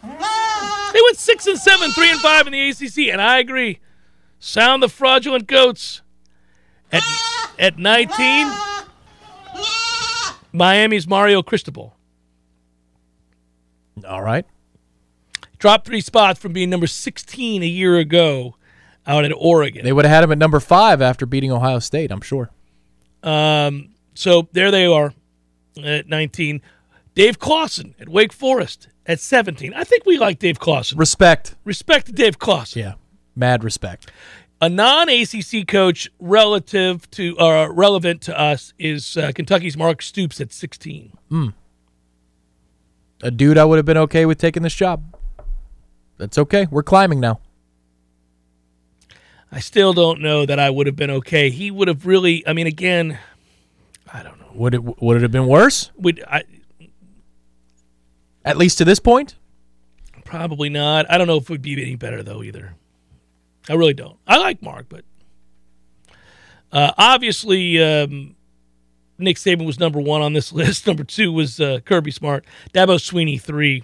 They 0.02 1.02
went 1.04 1.18
six 1.18 1.46
and 1.46 1.60
seven, 1.60 1.92
three 1.92 2.10
and 2.10 2.20
five 2.20 2.48
in 2.48 2.54
the 2.54 2.70
ACC, 2.70 3.12
and 3.12 3.22
I 3.22 3.38
agree. 3.38 3.80
Sound 4.40 4.82
the 4.82 4.90
fraudulent 4.90 5.46
goats. 5.46 6.02
At 6.92 7.04
at 7.60 7.78
19, 7.78 8.52
Miami's 10.54 11.08
Mario 11.08 11.44
Cristobal 11.44 11.96
All 14.08 14.22
right. 14.22 14.46
dropped 15.60 15.86
three 15.86 16.02
spots 16.02 16.40
from 16.40 16.54
being 16.54 16.70
number 16.70 16.88
16 16.88 17.62
a 17.62 17.66
year 17.66 17.98
ago 17.98 18.56
out 19.08 19.26
at 19.26 19.32
Oregon. 19.36 19.84
They 19.84 19.94
would 19.94 20.06
have 20.06 20.14
had 20.14 20.24
him 20.24 20.32
at 20.32 20.38
number 20.38 20.60
five 20.60 21.02
after 21.02 21.26
beating 21.26 21.52
Ohio 21.52 21.80
State, 21.80 22.12
I'm 22.12 22.22
sure. 22.22 22.52
Um, 23.24 23.90
so 24.14 24.50
there 24.52 24.70
they 24.70 24.86
are 24.86 25.14
at 25.84 26.08
19. 26.08 26.62
Dave 27.16 27.40
Clawson 27.40 27.96
at 28.00 28.10
Wake 28.10 28.34
Forest 28.34 28.90
at 29.06 29.20
17. 29.20 29.74
I 29.74 29.84
think 29.84 30.06
we 30.06 30.18
like 30.18 30.40
Dave 30.40 30.60
Clawson. 30.60 30.98
Respect. 30.98 31.56
Respect 31.64 32.08
to 32.08 32.12
Dave 32.12 32.38
Clawson. 32.38 32.82
Yeah. 32.82 32.94
Mad 33.36 33.64
respect. 33.64 34.12
A 34.60 34.70
non-ACC 34.70 35.68
coach 35.68 36.10
relative 36.20 37.10
to 37.12 37.38
uh, 37.40 37.70
relevant 37.72 38.22
to 38.24 38.40
us 38.40 38.74
is 38.80 39.16
uh, 39.16 39.32
Kentucky's 39.34 39.78
Mark 39.78 40.02
Stoops 40.02 40.42
at 40.42 40.52
16. 40.52 41.14
A 43.22 43.32
dude 43.32 43.58
I 43.58 43.66
would 43.66 43.78
have 43.78 43.86
been 43.86 43.98
okay 43.98 44.26
with 44.26 44.40
taking 44.40 44.64
this 44.64 44.74
job. 44.74 45.16
That's 46.18 46.38
okay. 46.40 46.68
We're 46.72 46.84
climbing 46.84 47.20
now. 47.20 47.40
I 49.52 49.60
still 49.60 49.94
don't 49.94 50.22
know 50.22 50.46
that 50.46 50.60
I 50.60 50.70
would 50.70 50.88
have 50.88 50.96
been 50.96 51.10
okay. 51.12 51.50
He 51.50 51.72
would 51.72 51.88
have 51.88 52.06
really. 52.06 52.46
I 52.48 52.54
mean, 52.54 52.68
again, 52.68 53.18
I 54.12 54.24
don't 54.24 54.40
know. 54.40 54.48
Would 54.54 54.74
it 54.74 55.02
would 55.02 55.18
it 55.18 55.22
have 55.22 55.32
been 55.32 55.48
worse? 55.48 55.92
Would 55.98 56.24
I? 56.28 56.44
At 58.44 58.58
least 58.58 58.78
to 58.80 58.86
this 58.86 59.00
point? 59.00 59.36
Probably 60.26 60.70
not. 60.70 61.10
I 61.10 61.18
don't 61.18 61.28
know 61.28 61.38
if 61.38 61.44
it 61.44 61.50
would 61.50 61.62
be 61.62 61.82
any 61.82 61.96
better 61.96 62.24
though 62.24 62.44
either. 62.44 62.76
I 63.70 63.74
really 63.74 63.94
don't. 63.94 64.18
I 64.28 64.38
like 64.38 64.62
Mark, 64.62 64.88
but 64.90 65.04
uh, 66.72 66.92
obviously 66.98 67.82
um, 67.84 68.36
Nick 69.18 69.38
Saban 69.38 69.66
was 69.66 69.80
number 69.80 70.00
one 70.00 70.22
on 70.22 70.34
this 70.34 70.52
list. 70.54 70.88
Number 70.88 71.04
two 71.04 71.32
was 71.32 71.60
uh, 71.60 71.80
Kirby 71.86 72.12
Smart. 72.12 72.46
Dabo 72.74 72.98
Swinney 72.98 73.40
three. 73.42 73.84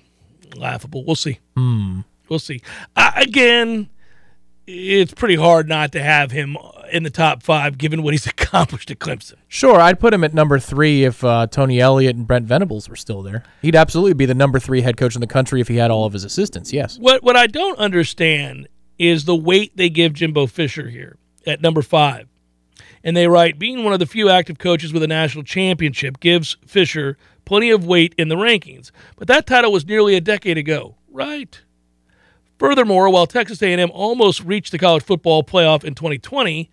Laughable. 0.55 1.03
We'll 1.05 1.15
see. 1.15 1.39
Hmm. 1.55 2.01
We'll 2.29 2.39
see. 2.39 2.61
Uh, 2.95 3.11
again, 3.15 3.89
it's 4.67 5.13
pretty 5.13 5.35
hard 5.35 5.67
not 5.67 5.91
to 5.91 6.01
have 6.01 6.31
him 6.31 6.57
in 6.91 7.03
the 7.03 7.09
top 7.09 7.43
five, 7.43 7.77
given 7.77 8.03
what 8.03 8.13
he's 8.13 8.27
accomplished 8.27 8.91
at 8.91 8.99
Clemson. 8.99 9.35
Sure, 9.47 9.79
I'd 9.79 9.99
put 9.99 10.13
him 10.13 10.23
at 10.23 10.33
number 10.33 10.59
three 10.59 11.03
if 11.03 11.23
uh, 11.23 11.47
Tony 11.47 11.79
Elliott 11.79 12.15
and 12.15 12.27
Brent 12.27 12.45
Venables 12.45 12.87
were 12.87 12.95
still 12.95 13.23
there. 13.23 13.43
He'd 13.61 13.75
absolutely 13.75 14.13
be 14.13 14.25
the 14.25 14.35
number 14.35 14.59
three 14.59 14.81
head 14.81 14.97
coach 14.97 15.15
in 15.15 15.21
the 15.21 15.27
country 15.27 15.61
if 15.61 15.67
he 15.67 15.77
had 15.77 15.91
all 15.91 16.05
of 16.05 16.13
his 16.13 16.23
assistants. 16.23 16.71
Yes. 16.71 16.97
What 16.97 17.23
what 17.23 17.35
I 17.35 17.47
don't 17.47 17.77
understand 17.79 18.67
is 18.97 19.25
the 19.25 19.35
weight 19.35 19.75
they 19.75 19.89
give 19.89 20.13
Jimbo 20.13 20.47
Fisher 20.47 20.89
here 20.89 21.17
at 21.45 21.61
number 21.61 21.81
five. 21.81 22.27
And 23.03 23.17
they 23.17 23.27
write, 23.27 23.59
being 23.59 23.83
one 23.83 23.91
of 23.91 23.99
the 23.99 24.05
few 24.05 24.29
active 24.29 24.57
coaches 24.59 24.93
with 24.93 25.03
a 25.03 25.07
national 25.07 25.43
championship 25.43 26.21
gives 26.21 26.55
Fisher 26.65 27.17
plenty 27.43 27.69
of 27.69 27.85
weight 27.85 28.15
in 28.17 28.29
the 28.29 28.35
rankings. 28.35 28.91
But 29.17 29.27
that 29.27 29.45
title 29.45 29.73
was 29.73 29.85
nearly 29.85 30.15
a 30.15 30.21
decade 30.21 30.57
ago. 30.57 30.95
Right. 31.11 31.61
Furthermore, 32.63 33.09
while 33.09 33.27
Texas 33.27 33.61
A&M 33.61 33.91
almost 33.91 34.41
reached 34.45 34.71
the 34.71 34.77
college 34.77 35.03
football 35.03 35.43
playoff 35.43 35.83
in 35.83 35.95
2020, 35.95 36.71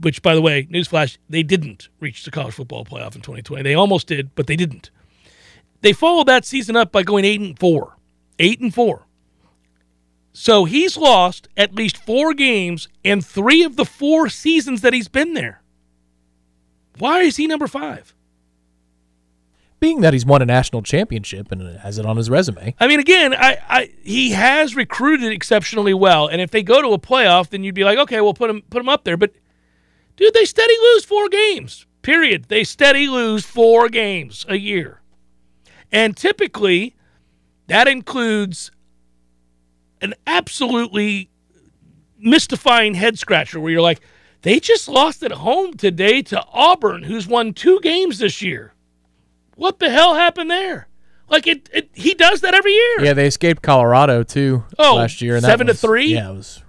which 0.00 0.22
by 0.22 0.34
the 0.34 0.42
way, 0.42 0.64
newsflash, 0.64 1.18
they 1.28 1.44
didn't 1.44 1.88
reach 2.00 2.24
the 2.24 2.32
college 2.32 2.54
football 2.54 2.84
playoff 2.84 3.14
in 3.14 3.20
2020. 3.20 3.62
They 3.62 3.74
almost 3.76 4.08
did, 4.08 4.34
but 4.34 4.48
they 4.48 4.56
didn't. 4.56 4.90
They 5.82 5.92
followed 5.92 6.26
that 6.26 6.44
season 6.44 6.74
up 6.74 6.90
by 6.90 7.04
going 7.04 7.24
8 7.24 7.40
and 7.40 7.58
4. 7.60 7.96
8 8.40 8.60
and 8.60 8.74
4. 8.74 9.06
So 10.32 10.64
he's 10.64 10.96
lost 10.96 11.46
at 11.56 11.76
least 11.76 11.98
4 11.98 12.34
games 12.34 12.88
in 13.04 13.20
3 13.20 13.62
of 13.62 13.76
the 13.76 13.84
4 13.84 14.28
seasons 14.30 14.80
that 14.80 14.94
he's 14.94 15.06
been 15.06 15.34
there. 15.34 15.62
Why 16.98 17.20
is 17.20 17.36
he 17.36 17.46
number 17.46 17.68
5? 17.68 18.16
Being 19.80 20.02
that 20.02 20.12
he's 20.12 20.26
won 20.26 20.42
a 20.42 20.46
national 20.46 20.82
championship 20.82 21.50
and 21.50 21.78
has 21.78 21.96
it 21.96 22.04
on 22.04 22.18
his 22.18 22.28
resume. 22.28 22.74
I 22.78 22.86
mean, 22.86 23.00
again, 23.00 23.34
I, 23.34 23.58
I 23.68 23.90
he 24.02 24.30
has 24.30 24.76
recruited 24.76 25.32
exceptionally 25.32 25.94
well, 25.94 26.26
and 26.26 26.40
if 26.40 26.50
they 26.50 26.62
go 26.62 26.82
to 26.82 26.88
a 26.88 26.98
playoff, 26.98 27.48
then 27.48 27.64
you'd 27.64 27.74
be 27.74 27.84
like, 27.84 27.98
okay, 27.98 28.20
we'll 28.20 28.34
put 28.34 28.50
him 28.50 28.62
put 28.68 28.80
him 28.80 28.90
up 28.90 29.04
there. 29.04 29.16
But 29.16 29.32
dude, 30.16 30.34
they 30.34 30.44
steady 30.44 30.74
lose 30.92 31.04
four 31.06 31.28
games. 31.30 31.86
Period. 32.02 32.44
They 32.48 32.62
steady 32.62 33.08
lose 33.08 33.44
four 33.46 33.88
games 33.88 34.44
a 34.48 34.56
year, 34.56 35.00
and 35.90 36.14
typically 36.14 36.94
that 37.68 37.88
includes 37.88 38.70
an 40.02 40.14
absolutely 40.26 41.30
mystifying 42.18 42.94
head 42.94 43.18
scratcher 43.18 43.60
where 43.60 43.72
you're 43.72 43.80
like, 43.80 44.00
They 44.42 44.60
just 44.60 44.88
lost 44.88 45.22
at 45.22 45.32
home 45.32 45.74
today 45.74 46.22
to 46.22 46.44
Auburn, 46.52 47.04
who's 47.04 47.26
won 47.26 47.52
two 47.52 47.80
games 47.80 48.18
this 48.18 48.42
year. 48.42 48.74
What 49.60 49.78
the 49.78 49.90
hell 49.90 50.14
happened 50.14 50.50
there? 50.50 50.88
Like 51.28 51.46
it, 51.46 51.68
it 51.70 51.90
he 51.92 52.14
does 52.14 52.40
that 52.40 52.54
every 52.54 52.72
year. 52.72 53.00
Yeah, 53.04 53.12
they 53.12 53.26
escaped 53.26 53.60
Colorado 53.60 54.22
too 54.22 54.64
Oh, 54.78 54.96
last 54.96 55.20
year. 55.20 55.36
And 55.36 55.44
seven 55.44 55.66
to 55.66 55.74
three? 55.74 56.14
Yeah, 56.14 56.30
it 56.30 56.34
was. 56.34 56.62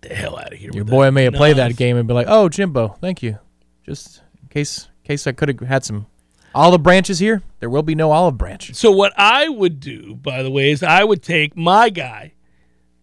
the 0.00 0.14
hell 0.14 0.38
out 0.38 0.52
of 0.54 0.58
here. 0.58 0.70
Your 0.72 0.84
boy 0.84 1.04
that 1.04 1.12
may 1.12 1.24
have 1.24 1.34
played 1.34 1.56
that 1.58 1.76
game 1.76 1.98
and 1.98 2.08
be 2.08 2.14
like, 2.14 2.26
"Oh, 2.28 2.48
Jimbo, 2.48 2.96
thank 3.02 3.22
you." 3.22 3.38
Just 3.84 4.22
in 4.42 4.48
case, 4.48 4.88
in 5.02 5.08
case 5.08 5.26
I 5.26 5.32
could 5.32 5.48
have 5.48 5.60
had 5.68 5.84
some 5.84 6.06
olive 6.54 6.82
branches 6.82 7.18
here. 7.18 7.42
There 7.60 7.68
will 7.68 7.82
be 7.82 7.94
no 7.94 8.10
olive 8.10 8.38
branch. 8.38 8.74
So 8.74 8.90
what 8.90 9.12
I 9.18 9.48
would 9.50 9.80
do, 9.80 10.14
by 10.14 10.42
the 10.42 10.50
way, 10.50 10.70
is 10.70 10.82
I 10.82 11.04
would 11.04 11.22
take 11.22 11.54
my 11.54 11.90
guy, 11.90 12.32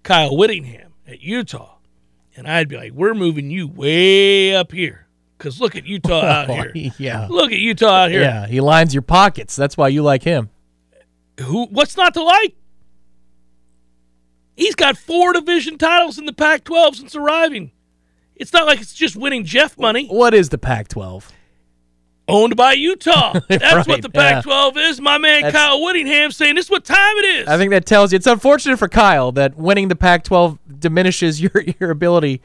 Kyle 0.02 0.36
Whittingham 0.36 0.94
at 1.08 1.22
Utah, 1.22 1.76
and 2.36 2.48
I'd 2.48 2.68
be 2.68 2.78
like, 2.78 2.94
"We're 2.94 3.14
moving 3.14 3.52
you 3.52 3.68
way 3.68 4.56
up 4.56 4.72
here, 4.72 5.05
because 5.38 5.60
look 5.60 5.76
at 5.76 5.86
Utah 5.86 6.22
out 6.26 6.50
here. 6.50 6.72
yeah, 6.98 7.28
Look 7.30 7.52
at 7.52 7.60
Utah 7.60 8.04
out 8.04 8.12
here. 8.12 8.22
yeah. 8.22 8.48
He 8.48 8.62
lines 8.62 8.94
your 8.94 9.02
pockets. 9.02 9.56
That's 9.56 9.78
why 9.78 9.88
you 9.90 10.04
like 10.04 10.24
him. 10.24 10.50
Who? 11.40 11.66
What's 11.68 11.98
not 11.98 12.14
to 12.14 12.24
like? 12.24 12.56
He's 14.56 14.76
got 14.76 14.98
four 14.98 15.34
division 15.34 15.78
titles 15.78 16.18
in 16.18 16.26
the 16.26 16.34
Pac-12 16.34 16.96
since 16.96 17.16
arriving. 17.16 17.72
It's 18.38 18.54
not 18.54 18.66
like 18.66 18.80
it's 18.80 18.94
just 18.94 19.16
winning 19.18 19.44
Jeff 19.44 19.78
money. 19.78 20.08
What 20.08 20.34
is 20.34 20.50
the 20.50 20.58
Pac-12? 20.58 21.30
Owned 22.28 22.56
by 22.56 22.74
Utah. 22.74 23.40
That's 23.50 23.88
what 23.88 24.02
the. 24.02 24.10
Pac-12 24.10 24.78
is. 24.78 25.02
My 25.02 25.18
man 25.18 25.42
That's- 25.44 25.54
Kyle 25.54 25.84
Whittingham 25.84 26.32
saying 26.32 26.56
this 26.56 26.66
is 26.66 26.72
what 26.72 26.86
time 26.86 27.18
it 27.18 27.26
is. 27.42 27.48
I 27.48 27.58
think 27.58 27.72
that 27.72 27.86
tells 27.86 28.12
you 28.14 28.16
it's 28.16 28.28
unfortunate 28.28 28.78
for 28.78 28.88
Kyle 28.88 29.32
that 29.34 29.58
winning 29.58 29.90
the 29.90 29.96
Pac-12 29.96 30.58
diminishes 30.80 31.42
your 31.42 31.52
your 31.80 31.92
ability 31.92 32.42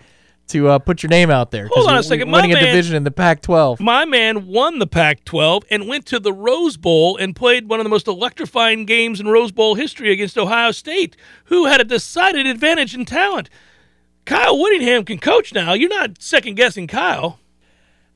to 0.51 0.69
uh, 0.69 0.79
put 0.79 1.03
your 1.03 1.11
name 1.11 1.31
out 1.31 1.51
there. 1.51 1.69
Hold 1.73 1.89
on 1.89 1.97
a 1.99 2.03
second, 2.03 2.31
my 2.31 2.39
Winning 2.39 2.53
a 2.53 2.55
man- 2.57 2.65
division 2.67 2.97
in 2.97 3.05
the 3.05 3.11
Pac-12. 3.11 3.81
my 3.81 4.05
man 4.05 4.47
won 4.47 4.79
the 4.79 4.87
Pac 4.87 5.25
12 5.25 5.65
and 5.71 5.89
went 5.89 6.07
to 6.07 6.19
the 6.21 6.33
Rose 6.33 6.77
Bowl 6.77 7.17
and 7.17 7.35
played 7.35 7.69
one 7.69 7.81
of 7.81 7.85
the 7.85 7.91
most 7.91 8.07
electrifying 8.07 8.85
games 8.87 9.21
in 9.21 9.29
Rose 9.29 9.53
Bowl 9.53 9.75
history 9.75 10.13
against 10.13 10.37
Ohio 10.39 10.71
State, 10.71 11.17
who 11.45 11.67
had 11.67 11.81
a 11.81 11.85
decided 11.85 12.47
advantage 12.47 12.95
in 12.95 13.05
talent. 13.05 13.49
Kyle 14.27 14.59
Whittingham 14.61 15.05
can 15.05 15.19
coach 15.19 15.53
now. 15.55 15.73
You're 15.73 15.89
not 15.89 16.21
second 16.23 16.55
guessing 16.57 16.87
Kyle. 16.87 17.39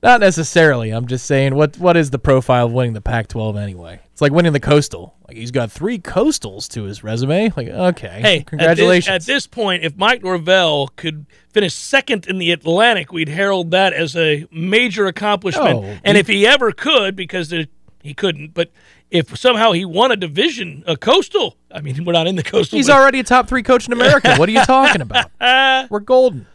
Not 0.02 0.20
necessarily. 0.20 0.90
I'm 0.90 1.06
just 1.06 1.24
saying, 1.26 1.54
what 1.54 1.78
what 1.78 1.96
is 1.96 2.10
the 2.10 2.18
profile 2.18 2.66
of 2.66 2.72
winning 2.72 2.92
the 2.92 3.00
Pac-12 3.00 3.58
anyway? 3.60 4.00
It's 4.12 4.20
like 4.20 4.32
winning 4.32 4.52
the 4.52 4.60
Coastal. 4.60 5.13
Like 5.26 5.36
he's 5.38 5.50
got 5.50 5.72
three 5.72 5.98
Coastals 5.98 6.68
to 6.72 6.82
his 6.84 7.02
resume. 7.02 7.50
Like 7.56 7.68
okay, 7.68 8.20
Hey, 8.20 8.42
congratulations. 8.42 9.08
At 9.08 9.20
this, 9.22 9.28
at 9.28 9.34
this 9.34 9.46
point, 9.46 9.82
if 9.84 9.96
Mike 9.96 10.22
Norvell 10.22 10.88
could 10.96 11.24
finish 11.50 11.72
second 11.74 12.26
in 12.26 12.38
the 12.38 12.50
Atlantic, 12.50 13.10
we'd 13.12 13.28
herald 13.30 13.70
that 13.70 13.92
as 13.94 14.14
a 14.16 14.46
major 14.52 15.06
accomplishment. 15.06 15.76
Oh, 15.78 15.98
and 16.04 16.16
he- 16.16 16.20
if 16.20 16.26
he 16.26 16.46
ever 16.46 16.72
could, 16.72 17.16
because 17.16 17.48
there, 17.48 17.66
he 18.02 18.12
couldn't, 18.12 18.52
but 18.52 18.70
if 19.10 19.38
somehow 19.38 19.72
he 19.72 19.84
won 19.86 20.10
a 20.12 20.16
division, 20.16 20.84
a 20.86 20.96
coastal, 20.96 21.56
I 21.72 21.80
mean, 21.80 22.04
we're 22.04 22.12
not 22.12 22.26
in 22.26 22.36
the 22.36 22.42
coastal. 22.42 22.76
he's 22.76 22.88
but- 22.88 22.96
already 22.98 23.20
a 23.20 23.24
top 23.24 23.48
three 23.48 23.62
coach 23.62 23.86
in 23.86 23.92
America. 23.94 24.34
what 24.36 24.48
are 24.48 24.52
you 24.52 24.64
talking 24.64 25.00
about? 25.00 25.30
We're 25.90 26.00
golden. 26.00 26.46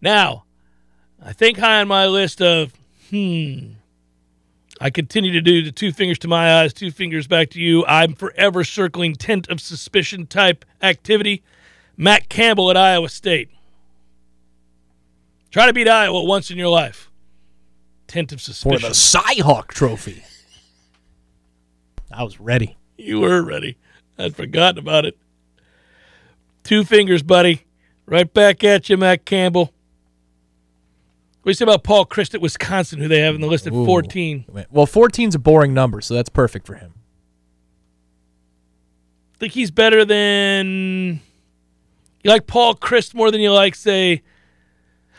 Now, 0.00 0.44
I 1.24 1.32
think 1.32 1.58
high 1.58 1.80
on 1.80 1.88
my 1.88 2.06
list 2.06 2.40
of, 2.40 2.72
hmm, 3.10 3.72
I 4.82 4.88
continue 4.88 5.32
to 5.32 5.42
do 5.42 5.62
the 5.62 5.72
two 5.72 5.92
fingers 5.92 6.18
to 6.20 6.28
my 6.28 6.62
eyes, 6.62 6.72
two 6.72 6.90
fingers 6.90 7.26
back 7.26 7.50
to 7.50 7.60
you. 7.60 7.84
I'm 7.84 8.14
forever 8.14 8.64
circling 8.64 9.14
tent 9.14 9.46
of 9.50 9.60
suspicion 9.60 10.26
type 10.26 10.64
activity. 10.80 11.42
Matt 11.98 12.30
Campbell 12.30 12.70
at 12.70 12.78
Iowa 12.78 13.10
State. 13.10 13.50
Try 15.50 15.66
to 15.66 15.74
beat 15.74 15.86
Iowa 15.86 16.24
once 16.24 16.50
in 16.50 16.56
your 16.56 16.68
life. 16.68 17.10
Tent 18.06 18.32
of 18.32 18.40
suspicion. 18.40 18.80
For 18.80 18.86
the 18.86 18.94
Cyhawk 18.94 19.68
Trophy. 19.68 20.24
I 22.10 22.22
was 22.22 22.40
ready. 22.40 22.78
You 22.96 23.20
were 23.20 23.42
ready. 23.42 23.76
I'd 24.18 24.34
forgotten 24.34 24.78
about 24.78 25.04
it. 25.04 25.18
Two 26.64 26.84
fingers, 26.84 27.22
buddy. 27.22 27.64
Right 28.06 28.32
back 28.32 28.64
at 28.64 28.88
you, 28.88 28.96
Matt 28.96 29.26
Campbell. 29.26 29.74
What 31.42 31.44
do 31.44 31.50
you 31.50 31.54
say 31.54 31.64
about 31.64 31.84
Paul 31.84 32.04
Chryst 32.04 32.34
at 32.34 32.40
Wisconsin, 32.42 32.98
who 32.98 33.08
they 33.08 33.20
have 33.20 33.34
in 33.34 33.40
the 33.40 33.46
list 33.46 33.66
at 33.66 33.72
Ooh. 33.72 33.86
14? 33.86 34.44
Well, 34.70 34.86
14's 34.86 35.34
a 35.34 35.38
boring 35.38 35.72
number, 35.72 36.02
so 36.02 36.12
that's 36.12 36.28
perfect 36.28 36.66
for 36.66 36.74
him. 36.74 36.92
Think 39.38 39.54
he's 39.54 39.70
better 39.70 40.04
than. 40.04 41.20
You 42.22 42.30
like 42.30 42.46
Paul 42.46 42.74
Chryst 42.74 43.14
more 43.14 43.30
than 43.30 43.40
you 43.40 43.50
like, 43.50 43.74
say, 43.74 44.20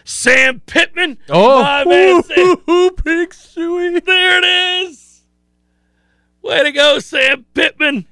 Sam 0.03 0.59
Pittman? 0.67 1.17
My 1.27 1.83
man, 1.85 2.21
Sam. 2.21 2.57
Oh, 2.67 2.91
big 3.03 3.33
suey. 3.33 3.99
There 3.99 4.37
it 4.37 4.45
is. 4.87 5.21
Way 6.43 6.63
to 6.63 6.71
go, 6.71 6.99
Sam 6.99 7.45
Pittman. 7.55 8.05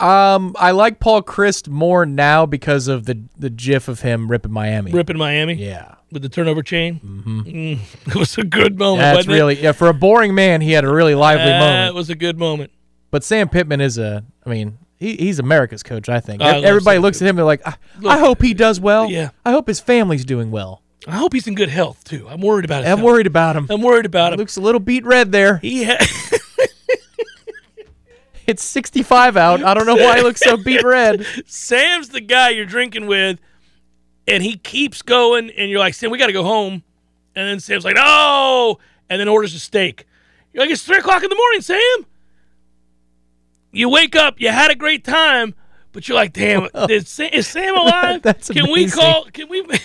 Um, 0.00 0.56
I 0.58 0.72
like 0.72 1.00
Paul 1.00 1.22
Chryst 1.22 1.68
more 1.68 2.04
now 2.06 2.44
because 2.46 2.88
of 2.88 3.04
the 3.04 3.22
the 3.38 3.50
GIF 3.50 3.88
of 3.88 4.00
him 4.00 4.28
ripping 4.28 4.52
Miami. 4.52 4.90
Ripping 4.90 5.16
Miami 5.18 5.54
Yeah, 5.54 5.94
with 6.12 6.22
the 6.22 6.28
turnover 6.28 6.62
chain. 6.62 7.00
Mm-hmm. 7.00 8.08
it 8.10 8.14
was 8.14 8.36
a 8.38 8.44
good 8.44 8.78
moment. 8.78 9.00
that's 9.00 9.16
wasn't 9.16 9.34
it? 9.34 9.38
really 9.38 9.62
yeah. 9.62 9.72
For 9.72 9.88
a 9.88 9.94
boring 9.94 10.34
man, 10.34 10.60
he 10.60 10.72
had 10.72 10.84
a 10.84 10.92
really 10.92 11.14
lively 11.14 11.46
That 11.46 11.58
moment. 11.58 11.88
That 11.88 11.94
was 11.94 12.10
a 12.10 12.14
good 12.14 12.38
moment. 12.38 12.70
But 13.10 13.24
Sam 13.24 13.48
Pittman 13.48 13.80
is 13.80 13.98
a, 13.98 14.24
I 14.46 14.48
mean, 14.50 14.78
he, 14.96 15.16
he's 15.16 15.38
America's 15.38 15.82
coach. 15.82 16.08
I 16.08 16.20
think 16.20 16.40
I 16.40 16.60
everybody 16.60 16.98
looks 16.98 17.20
at 17.20 17.28
him 17.28 17.38
and 17.38 17.46
like, 17.46 17.66
I, 17.66 17.74
Look, 17.98 18.12
I 18.12 18.18
hope 18.18 18.40
he 18.40 18.54
does 18.54 18.80
well. 18.80 19.10
yeah. 19.10 19.30
I 19.44 19.50
hope 19.50 19.66
his 19.66 19.80
family's 19.80 20.24
doing 20.24 20.50
well. 20.50 20.82
I 21.06 21.16
hope 21.16 21.32
he's 21.32 21.48
in 21.48 21.54
good 21.54 21.68
health 21.68 22.04
too. 22.04 22.28
I'm 22.28 22.40
worried 22.40 22.64
about 22.64 22.84
his 22.84 22.92
I'm 22.92 23.02
worried 23.02 23.26
about 23.26 23.56
him. 23.56 23.66
I'm 23.68 23.82
worried 23.82 24.06
about 24.06 24.32
him. 24.32 24.38
looks 24.38 24.56
a 24.56 24.60
little 24.60 24.80
beat 24.80 25.04
red 25.04 25.32
there. 25.32 25.58
He 25.58 25.84
ha- 25.84 25.98
It's 28.46 28.64
65 28.64 29.36
out. 29.36 29.62
I 29.62 29.72
don't 29.74 29.86
know 29.86 29.94
why 29.94 30.16
he 30.16 30.22
looks 30.22 30.40
so 30.40 30.56
beat 30.56 30.82
red. 30.82 31.24
Sam's 31.46 32.08
the 32.08 32.20
guy 32.20 32.50
you're 32.50 32.66
drinking 32.66 33.06
with, 33.06 33.38
and 34.26 34.42
he 34.42 34.56
keeps 34.56 35.02
going, 35.02 35.50
and 35.50 35.70
you're 35.70 35.78
like, 35.80 35.94
Sam, 35.94 36.10
we 36.10 36.18
got 36.18 36.26
to 36.26 36.32
go 36.32 36.44
home. 36.44 36.82
And 37.34 37.48
then 37.48 37.60
Sam's 37.60 37.84
like, 37.84 37.96
no, 37.96 38.78
and 39.08 39.20
then 39.20 39.28
orders 39.28 39.54
a 39.54 39.58
steak. 39.58 40.06
You're 40.52 40.62
like, 40.64 40.70
it's 40.70 40.82
three 40.82 40.98
o'clock 40.98 41.22
in 41.22 41.30
the 41.30 41.36
morning, 41.36 41.62
Sam. 41.62 42.06
You 43.72 43.88
wake 43.88 44.14
up, 44.14 44.38
you 44.38 44.50
had 44.50 44.70
a 44.70 44.74
great 44.74 45.02
time, 45.02 45.54
but 45.92 46.06
you're 46.08 46.14
like, 46.16 46.32
damn, 46.34 46.68
is 46.90 47.08
Sam, 47.08 47.30
is 47.32 47.46
Sam 47.46 47.76
alive? 47.76 48.20
That's 48.22 48.50
can 48.50 48.70
we 48.70 48.88
call? 48.90 49.24
Can 49.32 49.48
we? 49.48 49.64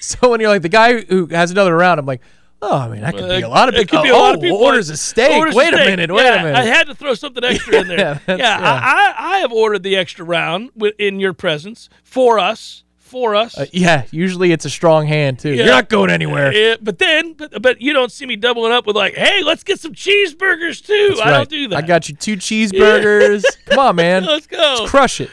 So 0.00 0.30
when 0.30 0.40
you're 0.40 0.50
like 0.50 0.62
the 0.62 0.68
guy 0.68 1.00
who 1.02 1.26
has 1.26 1.50
another 1.50 1.74
round, 1.76 1.98
I'm 1.98 2.06
like, 2.06 2.20
oh, 2.62 2.76
I 2.76 2.88
mean, 2.88 3.00
that 3.00 3.12
could 3.14 3.28
be 3.28 3.42
uh, 3.42 3.48
a 3.48 3.50
lot 3.50 3.68
of 3.68 3.74
It 3.74 3.78
people. 3.82 3.98
could 3.98 4.04
be 4.04 4.10
a 4.10 4.14
oh, 4.14 4.20
lot 4.20 4.34
of 4.34 4.38
oh, 4.38 4.42
people. 4.42 4.58
orders 4.58 4.88
a 4.88 4.96
steak. 4.96 5.32
Orders 5.36 5.54
wait 5.56 5.74
a 5.74 5.78
steak. 5.78 5.88
minute. 5.88 6.12
Wait 6.12 6.22
Yeah, 6.22 6.34
a 6.34 6.44
minute. 6.44 6.56
I 6.56 6.62
had 6.64 6.86
to 6.86 6.94
throw 6.94 7.14
something 7.14 7.42
extra 7.42 7.80
in 7.80 7.88
there. 7.88 7.98
Yeah, 7.98 8.18
yeah, 8.28 8.36
yeah. 8.36 8.58
I, 8.60 9.14
I, 9.18 9.34
I 9.34 9.38
have 9.38 9.50
ordered 9.50 9.82
the 9.82 9.96
extra 9.96 10.24
round 10.24 10.70
in 11.00 11.18
your 11.18 11.32
presence 11.32 11.88
for 12.04 12.38
us. 12.38 12.84
For 13.06 13.36
us. 13.36 13.56
Uh, 13.56 13.66
yeah, 13.72 14.04
usually 14.10 14.50
it's 14.50 14.64
a 14.64 14.70
strong 14.70 15.06
hand 15.06 15.38
too. 15.38 15.50
Yeah. 15.50 15.64
You're 15.64 15.74
not 15.74 15.88
going 15.88 16.10
anywhere. 16.10 16.52
Yeah, 16.52 16.74
but 16.82 16.98
then, 16.98 17.34
but, 17.34 17.62
but 17.62 17.80
you 17.80 17.92
don't 17.92 18.10
see 18.10 18.26
me 18.26 18.34
doubling 18.34 18.72
up 18.72 18.84
with 18.84 18.96
like, 18.96 19.14
hey, 19.14 19.44
let's 19.44 19.62
get 19.62 19.78
some 19.78 19.92
cheeseburgers 19.92 20.84
too. 20.84 21.10
That's 21.10 21.20
I 21.20 21.30
right. 21.30 21.36
don't 21.36 21.48
do 21.48 21.68
that. 21.68 21.84
I 21.84 21.86
got 21.86 22.08
you 22.08 22.16
two 22.16 22.36
cheeseburgers. 22.36 23.44
Come 23.66 23.78
on, 23.78 23.94
man. 23.94 24.24
Let's 24.26 24.48
go. 24.48 24.78
Let's 24.80 24.90
crush 24.90 25.20
it. 25.20 25.30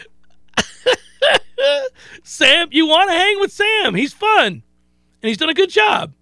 Sam, 2.23 2.67
you 2.71 2.85
want 2.85 3.09
to 3.09 3.15
hang 3.15 3.39
with 3.39 3.51
Sam? 3.51 3.95
He's 3.95 4.13
fun, 4.13 4.47
and 4.47 4.63
he's 5.21 5.37
done 5.37 5.49
a 5.49 5.55
good 5.55 5.71
job. 5.71 6.13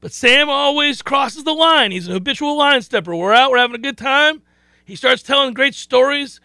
But 0.00 0.12
Sam 0.12 0.50
always 0.50 1.00
crosses 1.00 1.44
the 1.44 1.54
line. 1.54 1.92
He's 1.92 2.08
an 2.08 2.12
habitual 2.12 2.58
line 2.58 2.82
stepper. 2.82 3.16
We're 3.16 3.32
out, 3.32 3.50
we're 3.50 3.58
having 3.58 3.76
a 3.76 3.78
good 3.78 3.96
time. 3.96 4.42
He 4.84 4.96
starts 4.96 5.22
telling 5.22 5.54
great 5.54 5.74
stories 5.74 6.40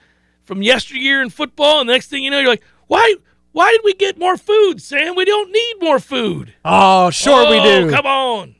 from 0.45 0.63
yesteryear 0.63 1.21
in 1.21 1.29
football, 1.29 1.81
and 1.81 1.89
the 1.89 1.93
next 1.93 2.07
thing 2.07 2.23
you 2.23 2.31
know, 2.31 2.39
you're 2.39 2.49
like, 2.49 2.63
why? 2.87 3.15
Why 3.59 3.71
did 3.71 3.81
we 3.83 3.93
get 3.93 4.17
more 4.17 4.37
food, 4.37 4.81
Sam? 4.81 5.15
We 5.15 5.25
don't 5.25 5.51
need 5.51 5.75
more 5.81 5.99
food. 5.99 6.53
Oh, 6.63 7.09
sure 7.09 7.49
we 7.49 7.59
Oh, 7.59 7.63
do. 7.87 7.91
Come 7.91 8.05
on. 8.05 8.55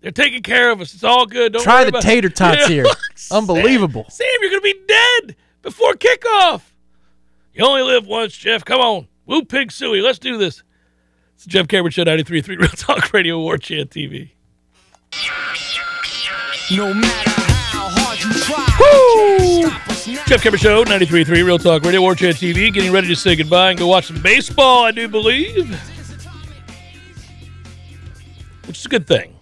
They're 0.00 0.12
taking 0.12 0.44
care 0.44 0.70
of 0.70 0.80
us. 0.80 0.94
It's 0.94 1.02
all 1.02 1.26
good. 1.26 1.52
Don't 1.52 1.64
Try 1.64 1.80
worry 1.80 1.84
the 1.86 1.88
about- 1.88 2.02
tater 2.02 2.28
tots 2.28 2.60
Yeah. 2.60 2.68
here. 2.68 2.86
Unbelievable. 3.32 4.06
Sam, 4.08 4.28
you're 4.40 4.50
going 4.50 4.62
to 4.62 4.72
be 4.72 4.80
dead 4.86 5.34
before 5.62 5.94
kickoff. 5.94 6.60
You 7.54 7.64
only 7.66 7.82
live 7.82 8.06
once, 8.06 8.36
Jeff. 8.36 8.64
Come 8.64 8.80
on. 8.80 9.08
Woo 9.26 9.42
pig 9.44 9.72
suey. 9.72 10.00
Let's 10.00 10.20
do 10.20 10.38
this. 10.38 10.62
It's 11.34 11.42
the 11.42 11.50
Jeff 11.50 11.66
Cameron 11.66 11.90
Show 11.90 12.04
93.3 12.04 12.56
Real 12.60 12.68
Talk 12.68 13.12
Radio 13.12 13.40
War 13.40 13.58
Chant 13.58 13.90
TV. 13.90 14.30
No 16.70 16.94
matter 16.94 17.30
how 17.30 17.88
hard 17.90 18.20
you 18.20 18.32
try, 18.32 18.64
stop 19.68 19.88
us 19.88 19.88
now. 19.88 19.91
Jeff 20.04 20.42
Cameron 20.42 20.58
Show 20.58 20.84
93.3 20.84 21.28
Real 21.44 21.58
Talk 21.58 21.84
Radio 21.84 22.00
War 22.00 22.16
Chant 22.16 22.36
TV. 22.36 22.72
Getting 22.72 22.90
ready 22.90 23.06
to 23.06 23.14
say 23.14 23.36
goodbye 23.36 23.70
and 23.70 23.78
go 23.78 23.86
watch 23.86 24.06
some 24.06 24.20
baseball, 24.20 24.82
I 24.82 24.90
do 24.90 25.06
believe. 25.06 25.70
Which 28.66 28.78
is 28.78 28.86
a 28.86 28.88
good 28.88 29.06
thing. 29.06 29.36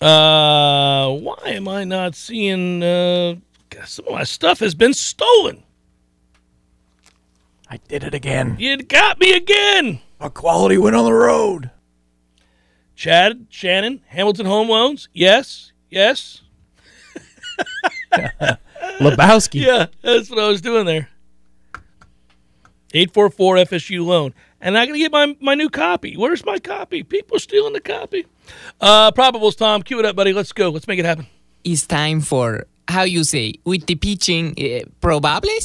Uh, 0.00 1.08
why 1.12 1.36
am 1.44 1.68
I 1.68 1.84
not 1.84 2.16
seeing? 2.16 2.82
Uh, 2.82 3.36
some 3.84 4.08
of 4.08 4.12
my 4.12 4.24
stuff 4.24 4.58
has 4.58 4.74
been 4.74 4.94
stolen. 4.94 5.62
I 7.68 7.76
did 7.76 8.02
it 8.02 8.14
again. 8.14 8.56
You 8.58 8.76
got 8.78 9.20
me 9.20 9.34
again. 9.34 10.00
A 10.18 10.30
quality 10.30 10.78
went 10.78 10.96
on 10.96 11.04
the 11.04 11.12
road. 11.12 11.70
Chad, 12.96 13.46
Shannon, 13.50 14.02
Hamilton 14.08 14.46
Home 14.46 14.68
Loans. 14.68 15.08
Yes, 15.12 15.70
yes. 15.90 16.42
Lebowski. 19.00 19.60
Yeah, 19.66 19.86
that's 20.02 20.30
what 20.30 20.38
I 20.38 20.48
was 20.48 20.60
doing 20.60 20.86
there. 20.86 21.08
844 22.92 23.56
FSU 23.56 24.04
loan. 24.04 24.34
And 24.60 24.76
I'm 24.76 24.88
going 24.88 24.94
to 24.94 24.98
get 24.98 25.12
my, 25.12 25.36
my 25.40 25.54
new 25.54 25.70
copy. 25.70 26.16
Where's 26.16 26.44
my 26.44 26.58
copy? 26.58 27.02
People 27.02 27.38
stealing 27.38 27.72
the 27.72 27.80
copy. 27.80 28.26
Uh, 28.80 29.10
probables, 29.12 29.56
Tom. 29.56 29.82
Cue 29.82 29.98
it 29.98 30.04
up, 30.04 30.16
buddy. 30.16 30.32
Let's 30.32 30.52
go. 30.52 30.70
Let's 30.70 30.86
make 30.86 30.98
it 30.98 31.04
happen. 31.04 31.26
it's 31.64 31.86
time 31.86 32.20
for 32.20 32.66
how 32.88 33.02
you 33.04 33.24
say 33.24 33.54
with 33.64 33.86
the 33.86 33.94
pitching 33.94 34.50
uh, 34.58 34.84
probables. 35.00 35.64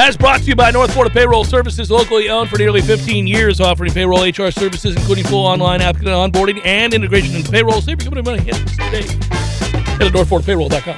As 0.00 0.16
brought 0.16 0.42
to 0.42 0.46
you 0.46 0.54
by 0.54 0.70
North 0.70 0.92
Florida 0.92 1.12
Payroll 1.12 1.42
Services, 1.42 1.90
locally 1.90 2.30
owned 2.30 2.48
for 2.48 2.56
nearly 2.56 2.80
15 2.80 3.26
years, 3.26 3.60
offering 3.60 3.92
payroll 3.92 4.22
HR 4.22 4.52
services, 4.52 4.94
including 4.94 5.24
full 5.24 5.44
online 5.44 5.82
applicant 5.82 6.12
onboarding 6.14 6.64
and 6.64 6.94
integration 6.94 7.34
into 7.34 7.50
payroll. 7.50 7.80
Save 7.80 8.04
your 8.04 8.22
money. 8.22 8.40
Hit 8.40 8.54
today. 8.68 9.02
Head 9.02 9.98
to 9.98 10.10
NorthFloridaPayroll.com. 10.10 10.96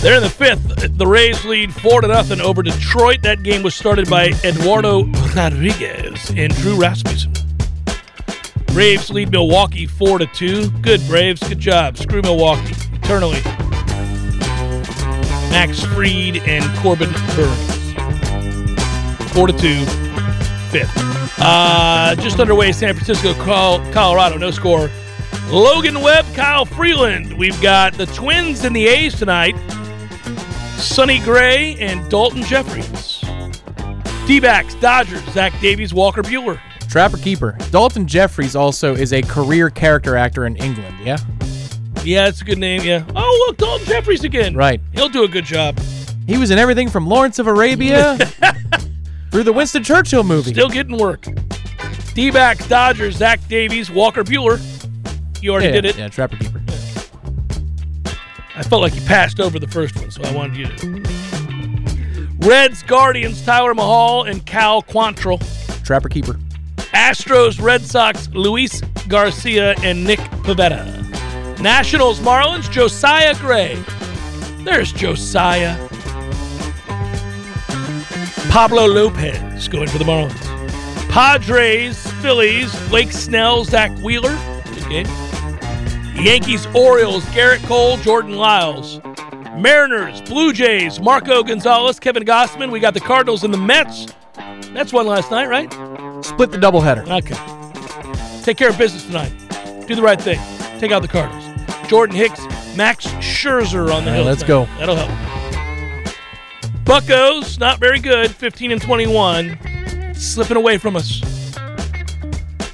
They're 0.00 0.16
in 0.16 0.22
the 0.22 0.30
fifth. 0.30 0.96
The 0.96 1.06
Rays 1.06 1.44
lead 1.44 1.74
four 1.74 2.00
to 2.00 2.08
nothing 2.08 2.40
over 2.40 2.62
Detroit. 2.62 3.20
That 3.20 3.42
game 3.42 3.62
was 3.62 3.74
started 3.74 4.08
by 4.08 4.28
Eduardo 4.44 5.04
Rodriguez 5.36 6.32
and 6.34 6.54
Drew 6.54 6.80
Rasmussen. 6.80 7.34
Braves 8.68 9.10
lead 9.10 9.30
Milwaukee 9.30 9.84
four 9.84 10.18
to 10.18 10.26
two. 10.28 10.70
Good 10.80 11.06
Braves, 11.06 11.46
good 11.46 11.60
job. 11.60 11.98
Screw 11.98 12.22
Milwaukee 12.22 12.74
eternally. 12.94 13.42
Max 15.54 15.80
Fried 15.84 16.38
and 16.48 16.64
Corbin 16.78 17.12
Burnes. 17.36 17.92
Four 19.32 19.46
to 19.46 19.52
two, 19.52 19.84
fifth. 20.72 20.92
Uh, 21.38 22.16
just 22.16 22.40
underway, 22.40 22.72
San 22.72 22.92
Francisco, 22.92 23.34
Col- 23.34 23.78
Colorado, 23.92 24.36
no 24.36 24.50
score. 24.50 24.90
Logan 25.50 26.00
Webb, 26.00 26.26
Kyle 26.34 26.64
Freeland. 26.64 27.38
We've 27.38 27.62
got 27.62 27.94
the 27.94 28.06
Twins 28.06 28.64
and 28.64 28.74
the 28.74 28.88
A's 28.88 29.16
tonight. 29.16 29.54
Sonny 30.76 31.20
Gray 31.20 31.76
and 31.76 32.00
Daulton 32.10 32.44
Jefferies. 32.44 33.20
D-backs, 34.26 34.74
Dodgers, 34.74 35.22
Zach 35.30 35.52
Davies, 35.60 35.94
Walker 35.94 36.24
Buehler. 36.24 36.58
Trapper 36.88 37.18
Keeper. 37.18 37.54
Daulton 37.70 38.06
Jefferies 38.06 38.56
also 38.56 38.96
is 38.96 39.12
a 39.12 39.22
career 39.22 39.70
character 39.70 40.16
actor 40.16 40.46
in 40.46 40.56
England, 40.56 40.96
yeah? 41.04 41.18
Yeah, 42.04 42.28
it's 42.28 42.42
a 42.42 42.44
good 42.44 42.58
name. 42.58 42.82
Yeah. 42.82 43.04
Oh, 43.16 43.46
look, 43.46 43.56
Daulton 43.56 43.86
Jefferies 43.86 44.24
again. 44.24 44.54
Right. 44.54 44.80
He'll 44.92 45.08
do 45.08 45.24
a 45.24 45.28
good 45.28 45.44
job. 45.44 45.78
He 46.26 46.36
was 46.36 46.50
in 46.50 46.58
everything 46.58 46.90
from 46.90 47.06
Lawrence 47.06 47.38
of 47.38 47.46
Arabia 47.46 48.16
through 49.30 49.42
the 49.42 49.52
Winston 49.52 49.82
Churchill 49.82 50.22
movie. 50.22 50.52
Still 50.52 50.68
getting 50.68 50.98
work. 50.98 51.26
D-backs, 52.14 52.68
Dodgers, 52.68 53.16
Zach 53.16 53.46
Davies, 53.48 53.90
Walker 53.90 54.22
Buehler. 54.22 54.60
You 55.42 55.52
already 55.52 55.66
yeah, 55.66 55.72
did 55.72 55.84
it. 55.86 55.98
Yeah, 55.98 56.08
Trapper 56.08 56.36
Keeper. 56.36 56.62
I 58.56 58.62
felt 58.62 58.82
like 58.82 58.94
you 58.94 59.00
passed 59.02 59.40
over 59.40 59.58
the 59.58 59.66
first 59.66 59.96
one, 59.96 60.10
so 60.10 60.22
I 60.22 60.32
wanted 60.32 60.56
you 60.56 60.66
to. 60.66 62.48
Reds, 62.48 62.82
Guardians, 62.82 63.44
Tyler 63.44 63.74
Mahle 63.74 64.24
and 64.30 64.44
Cal 64.46 64.82
Quantrill. 64.82 65.40
Trapper 65.84 66.08
Keeper. 66.08 66.34
Astros, 66.94 67.60
Red 67.60 67.82
Sox, 67.82 68.28
Luis 68.28 68.80
Garcia 69.08 69.74
and 69.82 70.04
Nick 70.04 70.20
Pivetta. 70.44 71.03
Nationals, 71.64 72.20
Marlins, 72.20 72.70
Josiah 72.70 73.34
Gray. 73.36 73.82
There's 74.64 74.92
Josiah. 74.92 75.88
Pablo 78.50 78.84
Lopez 78.84 79.66
going 79.68 79.88
for 79.88 79.96
the 79.96 80.04
Marlins. 80.04 81.08
Padres, 81.08 82.06
Phillies, 82.20 82.70
Blake 82.90 83.12
Snell, 83.12 83.64
Zack 83.64 83.96
Wheeler. 84.00 84.38
Good 84.74 84.88
game. 84.90 85.06
Yankees, 86.22 86.66
Orioles, 86.74 87.24
Gerrit 87.26 87.66
Cole, 87.66 87.96
Jordan 87.96 88.36
Lyles. 88.36 89.00
Mariners, 89.56 90.20
Blue 90.20 90.52
Jays, 90.52 91.00
Marco 91.00 91.42
Gonzales, 91.42 91.98
Kevin 91.98 92.26
Gausman. 92.26 92.70
We 92.70 92.78
got 92.78 92.92
the 92.92 93.00
Cardinals 93.00 93.42
and 93.42 93.54
the 93.54 93.58
Mets. 93.58 94.08
That's 94.74 94.92
one 94.92 95.06
last 95.06 95.30
night, 95.30 95.48
right? 95.48 95.72
Split 96.22 96.50
the 96.50 96.58
doubleheader. 96.58 97.08
Okay. 97.22 98.42
Take 98.42 98.58
care 98.58 98.68
of 98.68 98.76
business 98.76 99.06
tonight. 99.06 99.32
Do 99.86 99.94
the 99.94 100.02
right 100.02 100.20
thing. 100.20 100.38
Take 100.78 100.92
out 100.92 101.00
the 101.00 101.08
Cardinals. 101.08 101.43
Jordan 101.88 102.16
Hicks, 102.16 102.40
Max 102.76 103.06
Scherzer 103.06 103.92
on 103.94 104.04
the 104.04 104.12
hill. 104.12 104.24
right, 104.24 104.30
let's 104.30 104.42
go. 104.42 104.66
That'll 104.78 104.96
help. 104.96 105.10
Buckos, 106.84 107.58
not 107.58 107.80
very 107.80 107.98
good, 107.98 108.30
15 108.30 108.72
and 108.72 108.82
21. 108.82 110.14
Slipping 110.14 110.56
away 110.56 110.78
from 110.78 110.96
us. 110.96 111.20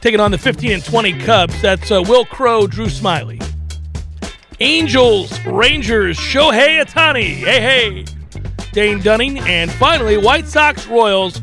Taking 0.01 0.21
on 0.21 0.31
the 0.31 0.39
15 0.39 0.73
and 0.73 0.85
20 0.85 1.19
Cubs. 1.21 1.61
That's 1.63 1.91
uh, 1.91 2.03
Wil 2.07 2.25
Crowe, 2.25 2.67
Drew 2.67 2.87
Smyly. 2.87 3.43
Angels, 4.59 5.39
Rangers, 5.47 6.19
Shohei 6.19 6.85
Ohtani. 6.85 7.35
Hey, 7.35 7.61
hey. 7.61 8.05
Dane 8.73 9.01
Dunning. 9.01 9.39
And 9.41 9.71
finally, 9.73 10.17
White 10.17 10.47
Sox, 10.47 10.87
Royals, 10.87 11.41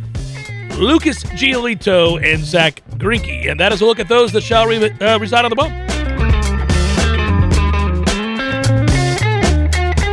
Lucas 0.78 1.24
Giolito 1.24 2.22
and 2.24 2.44
Zack 2.44 2.82
Greinke. 2.98 3.50
And 3.50 3.60
that 3.60 3.72
is 3.72 3.82
a 3.82 3.86
look 3.86 4.00
at 4.00 4.08
those 4.08 4.32
that 4.34 4.42
shall 4.42 4.68
re- 4.68 4.92
uh, 4.92 5.20
reside 5.20 5.46
on 5.46 5.50
the 5.50 5.56
bump. 5.56 5.74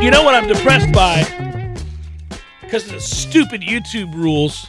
You 0.05 0.11
know 0.11 0.21
what 0.21 0.35
I'm 0.35 0.47
depressed 0.47 0.91
by? 0.91 1.23
Because 2.61 2.85
of 2.85 2.91
the 2.91 2.99
stupid 2.99 3.61
YouTube 3.61 4.13
rules. 4.13 4.67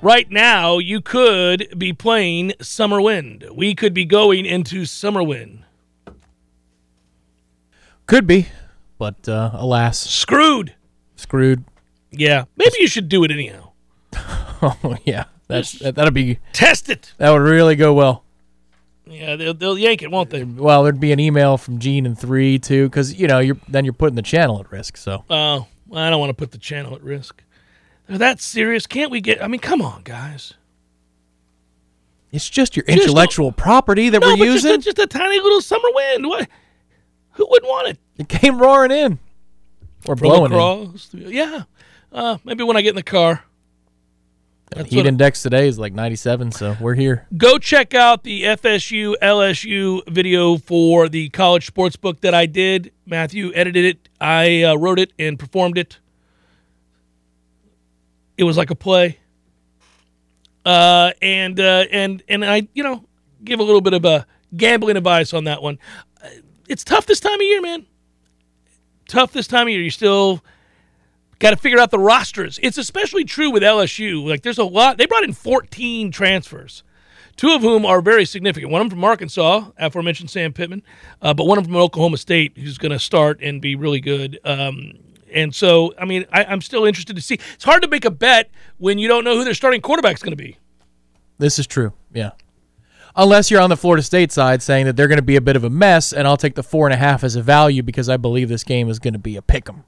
Right 0.00 0.30
now, 0.30 0.78
you 0.78 1.00
could 1.00 1.66
be 1.76 1.92
playing 1.92 2.52
Summer 2.60 3.00
Wind. 3.00 3.44
We 3.52 3.74
could 3.74 3.92
be 3.92 4.04
going 4.04 4.46
into 4.46 4.84
Summer 4.84 5.20
Wind. 5.20 5.64
Could 8.06 8.24
be, 8.24 8.46
but 8.98 9.28
uh, 9.28 9.50
alas, 9.54 9.98
Screwed. 9.98 10.76
screwed. 11.16 11.64
Yeah, 12.12 12.44
maybe 12.56 12.76
you 12.78 12.86
should 12.86 13.08
do 13.08 13.24
it 13.24 13.32
anyhow. 13.32 13.72
Oh 14.62 14.96
yeah, 15.04 15.24
that's 15.48 15.72
that, 15.80 15.96
that'd 15.96 16.14
be 16.14 16.38
Test 16.52 16.88
it. 16.88 17.14
that 17.18 17.30
would 17.30 17.42
really 17.42 17.74
go 17.74 17.92
well. 17.92 18.22
Yeah, 19.12 19.36
they'll, 19.36 19.54
they'll 19.54 19.78
yank 19.78 20.02
it, 20.02 20.10
won't 20.10 20.30
they? 20.30 20.42
Well, 20.44 20.82
there'd 20.82 20.98
be 21.00 21.12
an 21.12 21.20
email 21.20 21.58
from 21.58 21.78
Gene 21.78 22.06
and 22.06 22.18
three 22.18 22.58
too, 22.58 22.88
because 22.88 23.14
you 23.14 23.26
know 23.28 23.38
you're 23.40 23.58
then 23.68 23.84
you're 23.84 23.92
putting 23.92 24.16
the 24.16 24.22
channel 24.22 24.58
at 24.60 24.70
risk. 24.72 24.96
So 24.96 25.24
Oh, 25.28 25.66
I 25.94 26.10
don't 26.10 26.18
want 26.20 26.30
to 26.30 26.34
put 26.34 26.50
the 26.52 26.58
channel 26.58 26.94
at 26.94 27.02
risk. 27.02 27.42
They're 28.08 28.18
that 28.18 28.40
serious. 28.40 28.86
Can't 28.86 29.10
we 29.10 29.20
get? 29.20 29.42
I 29.42 29.48
mean, 29.48 29.60
come 29.60 29.82
on, 29.82 30.02
guys. 30.02 30.54
it's 32.32 32.48
just 32.48 32.76
your 32.76 32.84
Just 32.86 32.98
a- 32.98 33.02
intellectual 33.02 33.52
property 33.52 34.08
that 34.08 34.20
No, 34.20 34.28
we're 34.28 34.36
but 34.38 34.44
just 34.46 34.64
a, 34.64 34.68
using. 34.68 34.80
just 34.80 34.98
a 34.98 35.06
tiny 35.06 35.38
little 35.40 35.60
summer 35.60 35.88
wind. 35.94 36.26
What? 36.26 36.48
Who 37.32 37.46
wouldn't 37.50 37.68
want 37.70 37.88
it? 37.88 37.98
it 38.18 38.28
came 38.28 38.58
roaring 38.58 38.90
in, 38.90 39.18
or 40.06 40.16
From 40.16 40.28
blowing 40.28 40.52
across. 40.52 41.08
the- 41.08 41.18
Yeah. 41.32 41.62
Uh, 42.12 42.38
maybe 42.44 42.62
when 42.64 42.76
I 42.76 42.82
get 42.82 42.90
in 42.90 42.96
the 42.96 43.02
car. 43.02 43.44
That's 44.74 44.90
Heat 44.90 45.06
index 45.06 45.42
today 45.42 45.68
is 45.68 45.78
like 45.78 45.92
97, 45.92 46.52
so 46.52 46.76
we're 46.80 46.94
here. 46.94 47.26
Go 47.36 47.58
check 47.58 47.94
out 47.94 48.22
the 48.22 48.44
FSU 48.44 49.14
LSU 49.20 50.00
video 50.08 50.56
for 50.56 51.08
the 51.08 51.28
college 51.30 51.66
sports 51.66 51.96
book 51.96 52.20
that 52.22 52.32
I 52.34 52.46
did. 52.46 52.92
Matthew 53.04 53.52
edited 53.54 53.84
it. 53.84 54.08
I 54.20 54.62
uh, 54.62 54.74
wrote 54.76 54.98
it 54.98 55.12
and 55.18 55.38
performed 55.38 55.76
it. 55.76 55.98
It 58.38 58.44
was 58.44 58.56
like 58.56 58.70
a 58.70 58.74
play. 58.74 59.18
Uh, 60.64 61.12
and 61.20 61.58
uh, 61.60 61.84
and 61.90 62.22
and 62.28 62.44
I, 62.44 62.68
you 62.72 62.82
know, 62.82 63.04
give 63.44 63.60
a 63.60 63.62
little 63.62 63.80
bit 63.80 63.94
of 63.94 64.04
a 64.04 64.26
gambling 64.56 64.96
advice 64.96 65.34
on 65.34 65.44
that 65.44 65.62
one. 65.62 65.78
Uh, 66.22 66.28
It's 66.68 66.84
tough 66.84 67.06
this 67.06 67.20
time 67.20 67.34
of 67.34 67.42
year, 67.42 67.60
man. 67.60 67.86
Tough 69.08 69.32
this 69.32 69.46
time 69.46 69.66
of 69.66 69.70
year. 69.70 69.82
You 69.82 69.90
still 69.90 70.42
got 71.42 71.50
to 71.50 71.56
figure 71.56 71.80
out 71.80 71.90
the 71.90 71.98
rosters. 71.98 72.60
It's 72.62 72.78
especially 72.78 73.24
true 73.24 73.50
with 73.50 73.62
LSU. 73.64 74.26
Like 74.26 74.42
there's 74.42 74.58
a 74.58 74.64
lot. 74.64 74.96
They 74.96 75.06
brought 75.06 75.24
in 75.24 75.32
14 75.32 76.12
transfers, 76.12 76.84
two 77.36 77.50
of 77.50 77.62
whom 77.62 77.84
are 77.84 78.00
very 78.00 78.24
significant. 78.24 78.70
One 78.70 78.80
of 78.80 78.88
them 78.88 78.96
from 78.96 79.04
Arkansas, 79.04 79.70
aforementioned 79.76 80.30
Sam 80.30 80.52
Pittman, 80.52 80.82
uh, 81.20 81.34
but 81.34 81.46
one 81.46 81.58
of 81.58 81.64
them 81.64 81.72
from 81.72 81.82
Oklahoma 81.82 82.16
State, 82.16 82.56
who's 82.56 82.78
going 82.78 82.92
to 82.92 82.98
start 82.98 83.40
and 83.42 83.60
be 83.60 83.74
really 83.74 84.00
good. 84.00 84.38
Um, 84.44 84.92
and 85.34 85.52
so, 85.54 85.92
I 85.98 86.04
mean, 86.04 86.26
I, 86.32 86.44
I'm 86.44 86.60
still 86.60 86.84
interested 86.84 87.16
to 87.16 87.22
see. 87.22 87.38
It's 87.54 87.64
hard 87.64 87.82
to 87.82 87.88
make 87.88 88.04
a 88.04 88.10
bet 88.10 88.50
when 88.78 88.98
you 88.98 89.08
don't 89.08 89.24
know 89.24 89.36
who 89.36 89.44
their 89.44 89.54
starting 89.54 89.80
quarterback's 89.80 90.22
going 90.22 90.36
to 90.36 90.42
be. 90.42 90.58
This 91.38 91.58
is 91.58 91.66
true. 91.66 91.92
Yeah. 92.12 92.30
Unless 93.16 93.50
you're 93.50 93.60
on 93.60 93.68
the 93.68 93.76
Florida 93.76 94.02
State 94.02 94.30
side 94.30 94.62
saying 94.62 94.86
that 94.86 94.96
they're 94.96 95.08
going 95.08 95.18
to 95.18 95.22
be 95.22 95.36
a 95.36 95.40
bit 95.40 95.56
of 95.56 95.64
a 95.64 95.70
mess, 95.70 96.12
and 96.12 96.28
I'll 96.28 96.36
take 96.36 96.54
the 96.54 96.62
four 96.62 96.86
and 96.86 96.94
a 96.94 96.96
half 96.96 97.24
as 97.24 97.34
a 97.34 97.42
value 97.42 97.82
because 97.82 98.08
I 98.08 98.16
believe 98.16 98.48
this 98.48 98.64
game 98.64 98.88
is 98.88 99.00
going 99.00 99.12
to 99.12 99.18
be 99.18 99.36
a 99.36 99.42
pick 99.42 99.68
'em. 99.68 99.84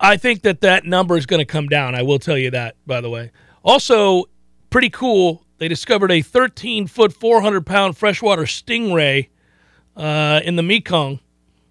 I 0.00 0.16
think 0.16 0.42
that 0.42 0.62
that 0.62 0.86
number 0.86 1.16
is 1.16 1.26
going 1.26 1.40
to 1.40 1.44
come 1.44 1.68
down. 1.68 1.94
I 1.94 2.02
will 2.02 2.18
tell 2.18 2.38
you 2.38 2.50
that, 2.52 2.74
by 2.86 3.02
the 3.02 3.10
way. 3.10 3.30
Also, 3.62 4.24
pretty 4.70 4.88
cool. 4.88 5.44
They 5.58 5.68
discovered 5.68 6.10
a 6.10 6.22
13 6.22 6.86
foot, 6.86 7.12
400 7.12 7.66
pound 7.66 7.98
freshwater 7.98 8.44
stingray 8.44 9.28
uh, 9.94 10.40
in 10.42 10.56
the 10.56 10.62
Mekong 10.62 11.20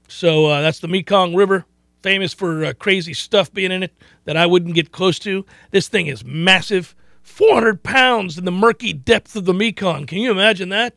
So 0.07 0.45
uh, 0.45 0.61
that's 0.61 0.80
the 0.80 0.88
Mekong 0.88 1.34
River, 1.34 1.65
famous 2.03 2.32
for 2.32 2.65
uh, 2.65 2.73
crazy 2.73 3.15
stuff 3.15 3.51
being 3.51 3.71
in 3.71 3.82
it 3.82 3.93
that 4.25 4.38
I 4.38 4.45
wouldn't 4.45 4.75
get 4.75 4.91
close 4.91 5.17
to. 5.19 5.43
This 5.71 5.88
thing 5.88 6.05
is 6.05 6.23
massive, 6.23 6.95
400 7.23 7.82
pounds 7.82 8.38
in 8.38 8.45
the 8.45 8.51
murky 8.51 8.93
depths 8.93 9.36
of 9.36 9.45
the 9.45 9.53
Mekong. 9.55 10.05
Can 10.05 10.19
you 10.19 10.30
imagine 10.30 10.69
that? 10.69 10.95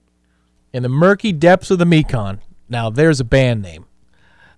In 0.75 0.83
the 0.83 0.91
murky 0.91 1.33
depths 1.33 1.71
of 1.71 1.79
the 1.79 1.87
Mekong. 1.87 2.41
Now, 2.69 2.91
there's 2.91 3.21
a 3.21 3.25
band 3.25 3.63
name. 3.63 3.87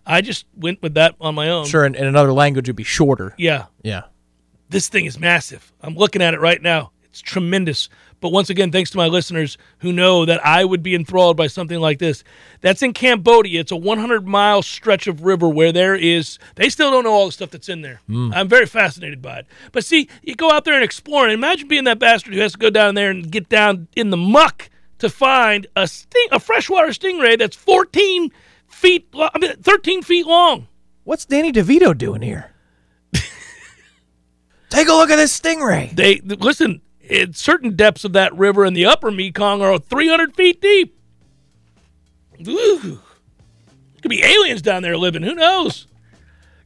I 0.06 0.20
just 0.20 0.46
went 0.56 0.82
with 0.82 0.94
that 0.94 1.14
on 1.20 1.34
my 1.34 1.48
own. 1.48 1.66
Sure, 1.66 1.84
in, 1.84 1.94
in 1.94 2.06
another 2.06 2.32
language, 2.32 2.66
it'd 2.66 2.76
be 2.76 2.84
shorter. 2.84 3.34
Yeah, 3.38 3.66
Yeah. 3.82 4.02
this 4.68 4.88
thing 4.88 5.04
is 5.06 5.18
massive. 5.18 5.72
I'm 5.82 5.94
looking 5.96 6.20
at 6.22 6.34
it 6.34 6.40
right 6.40 6.60
now. 6.60 6.90
It's 7.04 7.20
tremendous. 7.20 7.88
But 8.20 8.30
once 8.32 8.48
again, 8.50 8.72
thanks 8.72 8.90
to 8.90 8.96
my 8.96 9.06
listeners 9.06 9.56
who 9.78 9.92
know 9.92 10.24
that 10.24 10.44
I 10.44 10.64
would 10.64 10.82
be 10.82 10.94
enthralled 10.94 11.36
by 11.36 11.46
something 11.46 11.78
like 11.78 11.98
this. 11.98 12.24
That's 12.60 12.82
in 12.82 12.92
Cambodia. 12.94 13.60
It's 13.60 13.70
a 13.70 13.76
100 13.76 14.26
mile 14.26 14.62
stretch 14.62 15.06
of 15.06 15.24
river 15.24 15.48
where 15.48 15.72
there 15.72 15.94
is, 15.94 16.38
they 16.56 16.68
still 16.70 16.90
don't 16.90 17.04
know 17.04 17.12
all 17.12 17.26
the 17.26 17.32
stuff 17.32 17.50
that's 17.50 17.68
in 17.68 17.82
there. 17.82 18.00
Hmm. 18.06 18.32
I'm 18.34 18.48
very 18.48 18.66
fascinated 18.66 19.20
by 19.22 19.40
it. 19.40 19.46
But 19.72 19.84
see, 19.84 20.08
you 20.22 20.34
go 20.34 20.50
out 20.50 20.64
there 20.64 20.74
and 20.74 20.82
explore, 20.82 21.24
and 21.24 21.32
imagine 21.32 21.68
being 21.68 21.84
that 21.84 21.98
bastard 21.98 22.34
who 22.34 22.40
has 22.40 22.52
to 22.52 22.58
go 22.58 22.70
down 22.70 22.94
there 22.94 23.10
and 23.10 23.30
get 23.30 23.48
down 23.48 23.88
in 23.94 24.08
the 24.10 24.16
muck 24.16 24.70
to 24.98 25.10
find 25.10 25.66
a 25.76 25.86
sting, 25.86 26.28
a 26.32 26.40
freshwater 26.40 26.88
stingray 26.88 27.38
that's 27.38 27.56
14 27.56 28.30
feet, 28.84 29.08
I 29.14 29.38
mean, 29.38 29.56
13 29.56 30.02
feet 30.02 30.26
long. 30.26 30.68
What's 31.04 31.24
Danny 31.24 31.52
DeVito 31.52 31.96
doing 31.96 32.22
here? 32.22 32.52
Take 34.70 34.88
a 34.88 34.92
look 34.92 35.10
at 35.10 35.16
this 35.16 35.38
stingray. 35.38 35.94
They 35.94 36.20
listen. 36.20 36.82
At 37.10 37.36
certain 37.36 37.76
depths 37.76 38.04
of 38.04 38.14
that 38.14 38.34
river 38.34 38.64
in 38.64 38.72
the 38.72 38.86
upper 38.86 39.10
Mekong 39.10 39.60
are 39.60 39.78
300 39.78 40.34
feet 40.34 40.62
deep. 40.62 40.98
Ooh. 42.48 43.00
Could 44.00 44.08
be 44.08 44.24
aliens 44.24 44.62
down 44.62 44.82
there 44.82 44.96
living. 44.96 45.22
Who 45.22 45.34
knows? 45.34 45.86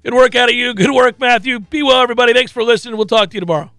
Good 0.05 0.15
work 0.15 0.37
out 0.37 0.49
of 0.49 0.55
you. 0.55 0.75
Good 0.75 0.93
work, 0.93 1.19
Matthew. 1.19 1.59
Be 1.59 1.83
well, 1.83 2.01
everybody. 2.01 2.33
Thanks 2.35 2.53
for 2.53 2.63
listening. 2.63 2.97
We'll 2.97 3.07
talk 3.07 3.31
to 3.31 3.35
you 3.35 3.41
tomorrow. 3.41 3.73